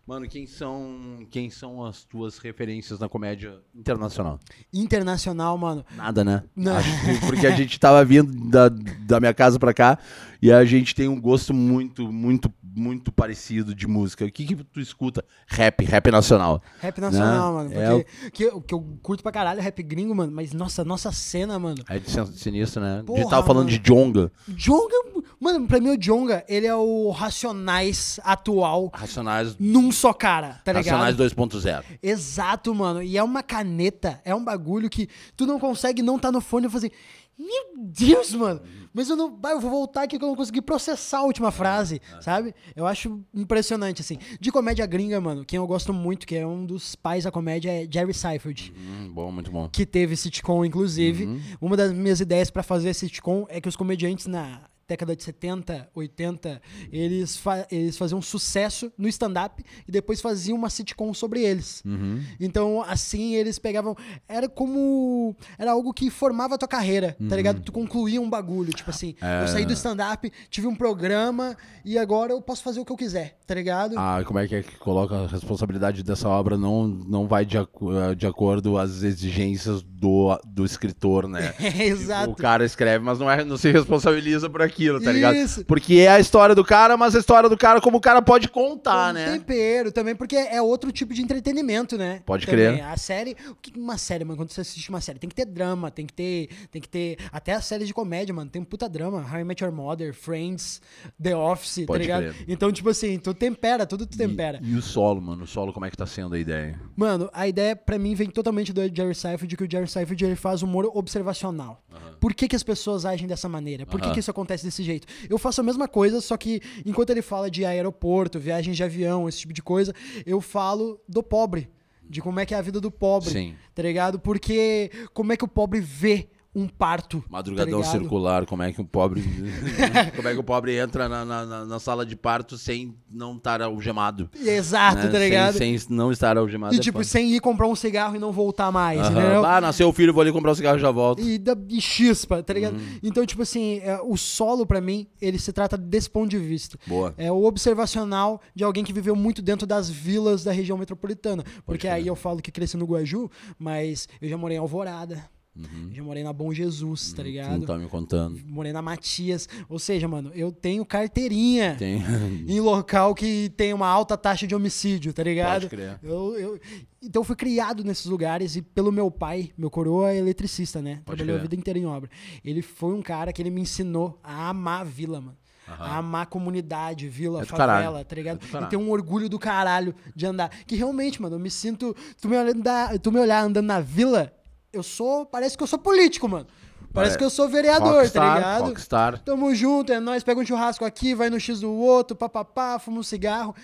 Mano, 0.06 0.28
quem 0.28 0.46
são, 0.46 1.26
quem 1.32 1.50
são 1.50 1.86
as 1.86 2.04
tuas 2.04 2.38
referências 2.38 3.00
na 3.00 3.08
comédia 3.08 3.60
internacional? 3.74 4.38
Internacional, 4.74 5.58
mano. 5.58 5.86
Nada, 5.96 6.26
né? 6.26 6.44
Não. 6.54 6.76
Que 6.82 7.26
porque 7.26 7.48
a 7.48 7.52
gente 7.56 7.80
tava 7.80 8.04
vindo 8.04 8.50
da, 8.50 8.68
da 8.68 9.20
minha 9.22 9.34
casa 9.34 9.58
pra 9.58 9.74
cá 9.74 9.98
e 10.42 10.52
a 10.52 10.66
gente 10.66 10.94
tem 10.94 11.08
um 11.08 11.22
gosto 11.22 11.54
muito, 11.54 12.12
muito, 12.12 12.52
muito 12.62 13.14
parecido 13.14 13.74
de 13.74 13.88
música. 13.88 14.26
O 14.26 14.32
que 14.32 14.46
que 14.46 14.56
tu 14.58 14.82
escuta? 14.82 15.24
Rap, 15.48 15.86
rap 15.86 16.12
nacional. 16.12 16.62
Rap 16.82 17.00
nacional, 17.00 17.64
Né? 17.64 17.70
mano. 17.70 17.74
É 17.74 18.04
Porque 18.04 18.30
que, 18.32 18.44
eu- 18.44 18.62
que 18.62 18.74
eu 18.74 18.82
curto 19.02 19.24
pra 19.24 19.32
caralho 19.32 19.62
é 19.62 19.64
rap 19.64 19.82
gringo, 19.84 20.14
mano. 20.14 20.34
Mas, 20.34 20.52
nossa, 20.52 20.84
nossa 20.84 21.14
cena, 21.14 21.58
mano. 21.58 21.82
É 21.88 21.98
de 21.98 22.12
sin- 22.12 22.26
sinistro, 22.34 22.82
né? 22.82 22.96
a 22.96 22.98
gente 22.98 23.06
Porra, 23.06 23.30
tava 23.30 23.48
falando 23.48 23.68
mano. 23.68 23.78
de 23.78 23.80
Jonga. 23.80 24.30
Jonga, 24.50 25.13
mano, 25.44 25.68
pra 25.68 25.80
mim 25.80 25.90
o 25.90 25.98
Jonga, 25.98 26.44
ele 26.48 26.66
é 26.66 26.74
o 26.74 27.10
Racionais 27.12 28.20
atual 28.24 28.90
Racionais, 28.94 29.56
num 29.60 29.92
só 29.92 30.14
cara, 30.14 30.62
tá 30.64 30.72
ligado? 30.72 31.00
Racionais 31.00 31.34
2.0. 31.34 31.84
Exato, 32.02 32.74
mano. 32.74 33.04
E 33.04 33.18
é 33.18 33.24
uma 33.24 33.44
caneta, 33.44 34.22
é 34.24 34.34
um 34.34 34.44
bagulho 34.44 34.90
que 34.90 35.10
tu 35.36 35.46
não 35.46 35.60
consegue 35.60 36.02
não 36.02 36.18
tá 36.18 36.32
no 36.32 36.40
fone 36.40 36.68
e 36.68 36.70
fazer. 36.70 36.92
Meu 37.38 37.74
Deus, 37.78 38.34
mano. 38.34 38.62
Mas 38.94 39.10
eu 39.10 39.16
não. 39.16 39.40
Eu 39.50 39.60
vou 39.60 39.72
voltar 39.72 40.04
aqui 40.04 40.20
que 40.20 40.24
eu 40.24 40.30
não 40.30 40.36
consegui 40.36 40.62
processar 40.62 41.20
a 41.20 41.24
última 41.24 41.52
frase, 41.52 42.00
sabe? 42.22 42.54
Eu 42.76 42.86
acho 42.86 43.22
impressionante, 43.34 44.02
assim. 44.02 44.20
De 44.40 44.52
comédia 44.52 44.86
gringa, 44.86 45.20
mano, 45.20 45.44
quem 45.44 45.58
eu 45.58 45.66
gosto 45.66 45.92
muito, 45.92 46.28
que 46.28 46.36
é 46.36 46.46
um 46.46 46.64
dos 46.64 46.96
pais 46.96 47.24
da 47.24 47.32
comédia, 47.32 47.72
é 47.72 47.88
Jerry 47.92 48.14
Seinfeld. 48.14 48.72
Hum, 48.78 49.12
bom, 49.12 49.32
muito 49.32 49.52
bom. 49.52 49.68
Que 49.68 49.86
teve 49.86 50.16
sitcom, 50.16 50.64
inclusive. 50.64 51.26
Uhum. 51.26 51.42
Uma 51.60 51.76
das 51.76 51.92
minhas 51.92 52.20
ideias 52.20 52.52
pra 52.52 52.62
fazer 52.62 52.94
sitcom 52.94 53.48
é 53.50 53.60
que 53.60 53.68
os 53.68 53.76
comediantes 53.76 54.28
na 54.28 54.62
década 54.88 55.16
de 55.16 55.24
70, 55.24 55.90
80, 55.94 56.62
eles, 56.92 57.38
fa 57.38 57.66
eles 57.72 57.98
faziam 57.98 58.22
sucesso 58.22 58.92
no 58.98 59.08
stand-up 59.08 59.64
e 59.88 59.92
depois 59.92 60.22
faziam 60.22 60.58
uma 60.58 60.70
sitcom 60.70 61.14
sobre 61.14 61.42
eles. 61.42 61.82
Uhum. 61.86 62.22
Então, 62.40 62.82
assim, 62.82 63.36
eles 63.36 63.58
pegavam. 63.60 63.96
Era 64.28 64.48
como. 64.50 65.36
Era 65.58 65.72
algo 65.72 65.94
que 65.94 66.10
formava 66.10 66.56
a 66.56 66.58
tua 66.58 66.68
carreira, 66.68 67.16
tá 67.30 67.36
ligado? 67.36 67.62
Tu 67.62 67.72
concluía 67.72 68.22
um 68.22 68.30
bagulho. 68.30 68.72
Tipo 68.74 68.90
assim, 68.90 69.16
É. 69.22 69.44
eu 69.44 69.48
saí 69.48 69.66
do 69.66 69.74
stand-up, 69.74 70.32
tive 70.50 70.68
um 70.68 70.76
programa 70.76 71.56
e 71.86 71.98
agora 71.98 72.34
eu 72.34 72.42
posso 72.42 72.64
fazer 72.64 72.80
o 72.80 72.86
que 72.86 72.92
eu 72.92 72.98
quiser, 72.98 73.38
tá 73.46 73.56
ligado? 73.56 73.96
Ah, 73.98 74.22
como 74.26 74.40
é 74.40 74.48
que 74.48 74.56
é 74.56 74.64
que 74.64 74.76
coloca 74.78 75.16
a 75.16 75.28
responsabilidade 75.28 76.04
dessa 76.04 76.28
obra 76.28 76.58
não, 76.58 76.88
não 76.88 77.28
vai 77.28 77.46
de, 77.46 77.58
eh, 77.58 78.16
de 78.18 78.28
acordo 78.28 78.78
às 78.78 79.04
exigências 79.04 79.82
do, 79.82 80.38
do 80.46 80.66
escritor, 80.66 81.28
né? 81.28 81.54
É, 81.64 81.86
exato. 81.86 82.32
O 82.32 82.36
cara 82.36 82.66
escreve, 82.66 83.04
mas 83.04 83.20
não, 83.20 83.30
é, 83.30 83.44
não 83.44 83.58
se 83.58 83.72
responsabiliza 83.72 84.50
por 84.50 84.62
aquilo, 84.62 84.74
tá 85.02 85.12
ligado? 85.12 85.36
Isso. 85.36 85.66
Porque 85.66 85.96
é 85.96 86.08
a 86.10 86.20
história 86.20 86.54
do 86.56 86.64
cara, 86.64 86.96
mas 86.98 87.16
a 87.16 87.20
história 87.20 87.50
do 87.50 87.58
cara 87.58 87.80
como 87.82 87.98
o 87.98 88.02
cara 88.02 88.22
pode 88.22 88.48
contar, 88.50 89.08
Com 89.08 89.14
né? 89.14 89.32
tempero 89.34 89.92
também, 89.92 90.16
porque 90.16 90.36
é 90.36 90.62
outro 90.62 90.92
tipo 90.92 91.14
de 91.14 91.22
entretenimento, 91.22 91.98
né? 91.98 92.22
Pode 92.26 92.46
Também. 92.46 92.76
crer. 92.76 92.86
A 92.86 92.98
série, 92.98 93.36
o 93.50 93.56
que 93.56 93.78
uma 93.78 93.98
série, 93.98 94.24
mano, 94.24 94.38
quando 94.38 94.52
você 94.52 94.62
assiste 94.62 94.90
uma 94.90 95.02
série, 95.02 95.20
tem 95.20 95.30
que 95.30 95.36
ter 95.36 95.46
drama, 95.46 95.92
tem 95.92 96.06
que 96.06 96.14
ter, 96.14 96.50
tem 96.72 96.82
que 96.82 96.90
ter 96.90 97.18
até 97.32 97.54
as 97.54 97.66
séries 97.66 97.88
de 97.88 97.94
comédia, 97.94 98.34
mano, 98.34 98.50
tem 98.50 98.62
um 98.62 98.66
puta 98.66 98.88
drama, 98.90 99.26
How 99.32 99.40
I 99.40 99.44
Met 99.44 99.64
Your 99.64 99.74
Mother, 99.74 100.14
Friends, 100.14 100.82
The 101.22 101.36
Office, 101.36 101.82
tá 101.82 101.88
Pode 101.88 102.04
ligado? 102.04 102.24
crer. 102.24 102.36
Então, 102.48 102.72
tipo 102.72 102.90
assim, 102.90 103.18
tu 103.20 103.34
tempera, 103.34 103.86
tudo 103.86 104.06
tu 104.06 104.18
tempera. 104.18 104.60
E, 104.62 104.72
e 104.74 104.76
o 104.76 104.82
solo, 104.82 105.22
mano? 105.22 105.44
O 105.44 105.48
solo, 105.48 105.74
como 105.74 105.86
é 105.86 105.90
que 105.90 105.98
tá 105.98 106.06
sendo 106.06 106.36
a 106.36 106.40
ideia? 106.40 106.80
Mano, 106.96 107.30
a 107.34 107.48
ideia 107.48 107.76
pra 107.76 107.98
mim 108.00 108.16
vem 108.16 108.30
totalmente 108.30 108.72
do 108.72 108.82
Jerry 108.84 109.16
Seinfeld, 109.16 109.58
que 109.58 109.64
o 109.64 109.70
Jerry 109.70 109.88
Seinfeld 109.88 110.26
ele 110.26 110.36
faz 110.36 110.62
humor 110.62 110.90
observacional. 110.94 111.84
Por 112.20 112.34
que, 112.34 112.48
que 112.48 112.56
as 112.56 112.64
pessoas 112.64 113.06
agem 113.06 113.28
dessa 113.28 113.50
maneira? 113.50 113.86
Por 113.86 114.00
que, 114.00 114.10
que 114.12 114.20
isso 114.20 114.32
acontece 114.32 114.63
desse 114.64 114.84
jeito? 114.84 115.08
Eu 115.30 115.38
faço 115.38 115.62
a 115.62 115.64
mesma 115.64 115.88
coisa, 115.88 116.22
só 116.22 116.38
que 116.38 116.62
enquanto 116.86 117.10
ele 117.10 117.22
fala 117.22 117.50
de 117.50 117.66
aeroporto, 117.66 118.40
viagens 118.40 118.76
de 118.76 118.84
avião, 118.84 119.28
esse 119.28 119.40
tipo 119.40 119.54
de 119.54 119.62
coisa, 119.62 119.94
eu 120.26 120.42
falo 120.42 121.00
do 121.08 121.22
pobre. 121.22 121.70
De 122.10 122.22
como 122.22 122.40
é 122.40 122.46
que 122.46 122.54
é 122.54 122.58
a 122.58 122.62
vida 122.62 122.82
do 122.82 122.92
pobre. 122.92 123.32
Sim. 123.32 123.56
Tá 123.74 123.82
ligado? 123.82 124.20
Porque 124.20 124.92
como 125.14 125.32
é 125.32 125.38
que 125.38 125.46
o 125.46 125.48
pobre 125.48 125.80
vê 125.80 126.28
um 126.56 126.68
parto. 126.68 127.24
Madrugadão 127.30 127.82
tá 127.82 127.88
circular, 127.88 128.46
como 128.46 128.62
é 128.62 128.72
que 128.72 128.80
o 128.80 128.86
pobre. 128.86 129.24
como 130.16 130.28
é 130.28 130.34
que 130.34 130.40
o 130.40 130.44
pobre 130.44 130.78
entra 130.78 131.10
na, 131.10 131.26
na, 131.26 131.66
na- 131.66 131.80
sala 131.80 132.06
de 132.06 132.16
parto 132.16 132.58
sem 132.58 132.96
não 133.10 133.36
estar 133.38 133.62
algemado? 133.62 134.30
Exato, 134.40 134.98
né? 134.98 135.08
tá 135.08 135.20
ligado? 135.20 135.58
Sem, 135.58 135.78
sem 135.78 135.96
não 135.96 136.12
estar 136.12 136.38
algemado. 136.38 136.76
E 136.76 136.78
é 136.78 136.80
tipo, 136.80 137.00
foda. 137.00 137.06
sem 137.10 137.34
ir 137.34 137.40
comprar 137.40 137.68
um 137.68 137.76
cigarro 137.76 138.16
e 138.16 138.20
não 138.20 138.32
voltar 138.32 138.72
mais, 138.72 139.00
entendeu? 139.00 139.44
Ah, 139.44 139.60
nasceu 139.60 139.90
o 139.90 139.94
filho, 139.94 140.14
vou 140.14 140.22
ali 140.22 140.32
comprar 140.32 140.52
um 140.52 140.56
cigarro 140.56 140.78
e 140.78 140.82
já 140.82 140.92
volto. 140.92 141.22
e, 141.22 141.38
da, 141.38 141.58
e 141.70 141.82
chispa, 141.82 142.44
tá 142.44 142.54
ligado? 142.54 142.76
Uhum. 142.76 143.00
Então, 143.02 143.26
tipo 143.26 143.42
assim, 143.42 143.80
é, 143.80 144.00
o 144.02 144.16
solo, 144.16 144.66
pra 144.66 144.80
mim, 144.80 145.08
ele 145.22 145.40
se 145.40 145.52
trata 145.52 145.76
desse 145.76 146.10
ponto 146.10 146.30
de 146.30 146.38
vista. 146.38 146.78
Boa. 146.86 147.14
É 147.18 147.32
o 147.32 147.44
observacional 147.44 148.40
de 148.56 148.64
alguém 148.64 148.84
que 148.84 148.94
viveu 148.94 149.16
muito 149.16 149.42
dentro 149.42 149.66
das 149.66 149.90
vilas 149.90 150.44
da 150.44 150.52
região 150.52 150.78
metropolitana. 150.78 151.44
Porque 151.66 151.88
aí 151.88 152.06
eu 152.08 152.16
falo 152.16 152.42
que 152.42 152.52
cresci 152.52 152.78
no 152.78 152.86
Guaju, 152.86 153.30
mas 153.58 154.08
eu 154.22 154.30
já 154.30 154.38
morei 154.38 154.58
em 154.58 154.60
Alvorada. 154.60 155.24
Eu 155.56 155.94
já 155.96 156.02
morei 156.04 156.24
na 156.24 156.34
Bom 156.34 156.52
Jesus, 156.52 157.12
tá 157.12 157.18
Tu 157.18 157.20
não 157.20 157.26
ligado? 157.26 157.66
tá 157.68 157.78
me 157.78 157.88
contando. 157.88 158.40
Morei 158.48 158.74
na 158.74 158.82
Matias. 158.82 159.48
Ou 159.70 159.78
seja, 159.78 160.08
mano, 160.08 160.32
eu 160.34 160.52
tenho 160.52 160.84
carteirinha 160.84 161.76
Tem. 161.78 162.02
em 162.48 162.60
local 162.60 163.14
que 163.14 163.50
tem 163.56 163.72
uma 163.72 163.88
alta 163.88 164.18
taxa 164.18 164.48
de 164.48 164.56
homicídio, 164.56 165.14
tá 165.14 165.22
ligado? 165.22 165.62
Pode 165.62 165.70
crer. 165.70 166.00
Eu, 166.02 166.36
eu- 166.40 166.60
então 167.02 167.20
eu 167.20 167.24
fui 167.24 167.36
criado 167.36 167.84
nesses 167.84 168.06
lugares 168.06 168.56
e 168.56 168.62
pelo 168.64 168.92
meu 168.92 169.12
pai, 169.12 169.52
meu 169.58 169.70
coroa 169.70 170.12
é 170.12 170.18
eletricista, 170.18 170.82
né? 170.82 171.02
Pode 171.06 171.18
Trabalhou 171.18 171.36
a 171.36 171.40
crer. 171.40 171.42
vida 171.50 171.56
inteira 171.60 171.78
em 171.78 171.86
obra. 171.86 172.10
Ele 172.44 172.62
foi 172.62 172.94
um 172.94 173.02
cara 173.02 173.32
que 173.32 173.42
ele 173.42 173.50
me 173.52 173.62
ensinou 173.62 174.20
a 174.24 174.50
amar 174.50 174.82
a 174.82 174.84
vila, 174.84 175.22
mano. 175.22 175.38
A 175.68 175.98
amar 176.00 176.24
a 176.24 176.26
comunidade, 176.26 177.08
vila, 177.08 177.42
É 177.42 177.46
favela, 177.46 177.68
caralho. 177.78 178.06
tá 178.06 178.16
ligado? 178.16 178.40
É 178.44 178.64
e 178.64 178.70
ter 178.70 178.76
um 178.78 178.90
orgulho 178.90 179.30
do 179.30 179.38
caralho 179.40 179.94
de 180.16 180.26
andar. 180.26 180.50
Que 180.66 180.76
realmente, 180.76 181.22
mano, 181.22 181.36
eu 181.36 181.40
me 181.40 181.50
sinto. 181.52 181.96
Tu 182.22 182.28
me, 182.28 182.36
olhar, 182.38 183.00
tu 183.00 183.12
me 183.12 183.20
olhar 183.20 183.44
andando 183.44 183.66
na 183.68 183.80
vila, 183.80 184.34
eu 184.74 184.84
sou. 184.84 185.26
Parece 185.26 185.56
que 185.58 185.64
eu 185.64 185.68
sou 185.68 185.80
político, 185.80 186.28
mano. 186.28 186.48
Parece 186.92 187.14
Pare- 187.14 187.20
que 187.20 187.24
eu 187.26 187.30
sou 187.30 187.48
vereador, 187.50 187.94
Rockstar, 187.96 188.24
tá 188.24 188.36
ligado? 188.36 188.66
Rockstar. 188.66 189.20
Tamo 189.24 189.56
junto, 189.56 189.92
é 189.94 190.00
nóis, 190.00 190.24
pega 190.24 190.40
um 190.40 190.46
churrasco 190.46 190.84
aqui, 190.86 191.16
vai 191.16 191.30
no 191.30 191.40
X 191.40 191.60
do 191.62 191.72
outro, 191.72 192.16
papapá, 192.16 192.78
fuma 192.78 193.00
um 193.00 193.04
cigarro. 193.04 193.56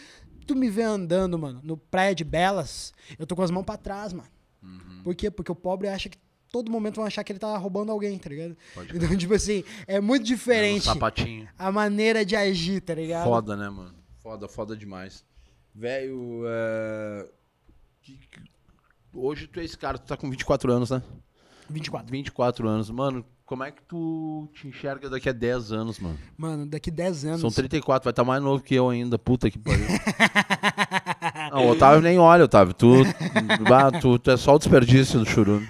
Tu 0.47 0.55
me 0.55 0.67
vê 0.69 0.81
andando, 0.81 1.37
mano, 1.37 1.59
no 1.63 1.77
Praia 1.77 2.15
de 2.15 2.23
Belas, 2.23 2.91
eu 3.19 3.27
tô 3.27 3.35
com 3.35 3.43
as 3.43 3.51
mãos 3.51 3.63
pra 3.63 3.77
trás, 3.77 4.13
mano. 4.13 4.27
Uhum. 4.63 5.01
Por 5.03 5.13
quê? 5.13 5.29
Porque 5.29 5.51
o 5.51 5.55
pobre 5.55 5.87
acha 5.87 6.09
que 6.09 6.17
todo 6.51 6.71
momento 6.71 6.95
vão 6.95 7.05
achar 7.05 7.23
que 7.23 7.31
ele 7.31 7.37
tá 7.37 7.55
roubando 7.55 7.91
alguém, 7.91 8.17
tá 8.17 8.29
ligado? 8.29 8.57
Pode 8.73 8.89
Então, 8.97 9.15
tipo 9.15 9.35
assim, 9.35 9.63
é 9.85 9.99
muito 10.01 10.23
É, 10.23 10.25
diferente 10.25 10.87
no 10.87 10.93
sapatinho. 10.93 11.47
a 11.55 11.71
maneira 11.71 12.25
de 12.25 12.35
agir, 12.35 12.81
tá 12.81 12.95
ligado? 12.95 13.25
Foda, 13.25 13.55
né, 13.55 13.69
mano? 13.69 13.93
Foda, 14.23 14.47
foda 14.47 14.75
demais. 14.75 15.23
Velho, 15.75 16.41
é... 16.47 17.27
Hoje 19.13 19.47
tu 19.47 19.59
é 19.59 19.63
esse 19.63 19.77
cara, 19.77 19.97
tu 19.97 20.05
tá 20.05 20.15
com 20.15 20.29
24 20.29 20.71
anos, 20.71 20.91
né? 20.91 21.01
24. 21.69 22.11
24 22.11 22.67
anos. 22.67 22.89
Mano, 22.89 23.25
como 23.45 23.63
é 23.63 23.71
que 23.71 23.81
tu 23.83 24.47
te 24.53 24.67
enxerga 24.67 25.09
daqui 25.09 25.29
a 25.29 25.31
10 25.31 25.71
anos, 25.71 25.99
mano? 25.99 26.17
Mano, 26.37 26.65
daqui 26.65 26.91
10 26.91 27.25
anos. 27.25 27.41
São 27.41 27.51
34, 27.51 28.03
vai 28.03 28.11
estar 28.11 28.23
mais 28.23 28.41
novo 28.41 28.63
que 28.63 28.75
eu 28.75 28.89
ainda. 28.89 29.17
Puta 29.17 29.49
que 29.49 29.57
pariu. 29.57 29.85
Não, 31.51 31.65
o 31.65 31.71
Otávio 31.71 32.01
nem 32.01 32.19
olha, 32.19 32.45
Otávio. 32.45 32.73
Tu, 32.73 33.03
tu, 34.01 34.19
tu 34.19 34.31
é 34.31 34.37
só 34.37 34.55
o 34.55 34.59
desperdício 34.59 35.19
do 35.19 35.25
churume. 35.25 35.67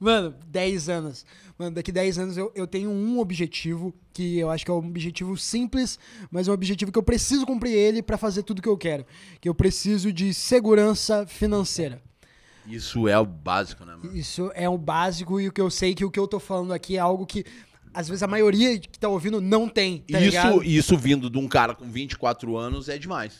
Mano, 0.00 0.34
10 0.46 0.88
anos. 0.88 1.26
Mano, 1.58 1.76
daqui 1.76 1.92
10 1.92 2.18
anos 2.18 2.36
eu, 2.36 2.50
eu 2.54 2.66
tenho 2.66 2.90
um 2.90 3.18
objetivo 3.20 3.94
que 4.12 4.38
eu 4.38 4.50
acho 4.50 4.64
que 4.64 4.70
é 4.70 4.74
um 4.74 4.78
objetivo 4.78 5.36
simples, 5.36 5.98
mas 6.30 6.48
é 6.48 6.50
um 6.50 6.54
objetivo 6.54 6.90
que 6.90 6.98
eu 6.98 7.02
preciso 7.02 7.46
cumprir 7.46 7.72
ele 7.72 8.02
pra 8.02 8.18
fazer 8.18 8.42
tudo 8.42 8.60
que 8.60 8.68
eu 8.68 8.76
quero. 8.76 9.06
Que 9.40 9.48
eu 9.48 9.54
preciso 9.54 10.12
de 10.12 10.34
segurança 10.34 11.26
financeira. 11.26 12.02
Isso 12.66 13.06
é 13.08 13.18
o 13.18 13.26
básico, 13.26 13.84
né, 13.84 13.94
mano? 13.96 14.16
Isso 14.16 14.50
é 14.54 14.68
um 14.68 14.78
básico 14.78 15.40
e 15.40 15.48
o 15.48 15.52
que 15.52 15.60
eu 15.60 15.70
sei 15.70 15.94
que 15.94 16.04
o 16.04 16.10
que 16.10 16.18
eu 16.18 16.26
tô 16.26 16.38
falando 16.40 16.72
aqui 16.72 16.96
é 16.96 17.00
algo 17.00 17.26
que 17.26 17.44
às 17.92 18.08
vezes 18.08 18.22
a 18.22 18.26
maioria 18.26 18.78
que 18.78 18.98
tá 18.98 19.08
ouvindo 19.08 19.40
não 19.40 19.68
tem, 19.68 19.98
tá 20.10 20.18
ligado? 20.18 20.62
Isso, 20.62 20.64
isso 20.64 20.96
vindo 20.98 21.28
de 21.30 21.38
um 21.38 21.46
cara 21.46 21.74
com 21.74 21.84
24 21.84 22.56
anos 22.56 22.88
é 22.88 22.98
demais. 22.98 23.38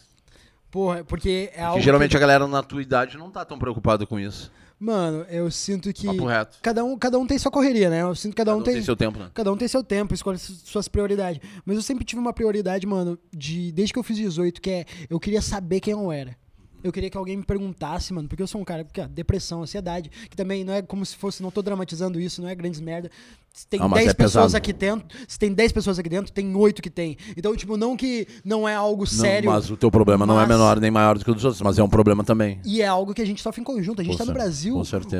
Porra, 0.70 1.04
porque 1.04 1.50
é 1.54 1.60
algo 1.62 1.74
Porque 1.74 1.84
geralmente 1.84 2.16
a 2.16 2.20
galera 2.20 2.46
na 2.46 2.62
tua 2.62 2.82
idade 2.82 3.16
não 3.16 3.30
tá 3.30 3.44
tão 3.44 3.58
preocupada 3.58 4.04
com 4.06 4.18
isso. 4.18 4.50
que, 4.76 4.84
mano, 4.84 5.24
eu 5.30 5.50
sinto 5.50 5.92
que 5.92 6.06
Papo 6.06 6.26
reto. 6.26 6.58
cada 6.60 6.84
um, 6.84 6.98
cada 6.98 7.18
um 7.18 7.26
tem 7.26 7.38
sua 7.38 7.50
correria, 7.50 7.88
né? 7.88 8.02
Eu 8.02 8.14
sinto 8.14 8.32
que 8.32 8.36
cada, 8.36 8.50
Cada 8.50 8.58
um 8.58 8.60
um 8.60 8.64
tem, 8.64 8.74
tem 8.74 8.82
seu 8.82 8.96
tempo, 8.96 9.18
né? 9.18 9.30
Cada 9.32 9.52
um 9.52 9.56
tem 9.56 9.68
seu 9.68 9.82
tempo, 9.84 10.12
escolhe 10.14 10.36
su- 10.38 10.54
suas 10.66 10.86
prioridades. 10.88 11.40
Mas 11.64 11.76
eu 11.76 11.82
sempre 11.82 12.04
tive 12.04 12.20
uma 12.20 12.32
prioridade, 12.32 12.86
mano, 12.86 13.16
de 13.32 13.70
desde 13.72 13.92
que 13.92 13.98
eu 13.98 14.02
fiz 14.02 14.16
18, 14.16 14.60
que 14.60 14.70
é 14.70 14.84
eu 15.08 15.18
queria 15.20 15.40
saber 15.40 15.80
quem 15.80 15.92
eu 15.92 16.10
era. 16.12 16.36
Eu 16.84 16.92
queria 16.92 17.08
que 17.08 17.16
alguém 17.16 17.38
me 17.38 17.42
perguntasse, 17.42 18.12
mano, 18.12 18.28
porque 18.28 18.42
eu 18.42 18.46
sou 18.46 18.60
um 18.60 18.64
cara, 18.64 18.84
porque 18.84 19.00
ó, 19.00 19.06
depressão, 19.06 19.62
ansiedade, 19.62 20.10
que 20.28 20.36
também 20.36 20.62
não 20.62 20.74
é 20.74 20.82
como 20.82 21.04
se 21.04 21.16
fosse, 21.16 21.42
não 21.42 21.50
tô 21.50 21.62
dramatizando 21.62 22.20
isso, 22.20 22.42
não 22.42 22.48
é 22.48 22.54
grandes 22.54 22.78
merda. 22.78 23.10
Se 23.56 23.68
tem 23.68 23.78
Ah, 23.80 23.86
mas 23.86 24.00
10 24.00 24.10
é 24.10 24.14
pessoas 24.14 24.44
pesado. 24.46 24.56
aqui 24.56 24.72
dentro, 24.72 25.06
se 25.28 25.38
tem 25.38 25.52
10 25.52 25.70
pessoas 25.70 25.96
aqui 25.96 26.08
dentro, 26.08 26.32
tem 26.32 26.56
8 26.56 26.82
que 26.82 26.90
tem. 26.90 27.16
Então, 27.36 27.54
tipo, 27.54 27.76
não 27.76 27.96
que 27.96 28.26
não 28.44 28.68
é 28.68 28.74
algo 28.74 29.06
sério. 29.06 29.48
Não, 29.48 29.54
mas 29.56 29.70
o 29.70 29.76
teu 29.76 29.92
problema 29.92 30.26
não 30.26 30.34
é 30.34 30.40
mas- 30.40 30.48
menor 30.48 30.80
nem 30.80 30.90
maior 30.90 31.16
do 31.16 31.24
que 31.24 31.30
o 31.30 31.34
dos 31.34 31.44
outros, 31.44 31.62
mas 31.62 31.78
é 31.78 31.82
um 31.84 31.88
problema 31.88 32.24
também. 32.24 32.60
E 32.64 32.82
é 32.82 32.86
algo 32.88 33.14
que 33.14 33.22
a 33.22 33.24
gente 33.24 33.40
sofre 33.40 33.60
em 33.60 33.64
conjunto. 33.64 34.00
A 34.00 34.04
gente 34.04 34.14
Com 34.14 34.18
tá 34.18 34.24
no 34.24 34.32
Brasil, 34.32 34.76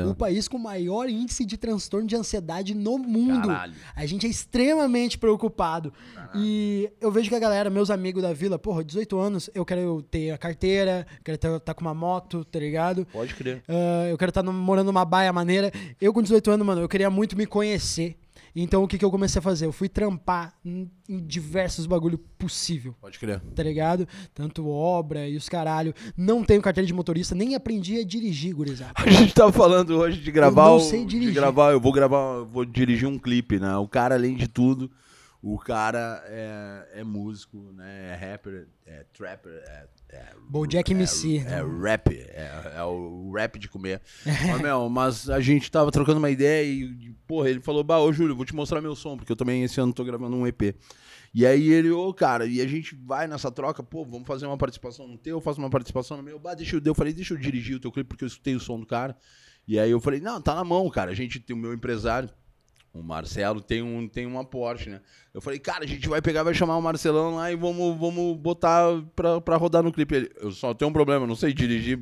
o 0.09 0.13
país 0.15 0.49
com 0.49 0.57
o 0.57 0.59
maior 0.59 1.07
índice 1.07 1.45
de 1.45 1.55
transtorno 1.55 2.05
de 2.05 2.15
ansiedade 2.17 2.75
no 2.75 2.97
mundo. 2.97 3.47
Caralho. 3.47 3.73
A 3.95 4.05
gente 4.05 4.25
é 4.25 4.29
extremamente 4.29 5.17
preocupado. 5.17 5.93
E 6.35 6.89
eu 6.99 7.09
vejo 7.13 7.29
que 7.29 7.35
a 7.35 7.39
galera, 7.39 7.69
meus 7.69 7.89
amigos 7.89 8.21
da 8.21 8.33
vila, 8.33 8.59
porra, 8.59 8.83
18 8.83 9.17
anos, 9.17 9.49
eu 9.55 9.63
quero 9.63 10.01
ter 10.11 10.31
a 10.31 10.37
carteira, 10.37 11.07
quero 11.23 11.39
estar 11.55 11.73
com 11.73 11.79
uma 11.85 11.93
moto, 11.93 12.43
tá 12.43 12.59
ligado? 12.59 13.07
Pode 13.13 13.33
crer. 13.33 13.63
Ah, 13.65 14.07
eu 14.09 14.17
quero 14.17 14.29
estar 14.31 14.43
morando 14.43 14.87
numa 14.87 15.05
baia 15.05 15.31
maneira. 15.31 15.71
Eu, 16.01 16.11
com 16.11 16.21
18 16.21 16.51
anos, 16.51 16.67
mano, 16.67 16.81
eu 16.81 16.89
queria 16.89 17.09
muito 17.09 17.37
me 17.37 17.45
conhecer. 17.45 18.17
Então, 18.55 18.83
o 18.83 18.87
que, 18.87 18.97
que 18.97 19.03
eu 19.03 19.11
comecei 19.11 19.39
a 19.39 19.41
fazer? 19.41 19.65
Eu 19.65 19.73
fui 19.73 19.89
trampar 19.89 20.53
em, 20.63 20.89
em 21.09 21.19
diversos 21.19 21.85
bagulho 21.85 22.17
possível 22.17 22.95
Pode 23.01 23.19
crer. 23.19 23.41
tá 23.53 23.61
ligado? 23.61 24.07
Tanto 24.33 24.67
obra 24.69 25.27
e 25.27 25.35
os 25.35 25.49
caralho. 25.49 25.93
Não 26.15 26.43
tenho 26.43 26.61
carteira 26.61 26.87
de 26.87 26.93
motorista, 26.93 27.35
nem 27.35 27.53
aprendi 27.55 27.99
a 27.99 28.05
dirigir, 28.05 28.55
gurizada. 28.55 28.93
A 28.95 29.09
gente 29.09 29.33
tava 29.33 29.51
falando 29.51 29.97
hoje 29.97 30.21
de 30.21 30.31
gravar. 30.31 30.67
Eu 30.67 30.71
não 30.71 30.79
sei 30.79 31.05
dirigir. 31.05 31.33
De 31.33 31.39
gravar, 31.39 31.71
eu 31.71 31.81
vou 31.81 31.91
gravar, 31.91 32.37
eu 32.37 32.45
vou 32.45 32.63
dirigir 32.63 33.07
um 33.07 33.19
clipe, 33.19 33.59
né? 33.59 33.75
O 33.77 33.87
cara, 33.87 34.15
além 34.15 34.35
de 34.35 34.47
tudo, 34.47 34.89
o 35.47 35.59
cara 35.59 36.23
é, 36.25 37.01
é 37.01 37.03
músico, 37.03 37.71
né? 37.73 38.13
É 38.13 38.15
rapper, 38.15 38.67
é 38.83 39.05
trapper, 39.13 39.51
é. 39.67 39.87
é 40.09 40.33
Bojack 40.49 40.91
é, 40.91 40.95
MC, 40.95 41.37
É, 41.37 41.43
né? 41.43 41.79
rap, 41.83 42.15
é, 42.15 42.73
é 42.77 42.83
o 42.83 43.31
rap 43.31 43.59
de 43.59 43.69
comer. 43.69 44.01
mas, 44.25 44.59
meu, 44.59 44.89
mas 44.89 45.29
a 45.29 45.39
gente 45.39 45.69
tava 45.69 45.91
trocando 45.91 46.17
uma 46.17 46.31
ideia 46.31 46.65
e, 46.65 47.13
porra, 47.27 47.47
ele 47.47 47.61
falou: 47.61 47.83
Bah, 47.83 47.99
ô 47.99 48.11
Júlio, 48.11 48.31
eu 48.31 48.35
vou 48.35 48.43
te 48.43 48.55
mostrar 48.55 48.81
meu 48.81 48.95
som, 48.95 49.15
porque 49.15 49.31
eu 49.31 49.35
também 49.35 49.63
esse 49.63 49.79
ano 49.79 49.93
tô 49.93 50.03
gravando 50.03 50.35
um 50.35 50.47
EP. 50.47 50.75
E 51.31 51.45
aí 51.45 51.71
ele, 51.71 51.91
ô, 51.91 52.11
cara, 52.11 52.47
e 52.47 52.59
a 52.59 52.65
gente 52.67 52.95
vai 52.95 53.27
nessa 53.27 53.51
troca, 53.51 53.83
pô, 53.83 54.03
vamos 54.03 54.25
fazer 54.25 54.47
uma 54.47 54.57
participação 54.57 55.07
no 55.07 55.15
teu, 55.15 55.37
eu 55.37 55.41
faço 55.41 55.59
uma 55.59 55.69
participação 55.69 56.17
no 56.17 56.23
meu. 56.23 56.39
Bah, 56.39 56.55
deixa 56.55 56.75
eu, 56.75 56.81
eu 56.83 56.95
falei, 56.95 57.13
deixa 57.13 57.35
eu 57.35 57.37
dirigir 57.37 57.75
o 57.75 57.79
teu 57.79 57.91
clipe, 57.91 58.07
porque 58.07 58.23
eu 58.23 58.27
escutei 58.27 58.55
o 58.55 58.59
som 58.59 58.79
do 58.79 58.85
cara. 58.87 59.15
E 59.67 59.77
aí 59.77 59.91
eu 59.91 59.99
falei, 59.99 60.19
não, 60.19 60.41
tá 60.41 60.55
na 60.55 60.63
mão, 60.63 60.89
cara. 60.89 61.11
A 61.11 61.15
gente 61.15 61.39
tem 61.39 61.55
o 61.55 61.59
meu 61.59 61.71
empresário, 61.71 62.31
O 62.95 63.03
Marcelo 63.03 63.59
tem, 63.59 63.81
um, 63.81 64.07
tem 64.07 64.25
uma 64.25 64.45
Porsche, 64.45 64.89
né? 64.89 65.01
Eu 65.33 65.41
falei, 65.41 65.59
cara, 65.59 65.83
a 65.83 65.87
gente 65.87 66.07
vai 66.07 66.21
pegar, 66.21 66.43
vai 66.43 66.53
chamar 66.53 66.77
o 66.77 66.81
Marcelão 66.81 67.35
lá 67.35 67.51
e 67.51 67.55
vamos, 67.55 67.99
vamos 67.99 68.37
botar 68.37 69.03
pra, 69.13 69.41
pra 69.41 69.57
rodar 69.57 69.83
no 69.83 69.91
clipe. 69.91 70.15
Ele, 70.15 70.31
eu 70.37 70.49
só 70.51 70.73
tenho 70.73 70.89
um 70.89 70.93
problema, 70.93 71.27
não 71.27 71.35
sei 71.35 71.53
dirigir. 71.53 71.99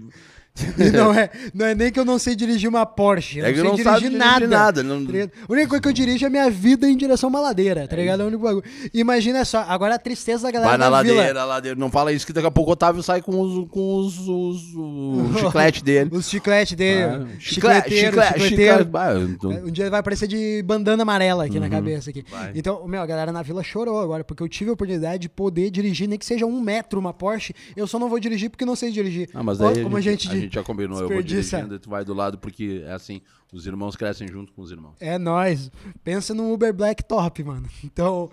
E 0.56 0.92
não, 0.92 1.12
é, 1.18 1.32
não 1.52 1.66
é 1.66 1.74
nem 1.74 1.92
que 1.92 2.00
eu 2.00 2.06
não 2.06 2.20
sei 2.20 2.36
dirigir 2.36 2.70
uma 2.70 2.86
Porsche. 2.86 3.40
Eu 3.40 3.46
É 3.48 3.54
que 3.54 3.58
não 3.64 3.76
sei 3.76 3.84
não 3.84 3.92
sabe 3.92 4.02
dirigir 4.08 4.20
dirigir 4.20 4.48
nada. 4.48 4.48
nada, 4.48 4.84
não- 4.84 5.04
tá 5.04 5.12
a 5.50 5.52
única 5.52 5.68
coisa 5.68 5.82
que 5.82 5.88
eu 5.88 5.94
dirijo 5.94 6.26
é 6.26 6.30
minha 6.30 6.48
vida 6.50 6.88
em 6.88 6.96
direção 6.96 7.28
a 7.28 7.32
uma 7.32 7.40
ladeira, 7.40 7.88
tá 7.88 7.96
ligado? 7.96 8.22
É 8.22 8.24
o 8.24 8.28
único 8.28 8.44
bagulho. 8.44 8.64
Imagina 8.94 9.44
só, 9.46 9.66
agora 9.68 9.96
a 9.96 10.00
tristeza 10.00 10.44
da 10.44 10.52
galera 10.52 10.70
Vai 10.70 10.78
na 10.78 10.90
da 10.90 11.02
vila. 11.02 11.16
ladeira, 11.18 11.44
ladeira. 11.46 11.80
Não 11.80 11.90
fala 11.90 12.14
isso 12.14 12.26
que 12.26 12.32
daqui 12.34 12.46
a 12.46 12.52
pouco 12.52 12.70
o 12.70 12.74
Otávio 12.74 13.02
sai 13.02 13.22
com 13.22 13.40
os, 13.40 13.68
com 13.70 13.96
os, 13.98 14.20
os- 14.20 14.76
o 14.76 15.34
chiclete 15.44 15.84
dele. 15.84 16.10
Os 16.14 16.30
chicletes 16.30 16.76
dele. 16.78 17.02
Ah, 17.04 17.26
chiclete, 17.40 17.90
chicleteiro, 17.90 18.12
chiclete, 18.12 18.40
chicleteiro. 18.42 18.78
chiclete. 18.86 18.90
Ah, 18.94 19.12
eu 19.14 19.38
tô- 19.40 19.50
Um 19.50 19.72
dia 19.72 19.90
vai 19.90 20.00
aparecer 20.02 20.28
de 20.28 20.62
bandana 20.64 21.02
amarela 21.02 21.46
aqui 21.46 21.60
na 21.60 21.68
cabeça. 21.70 22.12
aqui. 22.12 22.20
Uhum. 22.32 22.38
Vai. 22.40 22.52
Então, 22.54 22.88
meu, 22.88 23.02
a 23.02 23.06
galera 23.08 23.32
na 23.32 23.42
vila 23.42 23.64
chorou 23.64 24.00
agora, 24.00 24.24
porque 24.24 24.44
eu 24.44 24.48
tive 24.48 24.70
a 24.70 24.74
oportunidade 24.74 25.24
de 25.24 25.30
poder 25.30 25.72
dirigir, 25.72 26.08
nem 26.08 26.20
que 26.20 26.26
seja 26.26 26.46
um 26.46 26.62
metro 26.62 27.00
uma 27.00 27.12
Porsche. 27.14 27.56
Eu 27.76 27.88
só 27.88 27.98
não 27.98 28.08
vou 28.08 28.20
dirigir 28.20 28.52
porque 28.52 28.66
não 28.66 28.76
sei 28.76 28.92
dirigir. 28.92 29.30
Ah, 29.34 29.42
mas 29.42 29.60
Ó, 29.60 29.74
como 29.82 29.98
a, 29.98 30.02
gente, 30.02 30.30
a 30.30 30.32
gente 30.34 30.43
já 30.52 30.64
combinou, 30.64 31.00
eu 31.00 31.10
vou 31.10 31.22
dirigindo 31.22 31.76
e 31.76 31.80
tu 31.80 31.90
vai 31.90 32.04
do 32.04 32.14
lado, 32.14 32.38
porque 32.38 32.84
é 32.86 32.94
assim, 32.94 33.22
os 33.52 33.68
irmãos 33.68 33.96
crescem 33.96 34.28
junto 34.28 34.52
com 34.54 34.62
os 34.62 34.72
irmãos. 34.72 34.96
É 35.00 35.18
nóis. 35.18 35.72
Pensa 36.04 36.34
num 36.34 36.52
Uber 36.52 36.74
Black 36.74 37.04
top, 37.04 37.44
mano. 37.44 37.70
Então, 37.84 38.30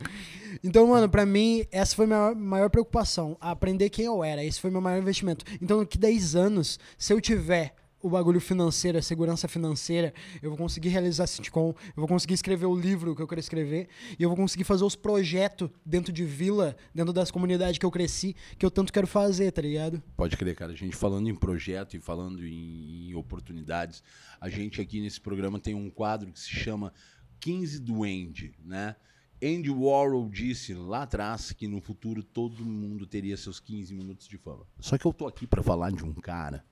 então 0.64 0.86
mano, 0.86 1.08
pra 1.08 1.26
mim, 1.26 1.64
essa 1.70 1.94
foi 1.94 2.06
a 2.06 2.08
minha 2.08 2.34
maior 2.34 2.70
preocupação. 2.70 3.36
Aprender 3.40 3.90
quem 3.90 4.06
eu 4.06 4.24
era. 4.24 4.42
Esse 4.44 4.60
foi 4.60 4.70
meu 4.70 4.80
maior 4.80 4.98
investimento. 4.98 5.44
Então, 5.60 5.80
daqui 5.80 5.98
10 5.98 6.36
anos, 6.36 6.78
se 6.96 7.12
eu 7.12 7.20
tiver 7.20 7.74
o 8.02 8.08
bagulho 8.08 8.40
financeiro, 8.40 8.98
a 8.98 9.02
segurança 9.02 9.46
financeira, 9.48 10.12
eu 10.42 10.50
vou 10.50 10.58
conseguir 10.58 10.88
realizar 10.88 11.26
sitcom, 11.26 11.68
eu 11.68 11.94
vou 11.96 12.08
conseguir 12.08 12.34
escrever 12.34 12.66
o 12.66 12.74
livro 12.74 13.14
que 13.14 13.22
eu 13.22 13.26
quero 13.26 13.40
escrever, 13.40 13.88
e 14.18 14.22
eu 14.22 14.28
vou 14.28 14.36
conseguir 14.36 14.64
fazer 14.64 14.84
os 14.84 14.96
projetos 14.96 15.70
dentro 15.84 16.12
de 16.12 16.24
vila, 16.24 16.76
dentro 16.94 17.12
das 17.12 17.30
comunidades 17.30 17.78
que 17.78 17.86
eu 17.86 17.90
cresci, 17.90 18.34
que 18.58 18.64
eu 18.64 18.70
tanto 18.70 18.92
quero 18.92 19.06
fazer, 19.06 19.52
tá 19.52 19.62
ligado? 19.62 20.02
Pode 20.16 20.36
crer, 20.36 20.54
cara. 20.54 20.72
A 20.72 20.76
gente 20.76 20.96
falando 20.96 21.28
em 21.28 21.34
projeto 21.34 21.96
e 21.96 22.00
falando 22.00 22.44
em, 22.46 23.10
em 23.10 23.14
oportunidades, 23.14 24.02
a 24.40 24.48
gente 24.48 24.80
aqui 24.80 25.00
nesse 25.00 25.20
programa 25.20 25.58
tem 25.58 25.74
um 25.74 25.90
quadro 25.90 26.32
que 26.32 26.40
se 26.40 26.50
chama 26.50 26.92
15 27.40 27.80
do 27.80 28.04
Andy, 28.04 28.54
né? 28.64 28.96
Andy 29.42 29.70
Warhol 29.70 30.28
disse 30.28 30.74
lá 30.74 31.04
atrás 31.04 31.50
que 31.50 31.66
no 31.66 31.80
futuro 31.80 32.22
todo 32.22 32.62
mundo 32.62 33.06
teria 33.06 33.34
seus 33.38 33.58
15 33.58 33.94
minutos 33.94 34.28
de 34.28 34.36
fama. 34.36 34.66
Só 34.78 34.98
que 34.98 35.06
eu 35.06 35.14
tô 35.14 35.26
aqui 35.26 35.46
para 35.46 35.62
falar 35.62 35.90
de 35.90 36.04
um 36.04 36.12
cara, 36.12 36.62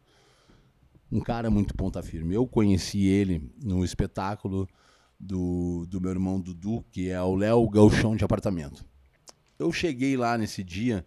um 1.10 1.20
cara 1.20 1.50
muito 1.50 1.74
ponta 1.74 2.02
firme. 2.02 2.34
Eu 2.34 2.46
conheci 2.46 3.06
ele 3.06 3.50
no 3.62 3.84
espetáculo 3.84 4.68
do, 5.18 5.86
do 5.88 6.00
meu 6.00 6.10
irmão 6.10 6.40
Dudu, 6.40 6.84
que 6.90 7.10
é 7.10 7.20
o 7.20 7.34
Léo 7.34 7.68
Galchão 7.68 8.14
de 8.14 8.24
Apartamento. 8.24 8.84
Eu 9.58 9.72
cheguei 9.72 10.16
lá 10.16 10.38
nesse 10.38 10.62
dia 10.62 11.04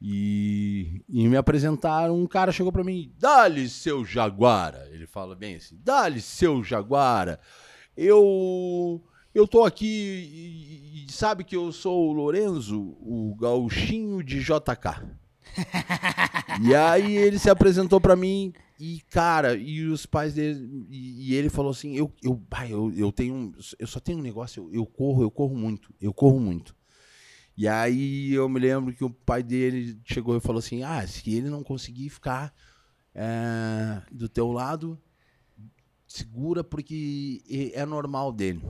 e, 0.00 1.02
e 1.08 1.28
me 1.28 1.36
apresentaram. 1.36 2.18
Um 2.18 2.26
cara 2.26 2.52
chegou 2.52 2.72
pra 2.72 2.84
mim, 2.84 3.12
dá-lhe 3.18 3.68
seu 3.68 4.04
Jaguara. 4.04 4.88
Ele 4.90 5.06
fala 5.06 5.34
bem 5.34 5.56
assim: 5.56 5.78
dá-lhe 5.82 6.20
seu 6.20 6.62
Jaguara. 6.64 7.38
Eu. 7.96 9.02
Eu 9.34 9.48
tô 9.48 9.64
aqui 9.64 9.86
e, 9.86 11.06
e 11.06 11.12
sabe 11.12 11.42
que 11.42 11.56
eu 11.56 11.72
sou 11.72 12.10
o 12.10 12.12
Lorenzo, 12.12 12.78
o 13.00 13.34
gauchinho 13.34 14.22
de 14.22 14.40
JK. 14.40 15.06
e 16.62 16.74
aí 16.74 17.16
ele 17.16 17.38
se 17.38 17.48
apresentou 17.48 17.98
pra 17.98 18.14
mim 18.14 18.52
e, 18.84 19.00
cara, 19.02 19.54
e 19.54 19.84
os 19.86 20.06
pais 20.06 20.34
dele. 20.34 20.86
E, 20.90 21.30
e 21.30 21.34
ele 21.36 21.48
falou 21.48 21.70
assim: 21.70 21.94
eu, 21.94 22.12
eu, 22.20 22.42
eu, 22.68 22.92
eu 22.92 23.12
tenho. 23.12 23.52
Eu 23.78 23.86
só 23.86 24.00
tenho 24.00 24.18
um 24.18 24.22
negócio, 24.22 24.64
eu, 24.64 24.80
eu 24.80 24.86
corro, 24.86 25.22
eu 25.22 25.30
corro 25.30 25.56
muito, 25.56 25.94
eu 26.00 26.12
corro 26.12 26.40
muito. 26.40 26.74
E 27.56 27.68
aí 27.68 28.32
eu 28.32 28.48
me 28.48 28.58
lembro 28.58 28.92
que 28.92 29.04
o 29.04 29.10
pai 29.10 29.40
dele 29.40 30.00
chegou 30.04 30.36
e 30.36 30.40
falou 30.40 30.58
assim: 30.58 30.82
ah, 30.82 31.06
se 31.06 31.32
ele 31.32 31.48
não 31.48 31.62
conseguir 31.62 32.10
ficar 32.10 32.52
é, 33.14 34.02
do 34.10 34.28
teu 34.28 34.50
lado, 34.50 35.00
segura 36.04 36.64
porque 36.64 37.40
é 37.72 37.86
normal 37.86 38.32
dele. 38.32 38.62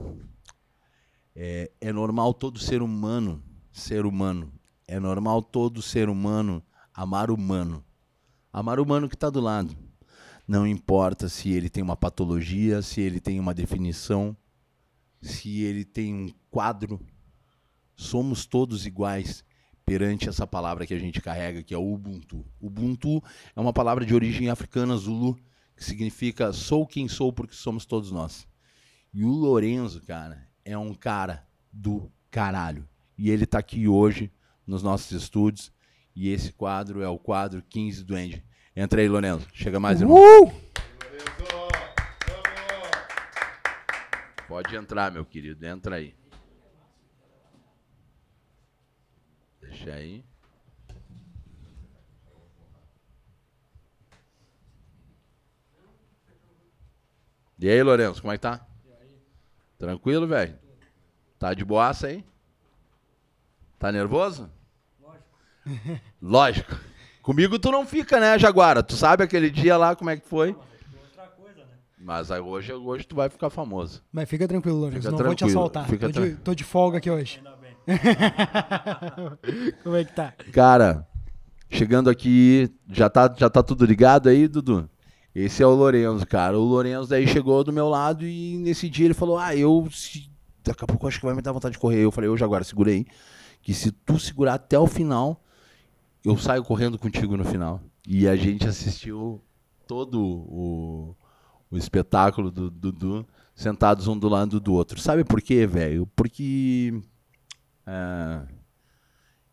É, 1.35 1.71
é 1.81 1.91
normal 1.91 2.35
todo 2.35 2.59
ser 2.59 2.83
humano 2.83 3.41
ser 3.71 4.05
humano. 4.05 4.53
É 4.87 4.99
normal 4.99 5.41
todo 5.41 5.81
ser 5.81 6.07
humano 6.07 6.63
amar 6.93 7.31
humano. 7.31 7.83
Amar 8.51 8.79
o 8.79 8.83
humano 8.83 9.09
que 9.09 9.15
está 9.15 9.31
do 9.31 9.41
lado. 9.41 9.75
Não 10.47 10.67
importa 10.67 11.29
se 11.29 11.49
ele 11.49 11.69
tem 11.69 11.81
uma 11.81 11.95
patologia, 11.95 12.81
se 12.81 13.01
ele 13.01 13.19
tem 13.19 13.39
uma 13.39 13.53
definição, 13.53 14.35
se 15.21 15.61
ele 15.61 15.85
tem 15.85 16.13
um 16.13 16.33
quadro. 16.49 16.99
Somos 17.95 18.45
todos 18.45 18.85
iguais 18.85 19.43
perante 19.85 20.27
essa 20.27 20.45
palavra 20.45 20.85
que 20.85 20.93
a 20.93 20.99
gente 20.99 21.21
carrega, 21.21 21.63
que 21.63 21.73
é 21.73 21.77
Ubuntu. 21.77 22.45
Ubuntu 22.59 23.23
é 23.55 23.59
uma 23.59 23.73
palavra 23.73 24.05
de 24.05 24.13
origem 24.13 24.49
africana 24.49 24.97
zulu, 24.97 25.37
que 25.75 25.83
significa 25.83 26.51
sou 26.51 26.85
quem 26.85 27.07
sou 27.07 27.31
porque 27.31 27.55
somos 27.55 27.85
todos 27.85 28.11
nós. 28.11 28.47
E 29.13 29.23
o 29.23 29.29
Lorenzo, 29.29 30.01
cara, 30.01 30.47
é 30.65 30.77
um 30.77 30.93
cara 30.93 31.47
do 31.71 32.11
caralho. 32.29 32.87
E 33.17 33.29
ele 33.29 33.45
tá 33.45 33.59
aqui 33.59 33.87
hoje 33.87 34.31
nos 34.65 34.81
nossos 34.81 35.11
estúdios. 35.11 35.71
E 36.15 36.29
esse 36.29 36.51
quadro 36.51 37.01
é 37.01 37.07
o 37.07 37.17
quadro 37.17 37.61
15 37.61 38.03
do 38.03 38.15
Andy. 38.15 38.43
Entra 38.75 39.01
aí, 39.01 39.07
Lorenzo. 39.07 39.47
Chega 39.53 39.79
mais, 39.79 40.01
irmão. 40.01 40.17
Uh! 40.17 40.63
Pode 44.47 44.75
entrar, 44.75 45.11
meu 45.11 45.25
querido. 45.25 45.65
Entra 45.65 45.95
aí. 45.95 46.15
Deixa 49.61 49.93
aí. 49.93 50.23
E 57.59 57.69
aí, 57.69 57.81
Lourenço, 57.81 58.21
como 58.21 58.33
é 58.33 58.37
que 58.37 58.41
tá? 58.41 58.67
Tranquilo, 59.77 60.27
velho? 60.27 60.59
Tá 61.39 61.53
de 61.53 61.63
boaça 61.63 62.07
aí? 62.07 62.25
Tá 63.79 63.91
nervoso? 63.91 64.51
Lógico. 64.99 65.29
Lógico. 66.21 66.92
Comigo 67.23 67.57
tu 67.57 67.71
não 67.71 67.85
fica, 67.85 68.19
né, 68.19 68.37
Jaguara? 68.37 68.83
Tu 68.83 68.97
sabe 68.97 69.23
aquele 69.23 69.49
dia 69.49 69.77
lá 69.77 69.95
como 69.95 70.09
é 70.09 70.17
que 70.17 70.27
foi? 70.27 70.53
Mas 71.97 72.29
aí 72.29 72.41
hoje, 72.41 72.73
hoje 72.73 73.07
tu 73.07 73.15
vai 73.15 73.29
ficar 73.29 73.49
famoso. 73.49 74.03
Mas 74.11 74.27
fica 74.27 74.45
tranquilo, 74.45 74.77
Lourenço. 74.77 75.03
Fica 75.03 75.11
não 75.11 75.17
vou 75.17 75.33
te 75.33 75.37
tranquilo, 75.37 75.59
assaltar. 75.61 75.87
fica 75.87 76.09
tô, 76.11 76.21
de, 76.21 76.35
tô 76.35 76.53
de 76.53 76.65
folga 76.65 76.97
aqui 76.97 77.09
hoje. 77.09 77.41
Como 79.83 79.95
é 79.95 80.03
que 80.03 80.11
tá? 80.13 80.33
Cara, 80.51 81.07
chegando 81.69 82.09
aqui, 82.09 82.69
já 82.89 83.09
tá, 83.09 83.33
já 83.37 83.49
tá 83.49 83.63
tudo 83.63 83.85
ligado 83.85 84.27
aí, 84.27 84.45
Dudu? 84.49 84.89
Esse 85.33 85.63
é 85.63 85.65
o 85.65 85.73
Lorenzo, 85.73 86.27
cara. 86.27 86.59
O 86.59 86.63
Lorenzo 86.63 87.07
daí 87.07 87.25
chegou 87.25 87.63
do 87.63 87.71
meu 87.71 87.87
lado 87.87 88.25
e 88.25 88.57
nesse 88.57 88.89
dia 88.89 89.05
ele 89.05 89.13
falou: 89.13 89.37
Ah, 89.37 89.55
eu. 89.55 89.87
Se... 89.89 90.29
Daqui 90.61 90.83
a 90.83 90.87
pouco 90.87 91.07
acho 91.07 91.21
que 91.21 91.25
vai 91.25 91.33
me 91.33 91.41
dar 91.41 91.53
vontade 91.53 91.73
de 91.75 91.79
correr. 91.79 92.03
Eu 92.03 92.11
falei: 92.11 92.35
Jaguar, 92.35 92.65
segura 92.65 92.91
aí. 92.91 93.05
Que 93.61 93.73
se 93.73 93.91
tu 93.91 94.19
segurar 94.19 94.55
até 94.55 94.77
o 94.77 94.85
final, 94.85 95.41
eu 96.23 96.37
saio 96.37 96.63
correndo 96.63 96.97
contigo 96.97 97.35
no 97.35 97.43
final. 97.43 97.81
E 98.07 98.27
a 98.27 98.35
gente 98.35 98.67
assistiu 98.67 99.43
todo 99.87 100.21
o, 100.21 101.15
o 101.69 101.77
espetáculo 101.77 102.49
do 102.49 102.69
Dudu 102.69 103.27
sentados 103.55 104.07
um 104.07 104.17
do 104.17 104.29
lado 104.29 104.59
do 104.59 104.73
outro. 104.73 104.99
Sabe 104.99 105.23
por 105.23 105.41
quê, 105.41 105.67
velho? 105.67 106.07
Porque. 106.15 107.01
é, 107.85 108.47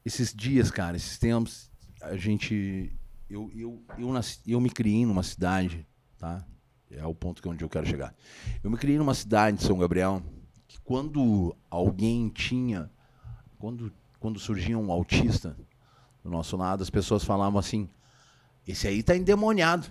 esses 0.05 0.33
dias, 0.33 0.71
cara, 0.71 0.97
esses 0.97 1.19
tempos, 1.19 1.71
a 2.01 2.17
gente. 2.17 2.93
Eu, 3.29 3.51
eu, 3.55 3.85
eu, 3.99 4.13
nasci, 4.13 4.41
eu 4.47 4.61
me 4.61 4.71
criei 4.71 5.07
numa 5.07 5.23
cidade, 5.23 5.87
tá? 6.19 6.45
É 6.91 7.07
o 7.07 7.15
ponto 7.15 7.41
que 7.41 7.49
onde 7.49 7.63
eu 7.63 7.69
quero 7.69 7.87
chegar. 7.87 8.13
Eu 8.63 8.71
me 8.71 8.77
criei 8.77 8.99
numa 8.99 9.15
cidade 9.15 9.59
de 9.59 9.65
São 9.65 9.79
Gabriel 9.79 10.23
que 10.67 10.81
quando 10.81 11.55
alguém 11.71 12.29
tinha. 12.29 12.91
Quando, 13.59 13.93
quando 14.19 14.39
surgia 14.41 14.79
um 14.79 14.91
autista 14.91 15.55
do 16.23 16.31
nosso 16.31 16.57
lado, 16.57 16.83
as 16.83 16.91
pessoas 16.91 17.25
falavam 17.25 17.59
assim: 17.59 17.89
esse 18.67 18.87
aí 18.87 19.03
tá 19.03 19.17
endemoniado. 19.17 19.87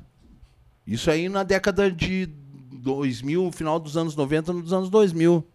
Isso 0.86 1.10
aí 1.12 1.30
na 1.30 1.44
década 1.44 1.92
de 1.92 2.28
2000, 2.72 3.52
final 3.52 3.80
dos 3.80 3.98
anos 3.98 4.16
90, 4.16 4.54
nos 4.54 4.74
anos 4.74 4.90
2000 4.90 5.46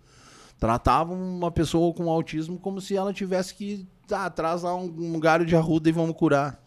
tratavam 0.58 1.16
uma 1.16 1.50
pessoa 1.50 1.92
com 1.92 2.08
autismo 2.08 2.58
como 2.58 2.80
se 2.80 2.96
ela 2.96 3.12
tivesse 3.12 3.54
que 3.54 3.86
ah, 4.10 4.26
atrás 4.26 4.62
lá 4.62 4.74
um, 4.74 4.84
um 4.84 5.20
galho 5.20 5.44
de 5.44 5.56
arruda 5.56 5.88
e 5.88 5.92
vamos 5.92 6.16
curar. 6.16 6.62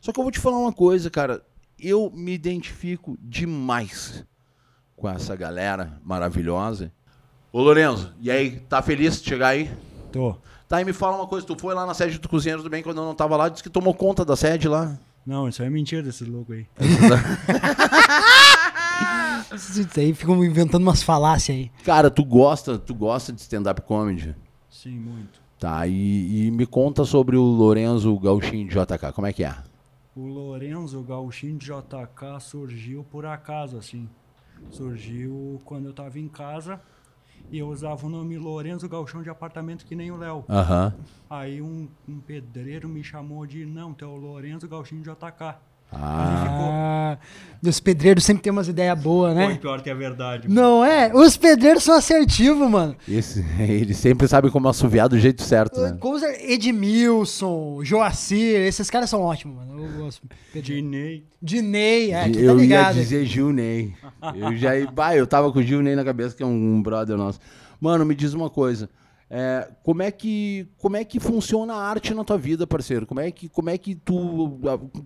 Só 0.00 0.12
que 0.12 0.18
eu 0.18 0.24
vou 0.24 0.30
te 0.30 0.38
falar 0.38 0.58
uma 0.58 0.72
coisa, 0.72 1.10
cara. 1.10 1.44
Eu 1.78 2.10
me 2.14 2.32
identifico 2.32 3.16
demais 3.20 4.24
com 4.96 5.08
essa 5.08 5.34
galera 5.34 5.98
maravilhosa. 6.04 6.92
Ô, 7.52 7.60
Lorenzo, 7.62 8.12
e 8.20 8.30
aí, 8.30 8.60
tá 8.60 8.82
feliz 8.82 9.20
de 9.20 9.28
chegar 9.28 9.48
aí? 9.48 9.70
Tô. 10.12 10.36
Tá, 10.70 10.80
e 10.80 10.84
me 10.84 10.92
fala 10.92 11.16
uma 11.16 11.26
coisa, 11.26 11.44
tu 11.44 11.56
foi 11.58 11.74
lá 11.74 11.84
na 11.84 11.94
sede 11.94 12.16
do 12.20 12.28
Cozinheiro 12.28 12.62
do 12.62 12.70
Bem 12.70 12.80
quando 12.80 12.98
eu 12.98 13.04
não 13.04 13.12
tava 13.12 13.36
lá, 13.36 13.48
disse 13.48 13.60
que 13.60 13.68
tomou 13.68 13.92
conta 13.92 14.24
da 14.24 14.36
sede 14.36 14.68
lá. 14.68 14.96
Não, 15.26 15.48
isso 15.48 15.60
aí 15.62 15.66
é 15.66 15.70
mentira 15.70 16.00
desses 16.00 16.28
loucos 16.28 16.54
aí. 16.54 16.66
Isso 19.52 19.98
aí 19.98 20.14
ficam 20.14 20.44
inventando 20.44 20.82
umas 20.82 21.02
falácias 21.02 21.56
aí. 21.56 21.72
Cara, 21.84 22.08
tu 22.08 22.24
gosta, 22.24 22.78
tu 22.78 22.94
gosta 22.94 23.32
de 23.32 23.40
stand-up 23.40 23.80
comedy? 23.82 24.36
Sim, 24.70 24.96
muito. 24.96 25.42
Tá, 25.58 25.88
e, 25.88 26.46
e 26.46 26.50
me 26.52 26.66
conta 26.66 27.04
sobre 27.04 27.36
o 27.36 27.42
Lorenzo 27.42 28.16
Gauchinho 28.20 28.68
de 28.68 28.72
JK, 28.72 29.12
como 29.12 29.26
é 29.26 29.32
que 29.32 29.42
é? 29.42 29.56
O 30.14 30.24
Lorenzo 30.24 31.02
Gauchinho 31.02 31.58
de 31.58 31.66
JK 31.66 32.40
surgiu 32.40 33.04
por 33.10 33.26
acaso, 33.26 33.76
assim. 33.76 34.08
Surgiu 34.70 35.60
quando 35.64 35.86
eu 35.86 35.92
tava 35.92 36.20
em 36.20 36.28
casa 36.28 36.80
e 37.50 37.58
eu 37.58 37.68
usava 37.68 38.06
o 38.06 38.08
nome 38.08 38.38
Lorenzo 38.38 38.88
Galchão 38.88 39.22
de 39.22 39.30
apartamento 39.30 39.84
que 39.84 39.96
nem 39.96 40.10
o 40.10 40.16
Léo. 40.16 40.44
Aham. 40.48 40.94
Aí 41.28 41.60
um, 41.60 41.88
um 42.08 42.20
pedreiro 42.20 42.88
me 42.88 43.02
chamou 43.02 43.44
de, 43.46 43.66
não, 43.66 43.92
tu 43.92 44.04
é 44.04 44.08
o 44.08 44.16
Lorenzo 44.16 44.68
Gauchinho 44.68 45.02
de 45.02 45.10
JK. 45.10 45.56
Ah, 45.92 47.18
os 47.62 47.78
pedreiros 47.80 48.24
sempre 48.24 48.42
tem 48.42 48.50
umas 48.52 48.68
ideias 48.68 48.98
boas, 48.98 49.34
Foi 49.34 49.46
né? 49.48 49.54
pior 49.56 49.82
que 49.82 49.90
é 49.90 49.94
verdade. 49.94 50.48
Não 50.48 50.82
é? 50.84 51.12
Os 51.14 51.36
pedreiros 51.36 51.82
são 51.82 51.94
assertivos, 51.94 52.68
mano. 52.70 52.96
Esse, 53.08 53.44
ele 53.60 53.92
sempre 53.92 54.26
sabe 54.28 54.50
como 54.50 54.68
assoviar 54.68 55.08
do 55.08 55.18
jeito 55.18 55.42
certo, 55.42 55.80
né? 55.80 55.98
Edmilson, 56.40 57.80
Joacir, 57.82 58.56
esses 58.60 58.88
caras 58.88 59.10
são 59.10 59.20
ótimos, 59.22 59.56
mano. 59.56 59.82
Eu 59.84 60.02
gosto. 60.04 60.26
Dinei. 60.54 61.24
Dinei, 61.42 62.12
é, 62.12 62.22
tá 62.22 62.28
eu 62.38 62.56
ia 62.56 62.62
ligado. 62.62 62.94
dizer 62.94 63.24
Gil 63.26 63.52
Ney. 63.52 63.94
Eu 64.34 64.56
já 64.56 64.70
bah, 64.92 65.16
eu 65.16 65.26
tava 65.26 65.52
com 65.52 65.58
o 65.58 65.62
Gil 65.62 65.82
Ney 65.82 65.96
na 65.96 66.04
cabeça, 66.04 66.36
que 66.36 66.42
é 66.42 66.46
um 66.46 66.80
brother 66.82 67.16
nosso. 67.16 67.40
Mano, 67.80 68.04
me 68.04 68.14
diz 68.14 68.32
uma 68.34 68.48
coisa. 68.50 68.88
é, 69.28 69.68
como 69.82 70.02
é 70.02 70.10
que 70.10 70.66
como 70.78 70.96
é 70.96 71.04
que 71.04 71.18
funciona 71.20 71.74
a 71.74 71.82
arte 71.82 72.12
na 72.14 72.24
tua 72.24 72.36
vida, 72.38 72.66
parceiro? 72.66 73.06
Como 73.06 73.20
é 73.20 73.30
que 73.30 73.48
como 73.48 73.70
é 73.70 73.78
que 73.78 73.94
tu 73.94 74.58
a- 74.66 75.00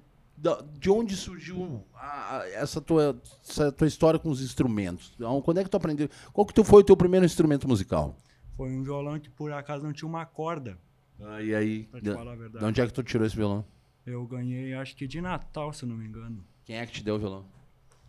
de 0.78 0.90
onde 0.90 1.16
surgiu 1.16 1.84
a- 1.94 2.38
a- 2.40 2.48
essa 2.50 2.80
tua 2.80 3.20
essa 3.48 3.70
tua 3.72 3.86
história 3.86 4.18
com 4.18 4.28
os 4.30 4.42
instrumentos? 4.42 5.12
Então, 5.16 5.40
Quando 5.42 5.58
é 5.58 5.64
que 5.64 5.70
tu 5.70 5.76
aprendeu? 5.76 6.08
Qual 6.32 6.46
que 6.46 6.54
tu 6.54 6.64
foi 6.64 6.80
o 6.82 6.84
teu 6.84 6.96
primeiro 6.96 7.24
instrumento 7.26 7.66
musical? 7.68 8.16
Foi 8.56 8.70
um 8.70 8.82
violão 8.82 9.18
que 9.18 9.28
por 9.30 9.52
acaso 9.52 9.84
não 9.84 9.92
tinha 9.92 10.08
uma 10.08 10.24
corda. 10.26 10.78
Ah, 11.20 11.40
e 11.42 11.54
aí, 11.54 11.84
Pra 11.84 12.00
te 12.00 12.04
de, 12.04 12.12
falar 12.14 12.32
a 12.32 12.36
verdade. 12.36 12.58
de 12.58 12.64
onde 12.64 12.80
é 12.80 12.86
que 12.86 12.92
tu 12.92 13.02
tirou 13.02 13.26
esse 13.26 13.36
violão? 13.36 13.64
Eu 14.06 14.24
ganhei, 14.26 14.74
acho 14.74 14.94
que 14.96 15.06
de 15.06 15.20
Natal, 15.20 15.72
se 15.72 15.86
não 15.86 15.96
me 15.96 16.06
engano. 16.06 16.44
Quem 16.64 16.76
é 16.76 16.86
que 16.86 16.92
te 16.92 17.02
deu 17.04 17.14
o 17.14 17.18
violão? 17.18 17.44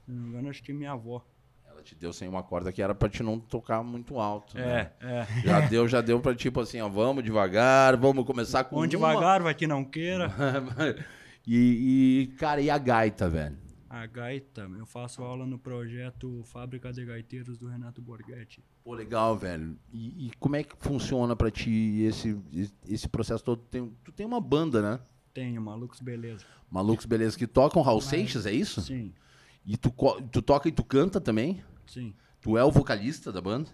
Se 0.05 0.11
não 0.11 0.21
me 0.23 0.29
engano, 0.29 0.49
acho 0.49 0.61
que 0.63 0.73
minha 0.73 0.91
avó. 0.91 1.23
Ela 1.69 1.81
te 1.83 1.93
deu 1.95 2.11
sem 2.13 2.27
uma 2.27 2.41
corda 2.43 2.71
que 2.71 2.81
era 2.81 2.93
pra 2.95 3.09
te 3.09 3.21
não 3.23 3.39
tocar 3.39 3.83
muito 3.83 4.19
alto. 4.19 4.57
né? 4.57 4.91
É, 5.01 5.07
é. 5.19 5.27
Já 5.43 5.59
deu, 5.67 5.87
já 5.87 6.01
deu 6.01 6.19
pra 6.19 6.33
tipo 6.35 6.59
assim, 6.61 6.79
ó, 6.81 6.87
vamos 6.89 7.23
devagar, 7.23 7.95
vamos 7.97 8.25
começar 8.25 8.63
com 8.65 8.75
Vamos 8.77 8.93
uma. 8.93 9.09
devagar, 9.09 9.41
vai 9.43 9.53
que 9.53 9.67
não 9.67 9.83
queira. 9.83 10.31
e, 11.47 12.21
e, 12.23 12.27
cara, 12.37 12.61
e 12.61 12.69
a 12.69 12.77
gaita, 12.77 13.29
velho? 13.29 13.57
A 13.89 14.05
gaita, 14.07 14.69
eu 14.77 14.85
faço 14.85 15.21
aula 15.23 15.45
no 15.45 15.57
projeto 15.57 16.41
Fábrica 16.43 16.91
de 16.91 17.05
Gaiteiros 17.05 17.57
do 17.57 17.67
Renato 17.67 18.01
Borghetti. 18.01 18.61
Pô, 18.83 18.93
legal, 18.93 19.37
velho. 19.37 19.77
E, 19.91 20.27
e 20.27 20.31
como 20.39 20.55
é 20.57 20.63
que 20.63 20.75
funciona 20.79 21.35
pra 21.35 21.49
ti 21.49 22.01
esse, 22.01 22.37
esse 22.87 23.07
processo 23.07 23.43
todo? 23.43 23.61
Tem- 23.63 23.89
tu 24.03 24.11
tem 24.11 24.25
uma 24.25 24.41
banda, 24.41 24.81
né? 24.81 24.99
Tenho, 25.33 25.61
Malucos 25.61 26.01
Beleza. 26.01 26.43
Malucos 26.69 27.05
Beleza, 27.05 27.37
que 27.37 27.47
tocam 27.47 27.81
Raul 27.81 28.01
Seixas, 28.01 28.45
é 28.45 28.51
isso? 28.51 28.81
Sim, 28.81 29.13
E 29.65 29.77
tu, 29.77 29.93
tu 30.31 30.41
toca 30.41 30.67
e 30.67 30.71
tu 30.71 30.83
canta 30.83 31.21
também? 31.21 31.63
sim. 31.85 32.13
Tu 32.41 32.57
é 32.57 32.63
o 32.63 32.71
vocalista 32.71 33.31
da 33.31 33.41
banda? 33.41 33.69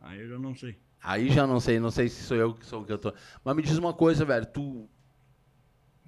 Aí 0.00 0.20
eu 0.20 0.28
já 0.28 0.38
não 0.38 0.54
sei. 0.54 0.78
Aí 1.02 1.30
já 1.30 1.46
não 1.46 1.60
sei, 1.60 1.78
não 1.78 1.90
sei 1.90 2.08
se 2.08 2.22
sou 2.22 2.36
eu 2.36 2.54
que 2.54 2.64
sou 2.64 2.82
o 2.82 2.84
cantor. 2.86 3.14
Mas 3.44 3.54
me 3.56 3.62
diz 3.62 3.76
uma 3.78 3.92
coisa, 3.92 4.24
velho, 4.24 4.46
tu. 4.46 4.88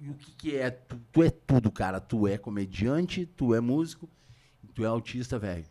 E 0.01 0.09
o 0.09 0.15
que, 0.15 0.31
que 0.31 0.57
é? 0.57 0.71
Tu, 0.71 0.99
tu 1.11 1.23
é 1.23 1.29
tudo, 1.29 1.71
cara. 1.71 1.99
Tu 1.99 2.27
é 2.27 2.35
comediante, 2.35 3.27
tu 3.37 3.53
é 3.53 3.61
músico, 3.61 4.09
tu 4.73 4.83
é 4.83 4.87
autista, 4.87 5.37
velho. 5.37 5.63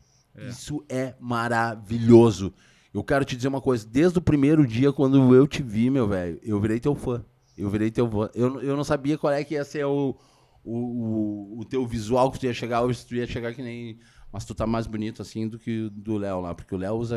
Isso 0.49 0.85
é 0.89 1.15
maravilhoso. 1.19 2.55
Eu 2.95 3.03
quero 3.03 3.25
te 3.25 3.37
dizer 3.37 3.49
uma 3.49 3.61
coisa, 3.61 3.87
desde 3.87 4.19
o 4.19 4.23
primeiro 4.23 4.65
dia, 4.67 4.93
quando 4.93 5.35
eu 5.35 5.47
te 5.47 5.63
vi, 5.63 5.91
meu 5.91 6.07
velho, 6.07 6.39
eu 6.43 6.61
virei 6.61 6.79
teu 6.79 6.95
fã. 6.95 7.25
Eu 7.59 7.69
virei 7.69 7.91
teu 7.91 8.09
fã. 8.09 8.31
Eu, 8.33 8.61
eu 8.63 8.77
não 8.77 8.85
sabia 8.85 9.19
qual 9.19 9.33
é 9.33 9.43
que 9.43 9.55
ia 9.55 9.65
ser 9.65 9.85
o, 9.85 10.17
o, 10.65 10.77
o, 10.77 11.61
o 11.61 11.65
teu 11.65 11.85
visual 11.85 12.31
que 12.31 12.39
tu 12.39 12.47
ia 12.47 12.55
chegar 12.55 12.83
hoje, 12.83 13.01
se 13.01 13.07
tu 13.07 13.17
ia 13.17 13.27
chegar 13.27 13.53
que 13.53 13.63
nem. 13.63 13.99
Mas 14.33 14.45
tu 14.45 14.55
tá 14.55 14.65
mais 14.67 14.87
bonito 14.87 15.21
assim 15.23 15.49
do 15.49 15.59
que 15.59 15.83
o 15.87 15.91
do 15.91 16.17
Léo 16.17 16.41
lá, 16.41 16.55
porque 16.55 16.73
o 16.75 16.79
Léo 16.79 16.95
usa 16.95 17.17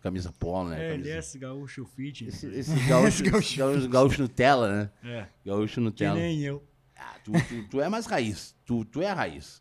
camisa 0.00 0.32
polo, 0.32 0.68
né? 0.68 0.76
É, 0.80 0.84
ele 0.86 0.92
camisa- 0.98 1.10
é 1.14 1.18
esse 1.18 1.38
gaúcho 1.38 1.84
fit. 1.84 2.24
esse, 2.26 2.46
esse 2.46 2.74
gaúcho, 2.88 3.24
esse 3.36 3.56
gaúcho, 3.56 3.88
gaúcho 3.88 4.22
Nutella, 4.22 4.70
né? 4.72 4.90
É, 5.02 5.26
Gaúcho 5.44 5.74
que 5.74 5.80
Nutella. 5.80 6.14
nem 6.14 6.40
eu. 6.40 6.62
Ah, 6.96 7.16
tu, 7.24 7.32
tu, 7.32 7.68
tu 7.68 7.80
é 7.80 7.88
mais 7.88 8.06
raiz. 8.06 8.54
Tu, 8.64 8.84
tu 8.84 9.02
é 9.02 9.10
a 9.10 9.14
raiz. 9.14 9.60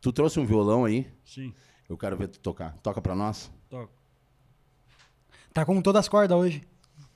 Tu 0.00 0.12
trouxe 0.12 0.38
um 0.38 0.46
violão 0.46 0.84
aí. 0.84 1.10
Sim, 1.24 1.52
Eu 1.88 1.98
quero 1.98 2.16
ver 2.16 2.28
tu 2.28 2.38
tocar. 2.38 2.76
Toca 2.82 3.00
pra 3.02 3.16
nós. 3.16 3.50
toco. 3.68 3.92
Tá 5.52 5.64
com 5.64 5.80
todas 5.82 6.00
as 6.00 6.08
cordas 6.08 6.36
hoje. 6.38 6.62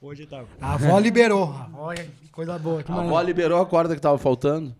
Hoje 0.00 0.26
tá. 0.26 0.44
A 0.60 0.74
avó 0.74 0.98
liberou. 0.98 1.52
A 1.52 1.64
avó, 1.66 1.94
que 1.94 2.28
coisa 2.30 2.58
boa. 2.58 2.82
Que 2.82 2.90
A 2.90 3.00
avó 3.00 3.20
liberou 3.20 3.60
a 3.60 3.66
corda 3.66 3.94
que 3.94 4.00
tava 4.00 4.18
faltando. 4.18 4.74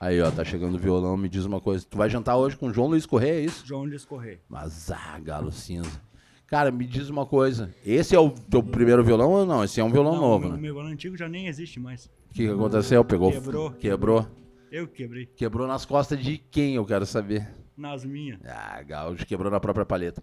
Aí, 0.00 0.20
ó, 0.20 0.30
tá 0.30 0.44
chegando 0.44 0.74
o 0.74 0.78
violão. 0.78 1.16
Me 1.16 1.28
diz 1.28 1.44
uma 1.44 1.60
coisa. 1.60 1.86
Tu 1.88 1.96
vai 1.96 2.10
jantar 2.10 2.36
hoje 2.36 2.56
com 2.56 2.66
o 2.66 2.72
João 2.72 2.88
Luiz 2.88 3.06
Correia, 3.06 3.40
é 3.40 3.44
isso? 3.44 3.66
João 3.66 3.84
Luiz 3.84 4.04
Correia. 4.04 4.40
Mas, 4.48 4.90
ah, 4.90 5.18
galo 5.20 5.50
cinza. 5.50 6.00
Cara, 6.46 6.70
me 6.70 6.86
diz 6.86 7.08
uma 7.08 7.24
coisa. 7.24 7.74
Esse 7.84 8.14
é 8.14 8.18
o 8.18 8.30
teu 8.30 8.62
primeiro 8.62 9.02
violão 9.02 9.30
ou 9.30 9.46
não? 9.46 9.64
Esse 9.64 9.80
é 9.80 9.84
um 9.84 9.90
violão 9.90 10.14
Não, 10.14 10.20
novo, 10.20 10.44
meu, 10.46 10.56
né? 10.56 10.60
meu 10.60 10.74
violão 10.74 10.90
antigo 10.92 11.16
já 11.16 11.28
nem 11.28 11.46
existe 11.46 11.80
mais. 11.80 12.06
O 12.30 12.34
que, 12.34 12.46
que 12.46 12.52
aconteceu? 12.52 13.04
Pegou? 13.04 13.32
Quebrou. 13.32 13.70
Quebrou. 13.72 14.26
Eu 14.70 14.86
que 14.86 14.94
quebrei. 14.96 15.26
Quebrou 15.26 15.66
nas 15.66 15.84
costas 15.86 16.18
de 16.22 16.36
quem, 16.36 16.74
eu 16.74 16.84
quero 16.84 17.06
saber. 17.06 17.48
Nas 17.76 18.04
minhas. 18.04 18.40
Ah, 18.44 18.82
Gaúcho 18.82 19.24
quebrou 19.26 19.50
na 19.50 19.58
própria 19.58 19.86
paleta. 19.86 20.22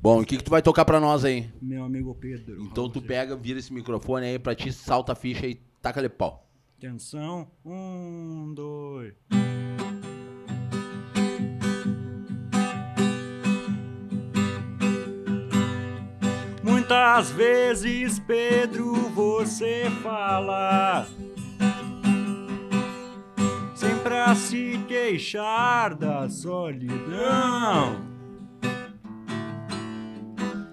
Bom, 0.00 0.20
o 0.20 0.26
que, 0.26 0.36
que 0.36 0.44
tu 0.44 0.50
vai 0.50 0.60
tocar 0.60 0.84
pra 0.84 1.00
nós 1.00 1.24
aí? 1.24 1.48
Meu 1.60 1.84
amigo 1.84 2.14
Pedro. 2.14 2.60
Então 2.62 2.88
tu 2.88 3.00
pega, 3.00 3.36
vira 3.36 3.58
esse 3.60 3.72
microfone 3.72 4.26
aí 4.26 4.38
pra 4.38 4.54
ti, 4.54 4.72
salta 4.72 5.12
a 5.12 5.14
ficha 5.14 5.46
e 5.46 5.54
taca-lhe 5.80 6.08
pau. 6.08 6.48
Atenção. 6.84 7.46
Um, 7.64 8.52
dois. 8.56 9.14
Muitas 16.64 17.30
vezes, 17.30 18.18
Pedro, 18.18 18.94
você 19.10 19.88
fala 20.02 21.06
sem 23.76 23.96
pra 24.02 24.34
se 24.34 24.84
queixar 24.88 25.94
da 25.94 26.28
solidão. 26.28 28.00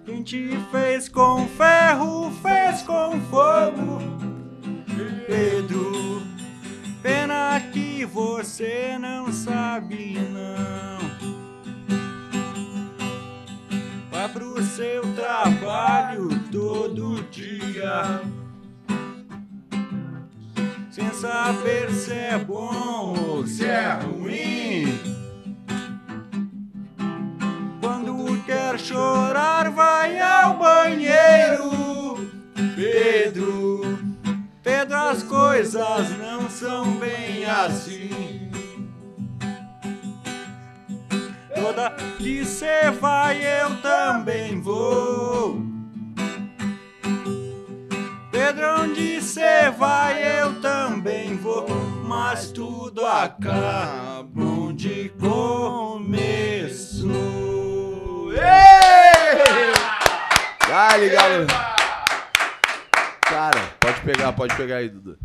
Quem 0.06 0.24
te 0.24 0.58
fez 0.72 1.08
com 1.08 1.48
ferro, 1.50 2.32
fez 2.42 2.82
com 2.82 3.22
fogo. 3.30 4.19
Pedro, 5.30 6.24
pena 7.04 7.62
que 7.72 8.04
você 8.04 8.98
não 9.00 9.32
sabe 9.32 10.18
não. 10.34 10.98
Vai 14.10 14.28
pro 14.30 14.64
seu 14.64 15.04
trabalho 15.14 16.30
todo 16.52 17.24
dia, 17.30 18.22
sem 20.90 21.14
saber 21.14 21.92
se 21.92 22.12
é 22.12 22.40
bom 22.40 23.14
ou 23.16 23.46
se 23.46 23.66
é 23.66 24.00
ruim. 24.02 25.00
Quando 27.80 28.44
quer 28.48 28.80
chorar, 28.80 29.70
vai 29.70 30.20
ao 30.20 30.58
banheiro, 30.58 31.70
Pedro. 32.76 33.99
Pedro, 34.72 34.96
as 34.96 35.24
coisas 35.24 36.16
não 36.20 36.48
são 36.48 36.92
bem 36.98 37.44
assim. 37.44 38.52
Toda 41.56 41.90
que 42.20 42.46
cê 42.46 42.92
vai, 42.92 43.42
eu 43.42 43.82
também 43.82 44.62
vou. 44.62 45.60
Pedro, 48.32 48.84
onde 48.84 49.20
cê 49.24 49.72
vai, 49.76 50.22
eu 50.40 50.62
também 50.62 51.36
vou. 51.36 51.68
Mas 52.06 52.52
tudo 52.52 53.08
acaba 53.08 54.28
onde 54.38 55.12
começou. 55.20 57.10
Ei! 58.34 59.74
Dale, 60.68 61.10
galo. 61.10 61.79
Pode 63.90 64.02
pegar, 64.04 64.34
pode 64.34 64.56
pegar 64.56 64.76
aí, 64.76 64.88
Dudu. 64.88 65.18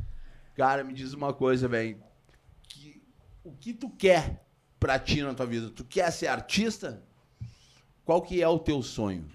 Cara, 0.54 0.82
me 0.82 0.94
diz 0.94 1.12
uma 1.12 1.34
coisa, 1.34 1.68
velho. 1.68 2.02
O 3.44 3.52
que 3.52 3.74
tu 3.74 3.90
quer 3.90 4.42
pra 4.80 4.98
ti 4.98 5.20
na 5.22 5.34
tua 5.34 5.44
vida? 5.44 5.68
Tu 5.68 5.84
quer 5.84 6.10
ser 6.10 6.28
artista? 6.28 7.02
Qual 8.06 8.22
que 8.22 8.40
é 8.40 8.48
o 8.48 8.58
teu 8.58 8.82
sonho? 8.82 9.30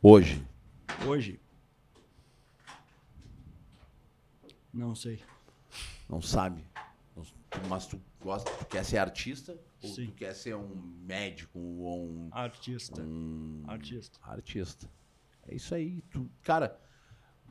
Hoje. 0.00 0.42
Hoje. 1.06 1.38
Não 4.72 4.94
sei. 4.94 5.22
Não 6.08 6.22
sabe? 6.22 6.64
Mas 7.68 7.86
tu 7.86 8.00
gosta, 8.18 8.50
tu 8.50 8.64
quer 8.64 8.82
ser 8.82 8.96
artista 8.96 9.60
ou 9.82 9.90
Sim. 9.90 10.06
tu 10.06 10.12
quer 10.12 10.34
ser 10.34 10.56
um 10.56 10.74
médico 11.02 11.58
ou 11.58 12.08
um, 12.08 12.28
Artista. 12.32 13.02
um 13.02 13.62
Artista. 13.66 14.18
artista? 14.22 14.90
É 15.46 15.54
isso 15.54 15.74
aí. 15.74 16.00
Tu, 16.10 16.30
cara, 16.42 16.80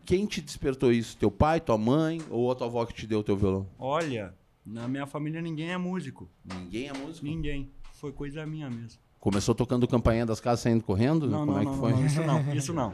quem 0.05 0.25
te 0.25 0.39
despertou 0.41 0.91
isso? 0.91 1.17
Teu 1.17 1.31
pai, 1.31 1.59
tua 1.59 1.77
mãe 1.77 2.21
ou 2.29 2.51
a 2.51 2.55
tua 2.55 2.67
avó 2.67 2.85
que 2.85 2.93
te 2.93 3.07
deu 3.07 3.19
o 3.19 3.23
teu 3.23 3.35
violão? 3.35 3.67
Olha, 3.79 4.33
na 4.65 4.87
minha 4.87 5.05
família 5.05 5.41
ninguém 5.41 5.71
é 5.71 5.77
músico. 5.77 6.29
Ninguém 6.43 6.87
é 6.87 6.93
músico? 6.93 7.25
Ninguém. 7.25 7.71
Foi 7.93 8.11
coisa 8.11 8.45
minha 8.45 8.69
mesmo. 8.69 8.99
Começou 9.19 9.55
tocando 9.55 9.87
campainha 9.87 10.25
das 10.25 10.39
casas 10.39 10.59
saindo 10.59 10.83
correndo? 10.83 11.27
Não, 11.27 11.39
Como 11.39 11.51
não, 11.53 11.59
é 11.59 11.63
não, 11.65 11.73
que 11.73 11.79
foi? 11.79 11.91
não, 11.93 12.05
isso 12.05 12.21
não, 12.23 12.39
isso 12.53 12.73
não. 12.73 12.93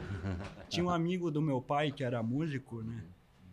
Tinha 0.68 0.84
um 0.84 0.90
amigo 0.90 1.30
do 1.30 1.42
meu 1.42 1.60
pai 1.60 1.92
que 1.92 2.02
era 2.02 2.22
músico, 2.22 2.82
né? 2.82 3.04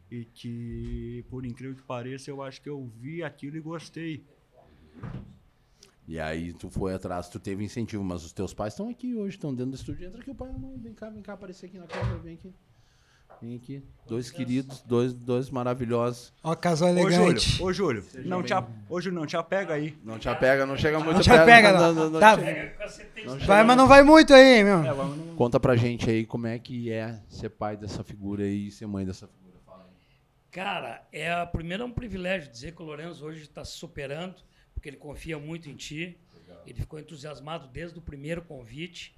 E 0.09 0.23
que, 0.25 1.25
por 1.29 1.45
incrível 1.45 1.75
que 1.75 1.83
pareça, 1.83 2.31
eu 2.31 2.41
acho 2.41 2.61
que 2.61 2.69
eu 2.69 2.89
vi 2.99 3.21
aquilo 3.21 3.57
e 3.57 3.59
gostei. 3.59 4.23
E 6.07 6.19
aí 6.19 6.53
tu 6.53 6.69
foi 6.69 6.93
atrás, 6.93 7.29
tu 7.29 7.39
teve 7.39 7.63
incentivo, 7.63 8.03
mas 8.03 8.23
os 8.25 8.31
teus 8.31 8.53
pais 8.53 8.73
estão 8.73 8.89
aqui 8.89 9.13
hoje, 9.13 9.35
estão 9.35 9.53
dentro 9.53 9.71
do 9.71 9.75
estúdio. 9.75 10.07
Entra 10.07 10.21
aqui 10.21 10.31
o 10.31 10.35
pai, 10.35 10.51
não, 10.57 10.75
vem 10.77 10.93
cá, 10.93 11.09
vem 11.09 11.21
cá, 11.21 11.33
aparecer 11.33 11.67
aqui 11.67 11.77
na 11.77 11.85
câmera, 11.85 12.17
vem 12.17 12.33
aqui. 12.33 12.51
Vem 13.41 13.55
aqui. 13.55 13.83
Dois 14.05 14.31
queridos, 14.31 14.81
dois, 14.81 15.13
dois 15.13 15.49
maravilhosos. 15.49 16.33
Ó, 16.43 16.55
casal 16.55 16.89
Ô, 16.89 16.93
Júlio, 16.97 17.15
elegante. 17.15 17.63
ô, 17.63 17.71
Júlio, 17.71 18.05
não 18.25 18.41
te, 18.43 18.53
a- 18.53 18.67
ô, 18.89 18.99
Júlio, 18.99 19.19
não 19.19 19.25
te 19.25 19.37
apega 19.37 19.75
aí. 19.75 19.97
Não 20.03 20.17
te 20.17 20.27
apega, 20.27 20.65
não 20.65 20.75
chega 20.75 20.99
muito 20.99 21.15
Não 21.17 21.21
te 21.21 21.31
apega, 21.31 21.71
não. 21.71 22.19
Tá, 22.19 22.35
vai, 23.45 23.63
mas 23.63 23.77
não 23.77 23.87
vai 23.87 24.03
muito 24.03 24.33
aí, 24.33 24.63
meu. 24.63 24.79
É, 24.83 25.35
Conta 25.35 25.59
pra 25.59 25.75
gente 25.75 26.09
aí 26.09 26.25
como 26.25 26.47
é 26.47 26.57
que 26.59 26.91
é 26.91 27.21
ser 27.29 27.49
pai 27.49 27.77
dessa 27.77 28.03
figura 28.03 28.43
aí 28.43 28.67
e 28.67 28.71
ser 28.71 28.87
mãe 28.87 29.05
dessa 29.05 29.27
figura. 29.27 29.57
Fala 29.65 29.83
aí. 29.83 29.89
Cara, 30.51 31.07
é, 31.11 31.45
primeiro 31.45 31.83
é 31.83 31.85
um 31.85 31.91
privilégio 31.91 32.51
dizer 32.51 32.73
que 32.73 32.81
o 32.81 32.85
Lourenço 32.85 33.23
hoje 33.23 33.43
está 33.43 33.63
se 33.63 33.73
superando, 33.73 34.35
porque 34.73 34.89
ele 34.89 34.97
confia 34.97 35.37
muito 35.37 35.69
em 35.69 35.75
ti. 35.75 36.17
Ele 36.65 36.79
ficou 36.79 36.99
entusiasmado 36.99 37.67
desde 37.67 37.97
o 37.97 38.01
primeiro 38.01 38.41
convite. 38.41 39.15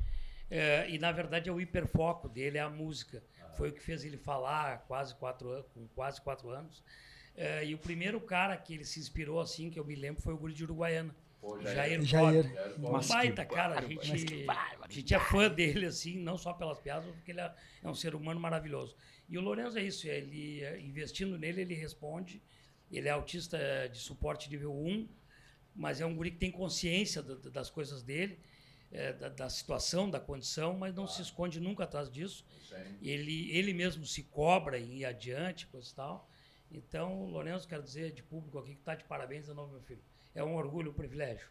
É, 0.49 0.89
e, 0.89 0.99
na 0.99 1.11
verdade, 1.13 1.49
é 1.49 1.51
o 1.51 1.61
hiperfoco 1.61 2.27
dele, 2.27 2.57
é 2.57 2.61
a 2.61 2.69
música. 2.69 3.23
Foi 3.61 3.69
o 3.69 3.73
que 3.73 3.79
fez 3.83 4.03
ele 4.03 4.17
falar 4.17 4.79
quase 4.87 5.13
quatro, 5.13 5.63
com 5.71 5.87
quase 5.89 6.19
quatro 6.19 6.49
anos. 6.49 6.83
É, 7.35 7.63
e 7.63 7.75
o 7.75 7.77
primeiro 7.77 8.19
cara 8.19 8.57
que 8.57 8.73
ele 8.73 8.83
se 8.83 8.99
inspirou, 8.99 9.39
assim, 9.39 9.69
que 9.69 9.79
eu 9.79 9.85
me 9.85 9.93
lembro, 9.93 10.19
foi 10.19 10.33
o 10.33 10.37
guri 10.37 10.51
de 10.53 10.63
Uruguaiana. 10.63 11.15
Jair. 11.75 12.01
Jair. 12.03 12.45
Um 12.79 12.99
baita, 13.07 13.45
cara. 13.45 13.77
A 13.79 13.81
gente, 13.83 14.45
a 14.81 14.87
gente 14.91 15.13
é 15.13 15.19
fã 15.19 15.47
dele, 15.47 15.85
assim, 15.85 16.17
não 16.17 16.39
só 16.39 16.53
pelas 16.53 16.79
piadas, 16.79 17.05
mas 17.05 17.15
porque 17.15 17.29
ele 17.31 17.41
é, 17.41 17.53
é 17.83 17.87
um 17.87 17.93
ser 17.93 18.15
humano 18.15 18.39
maravilhoso. 18.39 18.95
E 19.29 19.37
o 19.37 19.41
Lourenço 19.41 19.77
é 19.77 19.83
isso, 19.83 20.07
ele 20.07 20.63
investindo 20.83 21.37
nele, 21.37 21.61
ele 21.61 21.75
responde. 21.75 22.41
Ele 22.91 23.07
é 23.07 23.11
autista 23.11 23.59
de 23.91 23.99
suporte 23.99 24.49
nível 24.49 24.73
1, 24.73 25.07
mas 25.75 26.01
é 26.01 26.05
um 26.05 26.15
guri 26.15 26.31
que 26.31 26.37
tem 26.37 26.51
consciência 26.51 27.21
da- 27.21 27.49
das 27.49 27.69
coisas 27.69 28.01
dele, 28.01 28.39
eh, 28.91 29.13
da, 29.13 29.29
da 29.29 29.49
situação, 29.49 30.09
da 30.09 30.19
condição, 30.19 30.77
mas 30.77 30.93
não 30.93 31.07
se 31.07 31.21
esconde 31.21 31.59
nunca 31.59 31.85
atrás 31.85 32.09
disso. 32.09 32.45
Ele, 33.01 33.49
ele 33.51 33.73
mesmo 33.73 34.05
se 34.05 34.23
cobra 34.23 34.79
em 34.79 34.99
ir 34.99 35.05
adiante, 35.05 35.67
coisa 35.67 35.89
e 35.89 35.95
tal. 35.95 36.29
Então, 36.71 37.25
Lourenço, 37.25 37.67
quero 37.67 37.83
dizer 37.83 38.11
de 38.11 38.23
público 38.23 38.57
aqui 38.59 38.73
que 38.73 38.79
está 38.81 38.95
de 38.95 39.03
parabéns 39.03 39.45
de 39.45 39.53
novo, 39.53 39.71
meu 39.73 39.81
filho. 39.81 40.01
É 40.33 40.43
um 40.43 40.55
orgulho, 40.55 40.91
um 40.91 40.93
privilégio. 40.93 41.47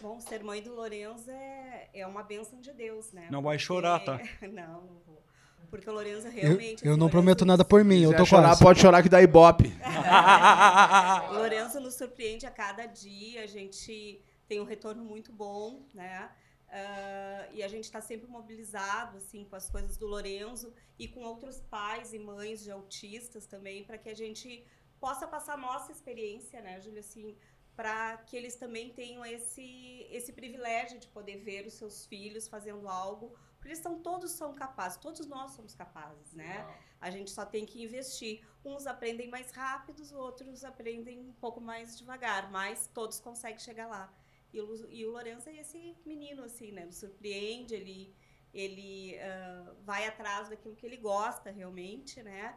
Bom, 0.00 0.20
ser 0.20 0.44
mãe 0.44 0.62
do 0.62 0.74
Lourenço 0.74 1.30
é, 1.30 1.88
é 1.92 2.06
uma 2.06 2.22
bênção 2.22 2.60
de 2.60 2.72
Deus, 2.72 3.12
né? 3.12 3.28
Não 3.30 3.42
vai 3.42 3.58
chorar, 3.58 4.00
tá? 4.00 4.18
Não, 4.42 4.82
não 4.82 5.00
vou. 5.06 5.24
Porque 5.70 5.88
o 5.90 5.92
Lourenço 5.92 6.26
Eu, 6.28 6.32
realmente... 6.32 6.84
eu 6.84 6.92
assim, 6.92 7.00
não 7.00 7.08
prometo 7.08 7.44
nada 7.44 7.64
por 7.64 7.84
mim, 7.84 8.02
eu 8.02 8.10
tô 8.10 8.18
quiser 8.18 8.26
chorar, 8.26 8.58
pode 8.58 8.80
chorar 8.80 9.02
que 9.02 9.08
dá 9.08 9.20
ibope. 9.20 9.72
O 11.30 11.34
Lourenço 11.34 11.80
nos 11.80 11.94
surpreende 11.94 12.46
a 12.46 12.50
cada 12.50 12.86
dia, 12.86 13.42
a 13.42 13.46
gente 13.46 14.22
tem 14.46 14.60
um 14.60 14.64
retorno 14.64 15.04
muito 15.04 15.32
bom, 15.32 15.82
né? 15.92 16.30
Ah, 16.68 17.48
e 17.52 17.62
a 17.62 17.68
gente 17.68 17.84
está 17.84 18.00
sempre 18.00 18.26
mobilizado 18.28 19.16
assim 19.18 19.44
com 19.44 19.56
as 19.56 19.70
coisas 19.70 19.96
do 19.96 20.06
Lourenço 20.06 20.72
e 20.98 21.08
com 21.08 21.20
outros 21.20 21.60
pais 21.60 22.12
e 22.12 22.18
mães 22.18 22.62
de 22.62 22.70
autistas 22.70 23.46
também 23.46 23.84
para 23.84 23.96
que 23.96 24.08
a 24.08 24.14
gente 24.14 24.64
possa 25.00 25.26
passar 25.26 25.54
a 25.54 25.56
nossa 25.56 25.92
experiência, 25.92 26.60
né, 26.60 26.80
Júlia, 26.80 27.00
assim, 27.00 27.36
para 27.76 28.16
que 28.18 28.36
eles 28.36 28.56
também 28.56 28.90
tenham 28.90 29.24
esse 29.24 30.06
esse 30.10 30.32
privilégio 30.32 30.98
de 30.98 31.08
poder 31.08 31.36
ver 31.38 31.66
os 31.66 31.74
seus 31.74 32.04
filhos 32.06 32.48
fazendo 32.48 32.88
algo, 32.88 33.34
porque 33.66 33.72
eles 33.72 33.78
são 33.80 33.98
todos 33.98 34.30
são 34.30 34.54
capazes, 34.54 34.96
todos 34.98 35.26
nós 35.26 35.50
somos 35.50 35.74
capazes, 35.74 36.32
né? 36.32 36.64
A 37.00 37.10
gente 37.10 37.30
só 37.32 37.44
tem 37.44 37.66
que 37.66 37.82
investir. 37.82 38.46
Uns 38.64 38.86
aprendem 38.86 39.28
mais 39.28 39.50
rápidos, 39.50 40.12
outros 40.12 40.62
aprendem 40.62 41.18
um 41.18 41.32
pouco 41.32 41.60
mais 41.60 41.98
devagar, 41.98 42.48
mas 42.50 42.86
todos 42.94 43.18
conseguem 43.18 43.58
chegar 43.58 43.88
lá. 43.88 44.12
E 44.52 44.60
o, 44.60 44.90
e 44.90 45.04
o 45.04 45.10
Lourenço 45.10 45.48
é 45.48 45.56
esse 45.56 45.96
menino, 46.06 46.44
assim, 46.44 46.70
né? 46.70 46.82
Ele 46.82 46.92
surpreende, 46.92 47.74
ele, 47.74 48.14
ele 48.54 49.18
ah, 49.18 49.74
vai 49.82 50.06
atrás 50.06 50.48
daquilo 50.48 50.76
que 50.76 50.86
ele 50.86 50.96
gosta 50.96 51.50
realmente, 51.50 52.22
né? 52.22 52.56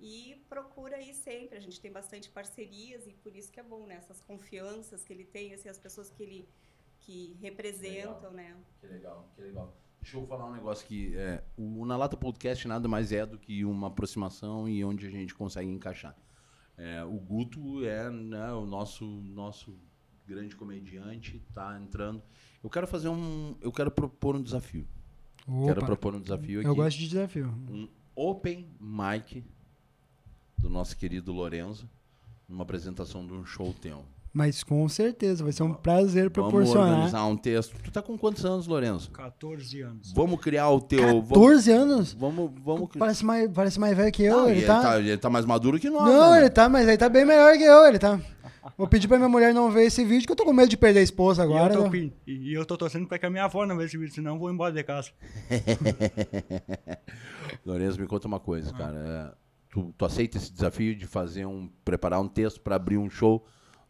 E 0.00 0.44
procura 0.48 1.00
ir 1.00 1.14
sempre. 1.14 1.56
A 1.56 1.60
gente 1.60 1.80
tem 1.80 1.92
bastante 1.92 2.28
parcerias 2.30 3.06
e 3.06 3.12
por 3.12 3.34
isso 3.34 3.52
que 3.52 3.60
é 3.60 3.62
bom, 3.62 3.86
né? 3.86 3.94
Essas 3.94 4.20
confianças 4.20 5.04
que 5.04 5.12
ele 5.12 5.24
tem, 5.24 5.54
assim, 5.54 5.68
as 5.68 5.78
pessoas 5.78 6.10
que 6.10 6.22
ele 6.22 6.48
que 7.00 7.38
representam, 7.40 8.32
né? 8.32 8.56
Que 8.80 8.86
legal, 8.88 9.30
que 9.36 9.40
legal. 9.40 9.72
Deixa 10.00 10.16
eu 10.16 10.26
falar 10.26 10.46
um 10.46 10.52
negócio 10.52 10.86
que 10.86 11.14
é, 11.16 11.42
o 11.56 11.84
Na 11.84 11.96
Lata 11.96 12.16
Podcast 12.16 12.66
nada 12.66 12.88
mais 12.88 13.12
é 13.12 13.26
do 13.26 13.38
que 13.38 13.64
uma 13.64 13.88
aproximação 13.88 14.68
e 14.68 14.84
onde 14.84 15.06
a 15.06 15.10
gente 15.10 15.34
consegue 15.34 15.70
encaixar. 15.70 16.16
É, 16.76 17.04
o 17.04 17.18
Guto 17.18 17.84
é 17.84 18.08
né, 18.08 18.52
o 18.52 18.64
nosso 18.64 19.04
nosso 19.04 19.76
grande 20.26 20.54
comediante, 20.54 21.42
tá 21.54 21.78
entrando. 21.80 22.22
Eu 22.62 22.70
quero 22.70 22.86
fazer 22.86 23.08
um, 23.08 23.56
eu 23.60 23.72
quero 23.72 23.90
propor 23.90 24.36
um 24.36 24.42
desafio. 24.42 24.86
Quero 25.44 25.78
Opa, 25.78 25.86
propor 25.86 26.14
um 26.14 26.20
desafio 26.20 26.60
aqui. 26.60 26.68
eu 26.68 26.74
gosto 26.74 26.98
de 26.98 27.08
desafio. 27.08 27.48
um 27.68 27.88
open 28.14 28.68
mic 28.78 29.42
do 30.56 30.68
nosso 30.68 30.96
querido 30.96 31.32
Lorenzo, 31.32 31.88
numa 32.48 32.62
apresentação 32.62 33.26
de 33.26 33.32
um 33.32 33.44
show 33.44 33.72
teu. 33.72 34.04
Mas 34.38 34.62
com 34.62 34.88
certeza, 34.88 35.42
vai 35.42 35.52
ser 35.52 35.64
um 35.64 35.74
prazer 35.74 36.30
Vamos 36.30 36.52
proporcionar. 36.52 36.92
organizar 36.92 37.24
um 37.24 37.36
texto. 37.36 37.74
Tu 37.82 37.90
tá 37.90 38.00
com 38.00 38.16
quantos 38.16 38.44
anos, 38.44 38.68
Lorenzo? 38.68 39.10
14 39.10 39.80
anos. 39.80 40.12
Vamos 40.12 40.40
criar 40.40 40.70
o 40.70 40.80
teu. 40.80 41.02
vamos- 41.02 41.28
14 41.30 41.72
anos? 41.72 42.12
Vamos, 42.12 42.52
vamos 42.64 42.88
criar. 42.88 43.00
Parece 43.00 43.24
mais, 43.24 43.50
parece 43.50 43.80
mais 43.80 43.96
velho 43.96 44.12
que 44.12 44.22
eu, 44.22 44.36
Não, 44.36 44.48
ele, 44.48 44.60
e 44.60 44.64
tá... 44.64 45.00
ele 45.00 45.18
tá 45.18 45.28
mais 45.28 45.44
maduro 45.44 45.80
que 45.80 45.90
nós. 45.90 46.04
Não, 46.04 46.30
né, 46.30 46.38
ele 46.38 46.50
tá, 46.50 46.68
mas 46.68 46.86
ele 46.86 46.96
tá 46.96 47.08
bem 47.08 47.24
melhor 47.24 47.56
que 47.56 47.64
eu, 47.64 47.88
ele 47.88 47.98
tá... 47.98 48.20
Vou 48.76 48.86
pedir 48.86 49.08
pra 49.08 49.16
minha 49.16 49.28
mulher 49.28 49.52
não 49.52 49.72
ver 49.72 49.86
esse 49.86 50.04
vídeo, 50.04 50.24
que 50.24 50.30
eu 50.30 50.36
tô 50.36 50.44
com 50.44 50.52
medo 50.52 50.68
de 50.68 50.76
perder 50.76 51.00
a 51.00 51.02
esposa 51.02 51.42
agora. 51.42 51.74
e, 51.74 51.76
eu 51.76 51.82
tô, 51.82 51.90
né? 51.90 52.10
e 52.24 52.54
eu 52.54 52.64
tô 52.64 52.76
torcendo 52.76 53.08
pra 53.08 53.18
que 53.18 53.26
a 53.26 53.30
minha 53.30 53.46
avó 53.46 53.66
não 53.66 53.76
veja 53.76 53.88
esse 53.88 53.98
vídeo, 53.98 54.14
senão 54.14 54.34
eu 54.34 54.38
vou 54.38 54.52
embora 54.52 54.72
de 54.72 54.84
casa. 54.84 55.10
Lorenzo, 57.66 58.00
me 58.00 58.06
conta 58.06 58.28
uma 58.28 58.38
coisa, 58.38 58.72
cara. 58.72 58.96
É, 58.96 59.34
tu, 59.72 59.92
tu 59.98 60.04
aceita 60.04 60.36
esse 60.36 60.52
desafio 60.52 60.94
de 60.94 61.08
fazer 61.08 61.44
um. 61.44 61.68
preparar 61.84 62.20
um 62.20 62.28
texto 62.28 62.60
pra 62.60 62.76
abrir 62.76 62.98
um 62.98 63.10
show 63.10 63.44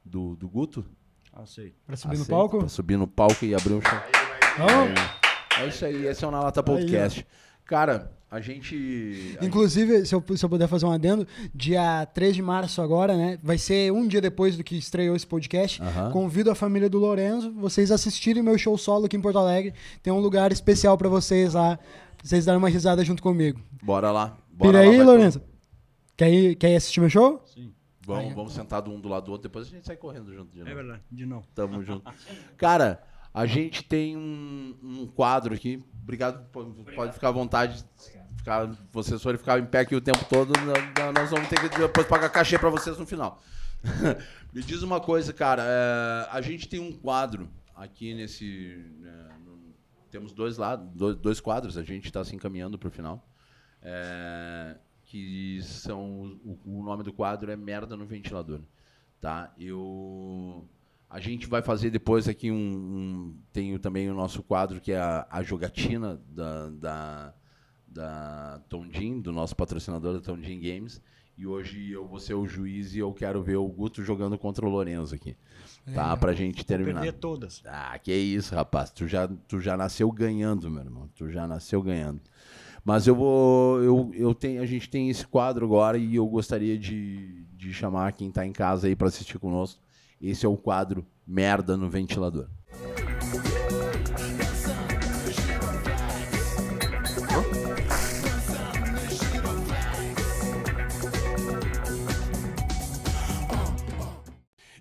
do, 0.08 0.36
do 0.36 0.48
Guto? 0.48 0.84
Aceito. 1.32 1.76
Pra 1.86 1.96
subir 1.96 2.18
no 2.18 2.26
palco? 2.26 2.58
Pra 2.58 2.68
subir 2.68 2.96
no 2.96 3.06
palco 3.06 3.44
e 3.44 3.54
abrir 3.54 3.74
um 3.74 3.80
show. 3.80 3.98
É 5.60 5.66
isso 5.66 5.84
aí, 5.84 6.06
esse 6.06 6.24
é 6.24 6.28
o 6.28 6.30
Na 6.30 6.40
Lata 6.40 6.62
Podcast. 6.62 7.26
Cara, 7.64 8.10
a 8.30 8.40
gente. 8.40 9.36
a 9.40 9.44
Inclusive, 9.44 10.06
se 10.06 10.14
eu, 10.14 10.24
se 10.36 10.44
eu 10.44 10.48
puder 10.48 10.66
fazer 10.66 10.86
um 10.86 10.90
adendo, 10.90 11.26
dia 11.54 12.06
3 12.06 12.34
de 12.34 12.42
março 12.42 12.80
agora, 12.80 13.16
né? 13.16 13.38
Vai 13.42 13.58
ser 13.58 13.92
um 13.92 14.06
dia 14.06 14.20
depois 14.20 14.56
do 14.56 14.64
que 14.64 14.76
estreou 14.76 15.14
esse 15.14 15.26
podcast. 15.26 15.80
Convido 16.12 16.50
a 16.50 16.54
família 16.54 16.88
do 16.88 16.98
Lorenzo, 16.98 17.52
vocês 17.52 17.90
assistirem 17.90 18.42
meu 18.42 18.58
show 18.58 18.76
solo 18.76 19.06
aqui 19.06 19.16
em 19.16 19.20
Porto 19.20 19.38
Alegre. 19.38 19.74
Tem 20.02 20.12
um 20.12 20.20
lugar 20.20 20.50
especial 20.50 20.96
pra 20.96 21.08
vocês 21.08 21.54
lá, 21.54 21.78
vocês 22.22 22.44
darem 22.44 22.58
uma 22.58 22.68
risada 22.68 23.04
junto 23.04 23.22
comigo. 23.22 23.60
Bora 23.82 24.10
lá. 24.10 24.36
Bora 24.52 24.78
Pira 24.78 24.84
lá, 24.84 24.90
aí, 24.90 25.02
Lorenzo. 25.02 25.40
Quer 26.16 26.32
ir, 26.32 26.56
quer 26.56 26.70
ir 26.70 26.76
assistir 26.76 27.00
meu 27.00 27.10
show? 27.10 27.42
Sim. 27.46 27.72
Vamos, 28.14 28.34
vamos 28.34 28.52
sentar 28.54 28.86
um 28.88 29.00
do 29.00 29.08
lado 29.08 29.26
do 29.26 29.32
outro, 29.32 29.48
depois 29.48 29.66
a 29.66 29.70
gente 29.70 29.86
sai 29.86 29.96
correndo 29.96 30.32
junto 30.34 30.52
de 30.52 30.60
É 30.60 30.64
novo. 30.64 30.76
verdade, 30.76 31.02
de 31.10 31.26
novo. 31.26 31.46
Tamo 31.54 31.82
junto. 31.82 32.10
Cara, 32.56 33.02
a 33.32 33.44
gente 33.46 33.84
tem 33.84 34.16
um, 34.16 34.76
um 34.82 35.06
quadro 35.06 35.54
aqui. 35.54 35.84
Obrigado, 36.02 36.44
po- 36.50 36.64
pode 36.94 37.12
ficar 37.12 37.28
à 37.28 37.32
vontade. 37.32 37.84
Ficar, 38.36 38.66
vocês 38.92 39.20
forem 39.22 39.38
ficar 39.38 39.58
em 39.58 39.66
pé 39.66 39.80
aqui 39.80 39.94
o 39.94 40.00
tempo 40.00 40.24
todo, 40.28 40.52
nó- 40.60 41.04
nó- 41.06 41.12
nós 41.12 41.30
vamos 41.30 41.48
ter 41.48 41.60
que 41.60 41.78
depois 41.78 42.06
pagar 42.06 42.30
cachê 42.30 42.58
pra 42.58 42.70
vocês 42.70 42.96
no 42.98 43.06
final. 43.06 43.42
Me 44.54 44.62
diz 44.62 44.82
uma 44.82 45.00
coisa, 45.00 45.32
cara. 45.32 45.62
é, 45.66 46.28
a 46.30 46.40
gente 46.40 46.68
tem 46.68 46.80
um 46.80 46.92
quadro 46.92 47.48
aqui 47.76 48.14
nesse. 48.14 48.84
é, 49.04 49.38
no- 49.44 49.74
temos 50.10 50.32
dois 50.32 50.56
lados, 50.56 50.88
dois, 50.94 51.16
dois 51.16 51.40
quadros, 51.40 51.76
a 51.76 51.82
gente 51.82 52.06
está 52.06 52.24
se 52.24 52.34
encaminhando 52.34 52.78
pro 52.78 52.90
final. 52.90 53.28
É, 53.82 54.76
que 55.08 55.60
são. 55.62 56.38
O, 56.44 56.58
o 56.78 56.82
nome 56.82 57.02
do 57.02 57.12
quadro 57.12 57.50
é 57.50 57.56
Merda 57.56 57.96
no 57.96 58.06
Ventilador. 58.06 58.60
Tá? 59.20 59.52
Eu. 59.58 60.64
A 61.10 61.18
gente 61.18 61.46
vai 61.46 61.62
fazer 61.62 61.90
depois 61.90 62.28
aqui 62.28 62.50
um. 62.50 62.56
um 62.56 63.36
tem 63.52 63.76
também 63.78 64.08
o 64.10 64.14
nosso 64.14 64.42
quadro 64.42 64.80
que 64.80 64.92
é 64.92 64.98
a, 64.98 65.26
a 65.30 65.42
jogatina 65.42 66.20
da, 66.28 66.68
da, 66.68 67.34
da 67.88 68.62
Tondin, 68.68 69.20
do 69.20 69.32
nosso 69.32 69.56
patrocinador 69.56 70.12
da 70.12 70.20
Tondin 70.20 70.60
Games. 70.60 71.02
E 71.36 71.46
hoje 71.46 71.92
eu 71.92 72.06
vou 72.06 72.18
ser 72.18 72.34
o 72.34 72.46
juiz 72.46 72.94
e 72.94 72.98
eu 72.98 73.12
quero 73.14 73.42
ver 73.42 73.56
o 73.56 73.68
Guto 73.68 74.02
jogando 74.02 74.36
contra 74.36 74.66
o 74.66 74.68
Lorenzo 74.68 75.14
aqui. 75.14 75.36
Tá? 75.94 76.16
Pra 76.16 76.32
gente 76.34 76.66
terminar. 76.66 77.00
Perder 77.00 77.18
todas. 77.18 77.62
Ah, 77.64 77.96
que 77.98 78.12
isso, 78.12 78.54
rapaz. 78.54 78.90
Tu 78.90 79.06
já, 79.06 79.28
tu 79.46 79.60
já 79.60 79.76
nasceu 79.76 80.10
ganhando, 80.10 80.68
meu 80.68 80.82
irmão. 80.82 81.08
Tu 81.14 81.30
já 81.30 81.46
nasceu 81.46 81.80
ganhando. 81.80 82.20
Mas 82.84 83.06
eu 83.06 83.14
vou. 83.14 83.82
Eu, 83.82 84.10
eu 84.14 84.34
tenho, 84.34 84.62
a 84.62 84.66
gente 84.66 84.88
tem 84.88 85.10
esse 85.10 85.26
quadro 85.26 85.64
agora 85.64 85.98
e 85.98 86.16
eu 86.16 86.26
gostaria 86.26 86.78
de, 86.78 87.44
de 87.54 87.72
chamar 87.72 88.12
quem 88.12 88.30
tá 88.30 88.46
em 88.46 88.52
casa 88.52 88.86
aí 88.86 88.96
pra 88.96 89.08
assistir 89.08 89.38
conosco. 89.38 89.80
Esse 90.20 90.46
é 90.46 90.48
o 90.48 90.56
quadro 90.56 91.06
Merda 91.26 91.76
no 91.76 91.88
Ventilador. 91.88 92.48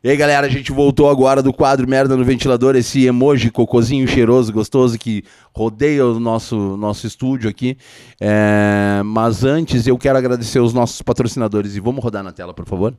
E 0.08 0.10
aí, 0.10 0.16
galera, 0.16 0.48
a 0.48 0.50
gente 0.50 0.72
voltou 0.72 1.10
agora 1.10 1.44
do 1.44 1.52
quadro 1.52 1.86
Merda 1.86 2.16
no 2.16 2.24
Ventilador, 2.24 2.78
esse 2.78 3.06
emoji 3.06 3.52
cocôzinho 3.52 4.08
cheiroso, 4.08 4.54
gostoso 4.54 4.98
que 4.98 5.22
rodeia 5.54 6.06
o 6.06 6.18
nosso, 6.18 6.78
nosso 6.78 7.06
estúdio 7.06 7.50
aqui. 7.50 7.78
É, 8.18 9.02
mas 9.04 9.44
antes, 9.44 9.86
eu 9.86 9.98
quero 9.98 10.18
agradecer 10.18 10.62
os 10.62 10.72
nossos 10.72 11.02
patrocinadores 11.02 11.76
e 11.76 11.82
vamos 11.82 12.02
rodar 12.02 12.24
na 12.24 12.32
tela, 12.32 12.54
por 12.54 12.66
favor. 12.66 12.96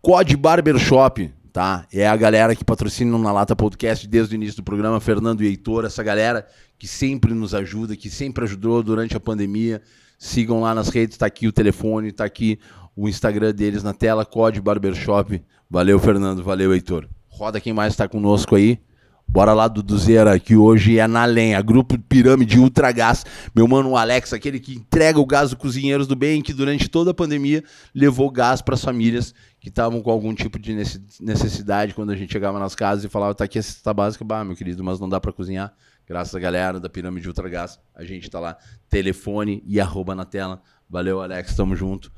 Code 0.00 0.34
Barbershop, 0.38 1.30
tá? 1.52 1.86
É 1.92 2.08
a 2.08 2.16
galera 2.16 2.56
que 2.56 2.64
patrocina 2.64 3.14
o 3.14 3.18
Na 3.18 3.32
Lata 3.32 3.54
Podcast 3.54 4.08
desde 4.08 4.34
o 4.34 4.36
início 4.36 4.56
do 4.56 4.64
programa, 4.64 4.98
Fernando 5.00 5.42
e 5.42 5.48
Heitor, 5.48 5.84
essa 5.84 6.02
galera 6.02 6.46
que 6.78 6.88
sempre 6.88 7.34
nos 7.34 7.54
ajuda, 7.54 7.94
que 7.94 8.08
sempre 8.08 8.44
ajudou 8.44 8.82
durante 8.82 9.14
a 9.14 9.20
pandemia. 9.20 9.82
Sigam 10.18 10.62
lá 10.62 10.74
nas 10.74 10.88
redes, 10.88 11.18
tá 11.18 11.26
aqui 11.26 11.46
o 11.46 11.52
telefone, 11.52 12.10
tá 12.10 12.24
aqui 12.24 12.58
o 12.96 13.08
Instagram 13.08 13.52
deles 13.52 13.82
na 13.82 13.92
tela, 13.92 14.24
Code 14.24 14.60
Barbershop. 14.60 15.42
Valeu, 15.70 15.98
Fernando, 15.98 16.42
valeu, 16.42 16.72
Heitor. 16.72 17.06
Roda 17.28 17.60
quem 17.60 17.72
mais 17.72 17.92
está 17.92 18.08
conosco 18.08 18.56
aí. 18.56 18.80
Bora 19.28 19.52
lá 19.52 19.66
do 19.68 19.82
Duzeira, 19.82 20.38
que 20.38 20.56
hoje 20.56 20.98
é 20.98 21.06
na 21.06 21.24
lenha, 21.24 21.60
grupo 21.60 21.98
Pirâmide 21.98 22.58
Ultra 22.58 22.92
Gás. 22.92 23.26
Meu 23.54 23.66
mano 23.66 23.96
Alex, 23.96 24.32
aquele 24.32 24.60
que 24.60 24.76
entrega 24.76 25.18
o 25.18 25.26
gás 25.26 25.50
do 25.50 25.56
Cozinheiros 25.56 26.06
do 26.06 26.14
Bem, 26.14 26.40
que 26.40 26.54
durante 26.54 26.88
toda 26.88 27.10
a 27.10 27.14
pandemia 27.14 27.62
levou 27.94 28.30
gás 28.30 28.62
para 28.62 28.76
as 28.76 28.84
famílias 28.84 29.34
que 29.60 29.68
estavam 29.68 30.00
com 30.00 30.10
algum 30.10 30.32
tipo 30.32 30.58
de 30.58 30.72
necessidade 31.20 31.92
quando 31.92 32.10
a 32.10 32.16
gente 32.16 32.32
chegava 32.32 32.58
nas 32.58 32.74
casas 32.74 33.04
e 33.04 33.08
falava, 33.08 33.34
tá 33.34 33.44
aqui 33.44 33.58
a 33.58 33.62
cesta 33.62 33.92
básica, 33.92 34.24
bah, 34.24 34.44
meu 34.44 34.54
querido, 34.54 34.82
mas 34.84 35.00
não 35.00 35.08
dá 35.08 35.20
para 35.20 35.32
cozinhar. 35.32 35.74
Graças 36.06 36.34
à 36.34 36.38
galera 36.38 36.78
da 36.78 36.88
Pirâmide 36.88 37.26
Ultra 37.26 37.48
Gás, 37.48 37.80
a 37.94 38.04
gente 38.04 38.30
tá 38.30 38.38
lá. 38.38 38.56
Telefone 38.88 39.62
e 39.66 39.80
arroba 39.80 40.14
na 40.14 40.24
tela. 40.24 40.62
Valeu, 40.88 41.20
Alex, 41.20 41.54
tamo 41.56 41.74
junto. 41.74 42.12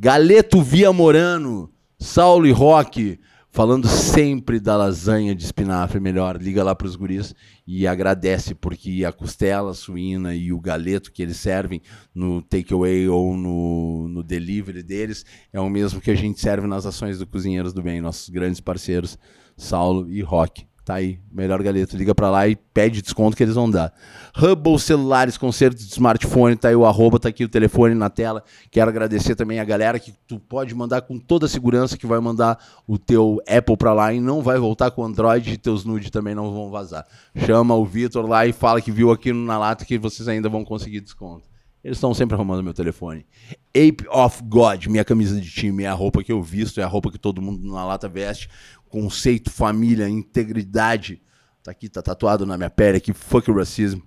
Galeto 0.00 0.62
Via 0.62 0.92
Morano, 0.92 1.68
Saulo 1.98 2.46
e 2.46 2.52
Roque, 2.52 3.18
falando 3.50 3.88
sempre 3.88 4.60
da 4.60 4.76
lasanha 4.76 5.34
de 5.34 5.44
espinafre 5.44 5.98
melhor. 5.98 6.40
Liga 6.40 6.62
lá 6.62 6.72
para 6.72 6.86
os 6.86 6.94
guris 6.94 7.34
e 7.66 7.84
agradece, 7.84 8.54
porque 8.54 9.04
a 9.04 9.10
costela 9.10 9.74
suína 9.74 10.36
e 10.36 10.52
o 10.52 10.60
galeto 10.60 11.10
que 11.10 11.20
eles 11.20 11.38
servem 11.38 11.82
no 12.14 12.40
takeaway 12.40 13.08
ou 13.08 13.36
no, 13.36 14.06
no 14.06 14.22
delivery 14.22 14.84
deles 14.84 15.26
é 15.52 15.58
o 15.58 15.68
mesmo 15.68 16.00
que 16.00 16.12
a 16.12 16.16
gente 16.16 16.38
serve 16.38 16.68
nas 16.68 16.86
ações 16.86 17.18
do 17.18 17.26
Cozinheiros 17.26 17.72
do 17.72 17.82
Bem, 17.82 18.00
nossos 18.00 18.28
grandes 18.28 18.60
parceiros, 18.60 19.18
Saulo 19.56 20.08
e 20.08 20.22
Roque. 20.22 20.64
Tá 20.88 20.94
aí, 20.94 21.18
melhor 21.30 21.62
galeto. 21.62 21.98
Liga 21.98 22.14
pra 22.14 22.30
lá 22.30 22.48
e 22.48 22.56
pede 22.56 23.02
desconto 23.02 23.36
que 23.36 23.42
eles 23.42 23.56
vão 23.56 23.70
dar. 23.70 23.92
Hubble 24.34 24.78
Celulares, 24.78 25.36
conserto 25.36 25.76
de 25.76 25.82
smartphone, 25.82 26.56
tá 26.56 26.68
aí 26.68 26.74
o 26.74 26.86
arroba, 26.86 27.20
tá 27.20 27.28
aqui 27.28 27.44
o 27.44 27.48
telefone 27.48 27.94
na 27.94 28.08
tela. 28.08 28.42
Quero 28.70 28.88
agradecer 28.88 29.36
também 29.36 29.60
a 29.60 29.64
galera 29.66 29.98
que 29.98 30.14
tu 30.26 30.40
pode 30.40 30.74
mandar 30.74 31.02
com 31.02 31.18
toda 31.18 31.44
a 31.44 31.48
segurança 31.48 31.98
que 31.98 32.06
vai 32.06 32.18
mandar 32.20 32.58
o 32.86 32.96
teu 32.96 33.38
Apple 33.46 33.76
pra 33.76 33.92
lá 33.92 34.14
e 34.14 34.18
não 34.18 34.40
vai 34.40 34.58
voltar 34.58 34.90
com 34.90 35.04
Android 35.04 35.52
e 35.52 35.58
teus 35.58 35.84
nudes 35.84 36.08
também 36.08 36.34
não 36.34 36.50
vão 36.54 36.70
vazar. 36.70 37.06
Chama 37.36 37.74
o 37.74 37.84
Vitor 37.84 38.26
lá 38.26 38.46
e 38.46 38.52
fala 38.54 38.80
que 38.80 38.90
viu 38.90 39.10
aqui 39.10 39.30
na 39.30 39.58
lata 39.58 39.84
que 39.84 39.98
vocês 39.98 40.26
ainda 40.26 40.48
vão 40.48 40.64
conseguir 40.64 41.02
desconto. 41.02 41.46
Eles 41.84 41.96
estão 41.96 42.12
sempre 42.12 42.34
arrumando 42.34 42.62
meu 42.62 42.74
telefone. 42.74 43.24
Ape 43.70 44.04
of 44.10 44.42
God, 44.44 44.86
minha 44.86 45.04
camisa 45.04 45.40
de 45.40 45.48
time, 45.48 45.84
é 45.84 45.86
a 45.86 45.94
roupa 45.94 46.24
que 46.24 46.32
eu 46.32 46.42
visto, 46.42 46.80
é 46.80 46.82
a 46.82 46.88
roupa 46.88 47.10
que 47.10 47.18
todo 47.18 47.40
mundo 47.40 47.66
na 47.72 47.84
lata 47.84 48.08
veste 48.08 48.48
conceito, 48.88 49.50
família, 49.50 50.08
integridade. 50.08 51.22
Tá 51.62 51.70
aqui, 51.70 51.88
tá 51.88 52.02
tatuado 52.02 52.46
na 52.46 52.56
minha 52.56 52.70
pele 52.70 52.98
aqui, 52.98 53.12
fuck 53.12 53.50
racismo. 53.52 54.02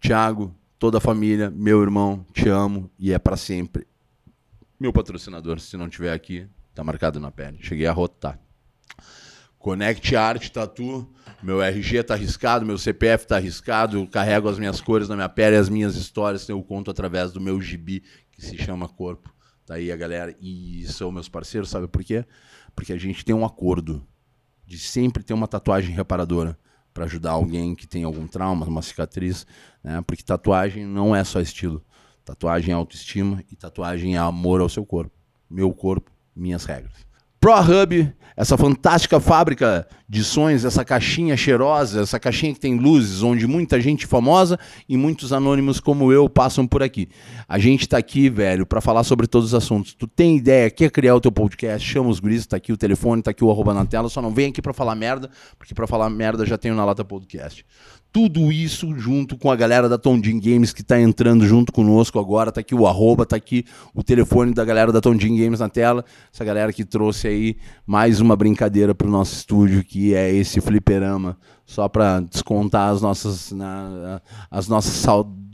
Thiago, 0.00 0.54
toda 0.78 0.98
a 0.98 1.00
família, 1.00 1.50
meu 1.50 1.82
irmão, 1.82 2.26
te 2.32 2.48
amo 2.48 2.90
e 2.98 3.12
é 3.12 3.18
para 3.18 3.36
sempre. 3.36 3.86
Meu 4.78 4.92
patrocinador, 4.92 5.60
se 5.60 5.76
não 5.76 5.88
tiver 5.88 6.12
aqui, 6.12 6.46
tá 6.74 6.84
marcado 6.84 7.20
na 7.20 7.30
pele. 7.30 7.58
Cheguei 7.60 7.86
a 7.86 7.92
rotar. 7.92 8.38
Connect 9.58 10.14
Art 10.14 10.50
Tatu, 10.50 11.10
meu 11.42 11.62
RG 11.62 12.02
tá 12.02 12.12
arriscado, 12.12 12.66
meu 12.66 12.76
CPF 12.76 13.26
tá 13.26 13.36
arriscado, 13.36 13.96
eu 13.96 14.06
carrego 14.06 14.46
as 14.46 14.58
minhas 14.58 14.78
cores 14.78 15.08
na 15.08 15.16
minha 15.16 15.28
pele, 15.28 15.56
as 15.56 15.70
minhas 15.70 15.96
histórias 15.96 16.46
eu 16.50 16.62
conto 16.62 16.90
através 16.90 17.32
do 17.32 17.40
meu 17.40 17.58
gibi, 17.62 18.02
que 18.30 18.44
se 18.44 18.58
chama 18.58 18.86
Corpo. 18.86 19.34
Tá 19.64 19.76
aí 19.76 19.90
a 19.90 19.96
galera, 19.96 20.36
e 20.38 20.84
são 20.86 21.10
meus 21.10 21.30
parceiros, 21.30 21.70
sabe 21.70 21.88
por 21.88 22.04
quê? 22.04 22.26
Porque 22.76 22.92
a 22.92 22.98
gente 22.98 23.24
tem 23.24 23.34
um 23.34 23.42
acordo 23.42 24.06
de 24.66 24.78
sempre 24.78 25.22
ter 25.22 25.34
uma 25.34 25.48
tatuagem 25.48 25.94
reparadora 25.94 26.58
para 26.92 27.04
ajudar 27.04 27.32
alguém 27.32 27.74
que 27.74 27.86
tem 27.86 28.04
algum 28.04 28.26
trauma, 28.26 28.66
uma 28.66 28.82
cicatriz, 28.82 29.46
né? 29.82 30.00
Porque 30.06 30.22
tatuagem 30.22 30.86
não 30.86 31.14
é 31.14 31.24
só 31.24 31.40
estilo. 31.40 31.84
Tatuagem 32.24 32.72
é 32.72 32.74
autoestima 32.74 33.44
e 33.50 33.56
tatuagem 33.56 34.14
é 34.14 34.18
amor 34.18 34.60
ao 34.60 34.68
seu 34.68 34.86
corpo. 34.86 35.12
Meu 35.50 35.72
corpo, 35.72 36.10
minhas 36.34 36.64
regras. 36.64 37.03
ProHub, 37.44 38.10
essa 38.34 38.56
fantástica 38.56 39.20
fábrica 39.20 39.86
de 40.08 40.24
sonhos, 40.24 40.64
essa 40.64 40.82
caixinha 40.82 41.36
cheirosa, 41.36 42.00
essa 42.00 42.18
caixinha 42.18 42.54
que 42.54 42.58
tem 42.58 42.78
luzes, 42.78 43.22
onde 43.22 43.46
muita 43.46 43.78
gente 43.82 44.06
famosa 44.06 44.58
e 44.88 44.96
muitos 44.96 45.30
anônimos 45.30 45.78
como 45.78 46.10
eu 46.10 46.26
passam 46.26 46.66
por 46.66 46.82
aqui. 46.82 47.06
A 47.46 47.58
gente 47.58 47.82
está 47.82 47.98
aqui, 47.98 48.30
velho, 48.30 48.64
para 48.64 48.80
falar 48.80 49.04
sobre 49.04 49.26
todos 49.26 49.48
os 49.48 49.54
assuntos. 49.54 49.92
Tu 49.92 50.06
tem 50.06 50.38
ideia, 50.38 50.70
quer 50.70 50.90
criar 50.90 51.16
o 51.16 51.20
teu 51.20 51.30
podcast, 51.30 51.86
chama 51.86 52.08
os 52.08 52.18
guris, 52.18 52.46
tá 52.46 52.56
aqui 52.56 52.72
o 52.72 52.78
telefone, 52.78 53.20
tá 53.20 53.30
aqui 53.30 53.44
o 53.44 53.50
arroba 53.50 53.74
na 53.74 53.84
tela, 53.84 54.08
só 54.08 54.22
não 54.22 54.30
vem 54.30 54.48
aqui 54.48 54.62
para 54.62 54.72
falar 54.72 54.94
merda, 54.94 55.28
porque 55.58 55.74
para 55.74 55.86
falar 55.86 56.08
merda 56.08 56.46
já 56.46 56.56
tenho 56.56 56.74
na 56.74 56.82
Lata 56.86 57.04
Podcast 57.04 57.62
tudo 58.14 58.52
isso 58.52 58.96
junto 58.96 59.36
com 59.36 59.50
a 59.50 59.56
galera 59.56 59.88
da 59.88 59.98
Tondin 59.98 60.38
Games 60.38 60.72
que 60.72 60.82
está 60.82 61.00
entrando 61.00 61.44
junto 61.44 61.72
conosco 61.72 62.20
agora. 62.20 62.52
Tá 62.52 62.60
aqui 62.60 62.72
o 62.72 62.86
arroba, 62.86 63.26
tá 63.26 63.34
aqui 63.34 63.64
o 63.92 64.04
telefone 64.04 64.54
da 64.54 64.64
galera 64.64 64.92
da 64.92 65.00
Tondin 65.00 65.36
Games 65.36 65.58
na 65.58 65.68
tela. 65.68 66.04
Essa 66.32 66.44
galera 66.44 66.72
que 66.72 66.84
trouxe 66.84 67.26
aí 67.26 67.56
mais 67.84 68.20
uma 68.20 68.36
brincadeira 68.36 68.94
para 68.94 69.08
o 69.08 69.10
nosso 69.10 69.34
estúdio, 69.34 69.82
que 69.82 70.14
é 70.14 70.32
esse 70.32 70.60
fliperama, 70.60 71.36
só 71.66 71.88
para 71.88 72.20
descontar 72.20 72.92
as 72.92 73.02
nossas, 73.02 73.50
na, 73.50 74.22
as 74.48 74.68
nossas 74.68 74.92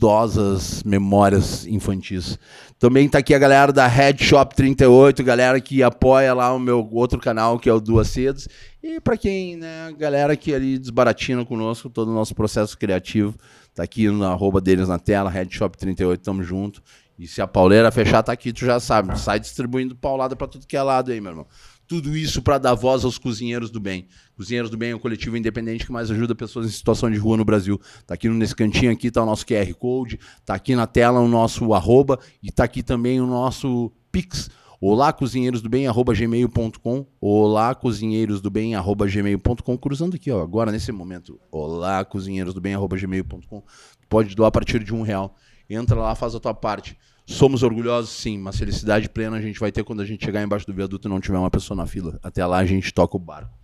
saudosas 0.01 0.81
memórias 0.83 1.65
infantis. 1.67 2.39
Também 2.79 3.07
tá 3.07 3.19
aqui 3.19 3.35
a 3.35 3.39
galera 3.39 3.71
da 3.71 3.85
Headshop 3.85 4.55
38, 4.55 5.23
galera 5.23 5.61
que 5.61 5.83
apoia 5.83 6.33
lá 6.33 6.51
o 6.51 6.59
meu 6.59 6.89
outro 6.91 7.19
canal, 7.19 7.59
que 7.59 7.69
é 7.69 7.73
o 7.73 7.79
Duas 7.79 8.07
Cedas. 8.07 8.47
E 8.81 8.99
para 8.99 9.15
quem, 9.15 9.55
né, 9.55 9.93
galera 9.95 10.35
que 10.35 10.55
ali 10.55 10.79
desbaratina 10.79 11.45
conosco 11.45 11.87
todo 11.87 12.09
o 12.09 12.13
nosso 12.13 12.33
processo 12.33 12.75
criativo, 12.75 13.35
tá 13.75 13.83
aqui 13.83 14.09
no 14.09 14.25
arroba 14.25 14.59
deles 14.59 14.87
na 14.87 14.97
tela, 14.97 15.31
Headshop38, 15.31 16.17
tamo 16.17 16.41
junto. 16.41 16.81
E 17.19 17.27
se 17.27 17.39
a 17.39 17.45
pauleira 17.45 17.91
fechar, 17.91 18.23
tá 18.23 18.31
aqui, 18.31 18.51
tu 18.51 18.65
já 18.65 18.79
sabe, 18.79 19.19
sai 19.19 19.39
distribuindo 19.39 19.95
paulada 19.95 20.35
para 20.35 20.47
tudo 20.47 20.65
que 20.65 20.75
é 20.75 20.81
lado 20.81 21.11
aí, 21.11 21.21
meu 21.21 21.31
irmão. 21.31 21.47
Tudo 21.91 22.15
isso 22.15 22.41
para 22.41 22.57
dar 22.57 22.73
voz 22.73 23.03
aos 23.03 23.17
cozinheiros 23.17 23.69
do 23.69 23.77
bem. 23.77 24.07
Cozinheiros 24.37 24.71
do 24.71 24.77
Bem 24.77 24.91
é 24.91 24.95
um 24.95 24.97
coletivo 24.97 25.35
independente 25.35 25.85
que 25.85 25.91
mais 25.91 26.09
ajuda 26.09 26.33
pessoas 26.33 26.65
em 26.65 26.69
situação 26.69 27.11
de 27.11 27.17
rua 27.17 27.35
no 27.35 27.43
Brasil. 27.43 27.77
Tá 28.07 28.13
aqui 28.13 28.29
nesse 28.29 28.55
cantinho 28.55 28.93
aqui 28.93 29.11
tá 29.11 29.21
o 29.21 29.25
nosso 29.25 29.45
QR 29.45 29.73
Code, 29.73 30.17
tá 30.45 30.53
aqui 30.53 30.73
na 30.73 30.87
tela 30.87 31.19
o 31.19 31.27
nosso 31.27 31.73
arroba 31.73 32.17
e 32.41 32.49
tá 32.49 32.63
aqui 32.63 32.81
também 32.81 33.19
o 33.19 33.27
nosso 33.27 33.91
Pix, 34.09 34.49
Olá, 34.79 35.11
cozinheiros 35.11 35.61
do 35.61 35.67
bem, 35.67 35.85
arroba 35.85 36.13
gmail.com. 36.13 37.05
Olá, 37.19 37.75
cozinheiros 37.75 38.39
do 38.39 38.49
bem, 38.49 38.73
arroba 38.73 39.05
gmail.com. 39.05 39.77
Cruzando 39.77 40.15
aqui, 40.15 40.31
ó, 40.31 40.41
agora 40.41 40.71
nesse 40.71 40.93
momento. 40.93 41.37
Olá, 41.51 42.05
cozinheiros 42.05 42.53
do 42.53 42.61
bem, 42.61 42.73
arroba 42.73 42.95
gmail.com. 42.95 43.63
Pode 44.07 44.33
doar 44.33 44.47
a 44.47 44.51
partir 44.51 44.81
de 44.81 44.93
um 44.93 45.01
real. 45.01 45.35
Entra 45.69 45.99
lá, 45.99 46.15
faz 46.15 46.35
a 46.35 46.39
tua 46.39 46.53
parte. 46.53 46.97
Somos 47.25 47.63
orgulhosos, 47.63 48.09
sim, 48.09 48.37
mas 48.37 48.57
felicidade 48.57 49.09
plena 49.09 49.37
a 49.37 49.41
gente 49.41 49.59
vai 49.59 49.71
ter 49.71 49.83
quando 49.83 50.01
a 50.01 50.05
gente 50.05 50.25
chegar 50.25 50.43
embaixo 50.43 50.65
do 50.65 50.73
viaduto 50.73 51.07
e 51.07 51.09
não 51.09 51.19
tiver 51.19 51.37
uma 51.37 51.49
pessoa 51.49 51.77
na 51.77 51.85
fila. 51.85 52.19
Até 52.21 52.45
lá 52.45 52.57
a 52.57 52.65
gente 52.65 52.93
toca 52.93 53.15
o 53.15 53.19
barco. 53.19 53.57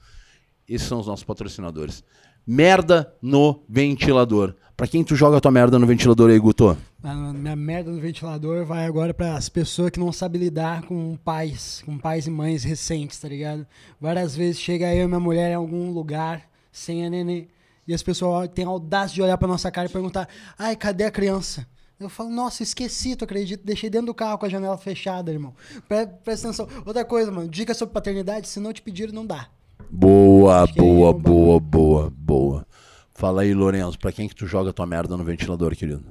Esses 0.67 0.87
são 0.87 0.99
os 0.99 1.07
nossos 1.07 1.23
patrocinadores. 1.23 2.03
Merda 2.45 3.13
no 3.21 3.63
ventilador. 3.67 4.55
Pra 4.75 4.87
quem 4.87 5.03
tu 5.03 5.15
joga 5.15 5.41
tua 5.41 5.51
merda 5.51 5.79
no 5.79 5.87
ventilador 5.87 6.29
aí, 6.29 6.39
Guto? 6.39 6.77
A 7.03 7.13
minha 7.13 7.55
merda 7.55 7.91
no 7.91 7.99
ventilador 7.99 8.63
vai 8.65 8.85
agora 8.85 9.13
para 9.13 9.35
as 9.35 9.49
pessoas 9.49 9.89
que 9.89 9.99
não 9.99 10.11
sabem 10.11 10.39
lidar 10.39 10.83
com 10.83 11.17
pais, 11.17 11.81
com 11.85 11.97
pais 11.97 12.27
e 12.27 12.29
mães 12.29 12.63
recentes, 12.63 13.19
tá 13.19 13.27
ligado? 13.27 13.65
Várias 13.99 14.35
vezes 14.35 14.59
chega 14.61 14.93
eu 14.93 15.05
e 15.05 15.07
minha 15.07 15.19
mulher 15.19 15.51
em 15.51 15.55
algum 15.55 15.91
lugar 15.91 16.47
sem 16.71 17.05
a 17.05 17.09
neném 17.09 17.47
e 17.87 17.93
as 17.93 18.03
pessoas 18.03 18.49
têm 18.49 18.65
a 18.65 18.69
audácia 18.69 19.15
de 19.15 19.21
olhar 19.21 19.37
para 19.37 19.47
nossa 19.47 19.71
cara 19.71 19.87
e 19.87 19.91
perguntar: 19.91 20.27
"Ai, 20.57 20.75
cadê 20.75 21.05
a 21.05 21.11
criança?" 21.11 21.65
Eu 21.99 22.09
falo, 22.09 22.29
nossa, 22.29 22.61
esqueci, 22.61 23.15
tu 23.15 23.25
acredita? 23.25 23.63
Deixei 23.65 23.89
dentro 23.89 24.07
do 24.07 24.13
carro 24.13 24.37
com 24.37 24.45
a 24.45 24.49
janela 24.49 24.77
fechada, 24.77 25.31
irmão. 25.31 25.55
Pre 25.87 26.05
presta 26.23 26.47
atenção. 26.47 26.67
Outra 26.85 27.03
coisa, 27.03 27.31
mano, 27.31 27.49
dica 27.49 27.73
sobre 27.73 27.93
paternidade, 27.93 28.47
se 28.47 28.59
não 28.59 28.71
te 28.71 28.83
pediram, 28.83 29.13
não 29.13 29.25
dá. 29.25 29.49
Boa, 29.89 30.63
é 30.63 30.73
boa, 30.73 31.09
um 31.09 31.19
boa, 31.19 31.59
boa, 31.59 32.09
boa. 32.15 32.67
Fala 33.15 33.41
aí, 33.41 33.51
Lourenço, 33.51 33.97
pra 33.97 34.11
quem 34.11 34.27
que 34.27 34.35
tu 34.35 34.45
joga 34.45 34.71
tua 34.71 34.85
merda 34.85 35.17
no 35.17 35.23
ventilador, 35.23 35.75
querido? 35.75 36.05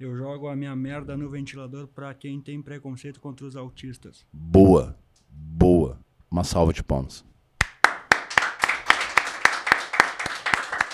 Eu 0.00 0.16
jogo 0.16 0.48
a 0.48 0.56
minha 0.56 0.74
merda 0.74 1.14
no 1.14 1.28
ventilador 1.28 1.86
pra 1.88 2.14
quem 2.14 2.40
tem 2.40 2.62
preconceito 2.62 3.20
contra 3.20 3.44
os 3.44 3.54
autistas. 3.54 4.24
Boa, 4.32 4.96
boa. 5.28 5.98
Uma 6.30 6.42
salva 6.42 6.72
de 6.72 6.82
palmas. 6.82 7.22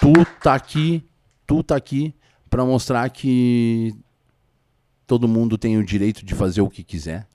Tu 0.00 0.12
tá 0.42 0.54
aqui, 0.54 1.04
tu 1.46 1.62
tá 1.62 1.76
aqui 1.76 2.14
pra 2.50 2.64
mostrar 2.64 3.08
que 3.10 3.94
todo 5.09 5.26
mundo 5.26 5.56
tem 5.56 5.78
o 5.78 5.82
direito 5.82 6.24
de 6.24 6.34
fazer 6.34 6.61
o 6.61 6.68
que 6.68 6.84
quiser, 6.84 7.26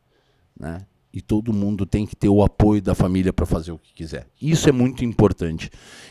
né? 0.58 0.86
E 1.12 1.22
todo 1.22 1.54
mundo 1.54 1.86
tem 1.86 2.06
que 2.08 2.16
ter 2.16 2.30
o 2.30 2.44
apoio 2.44 2.82
da 2.82 2.96
família 2.96 3.34
para 3.34 3.46
fazer 3.46 3.72
o 3.72 3.78
que 3.78 3.94
quiser. 3.94 4.28
Isso 4.42 4.68
é 4.68 4.72
muito 4.72 5.04
importante. 5.06 5.70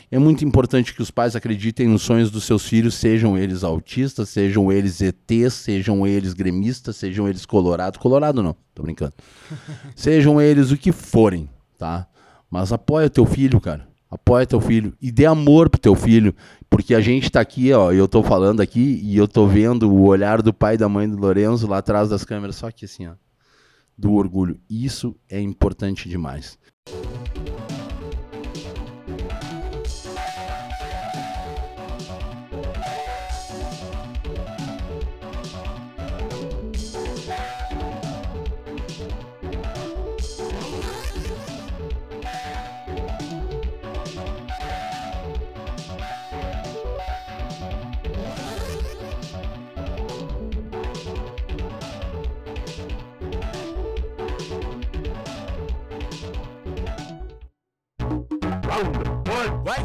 É 0.09 0.17
muito 0.17 0.45
importante 0.45 0.93
que 0.93 1.01
os 1.01 1.11
pais 1.11 1.35
acreditem 1.35 1.87
nos 1.87 2.03
sonhos 2.03 2.31
dos 2.31 2.45
seus 2.45 2.65
filhos, 2.65 2.95
sejam 2.95 3.37
eles 3.37 3.63
autistas, 3.65 4.29
sejam 4.29 4.71
eles 4.71 5.01
ETs, 5.01 5.53
sejam 5.53 6.07
eles 6.07 6.33
gremistas, 6.33 6.95
sejam 6.95 7.27
eles 7.27 7.45
colorados. 7.45 7.99
Colorado 7.99 8.41
não, 8.41 8.55
tô 8.73 8.83
brincando. 8.83 9.13
sejam 9.95 10.41
eles 10.41 10.71
o 10.71 10.77
que 10.77 10.91
forem, 10.91 11.49
tá? 11.77 12.07
Mas 12.49 12.71
apoia 12.71 13.09
teu 13.09 13.25
filho, 13.25 13.59
cara. 13.59 13.87
Apoia 14.13 14.45
teu 14.45 14.61
filho 14.61 14.93
e 15.01 15.11
dê 15.11 15.25
amor 15.25 15.69
pro 15.69 15.81
teu 15.81 15.95
filho, 15.95 16.35
porque 16.69 16.93
a 16.93 17.01
gente 17.01 17.31
tá 17.31 17.41
aqui, 17.41 17.73
ó, 17.73 17.91
eu 17.91 18.07
tô 18.07 18.21
falando 18.21 18.61
aqui 18.61 18.99
e 19.03 19.17
eu 19.17 19.27
tô 19.27 19.47
vendo 19.47 19.91
o 19.91 20.03
olhar 20.03 20.39
do 20.39 20.53
pai 20.53 20.75
e 20.75 20.77
da 20.77 20.87
mãe 20.87 21.09
do 21.09 21.17
Lorenzo 21.17 21.65
lá 21.65 21.79
atrás 21.79 22.09
das 22.09 22.23
câmeras, 22.23 22.55
só 22.57 22.69
que 22.69 22.85
assim, 22.85 23.07
ó, 23.07 23.13
do 23.97 24.13
orgulho. 24.13 24.59
Isso 24.69 25.15
é 25.27 25.41
importante 25.41 26.07
demais. 26.07 26.59
Vai 59.43 59.75
começar 59.75 59.82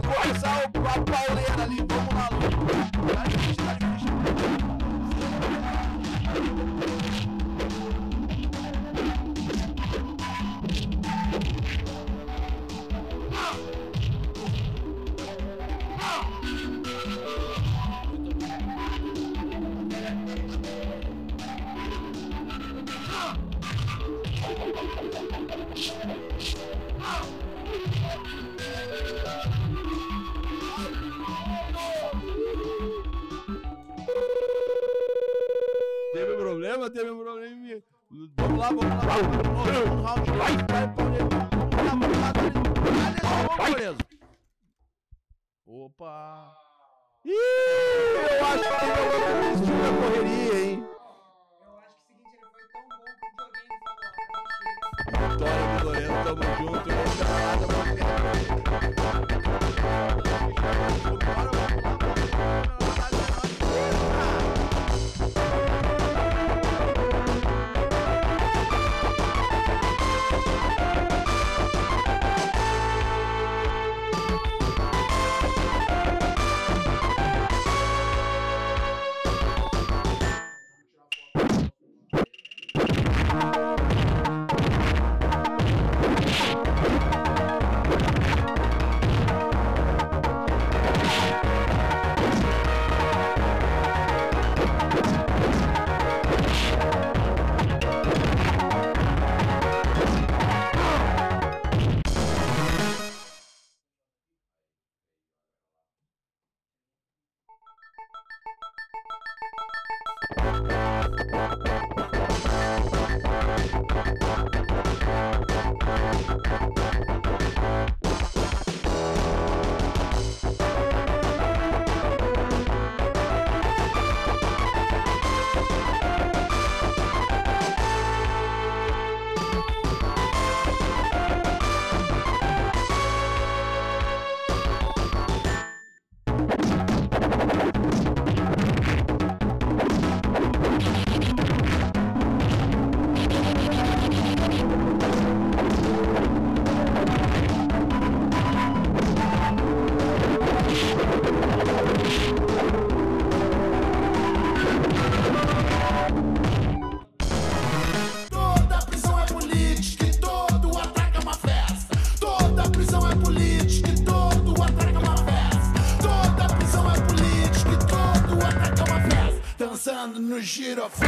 Dançando 170.39 170.83
no 170.83 171.08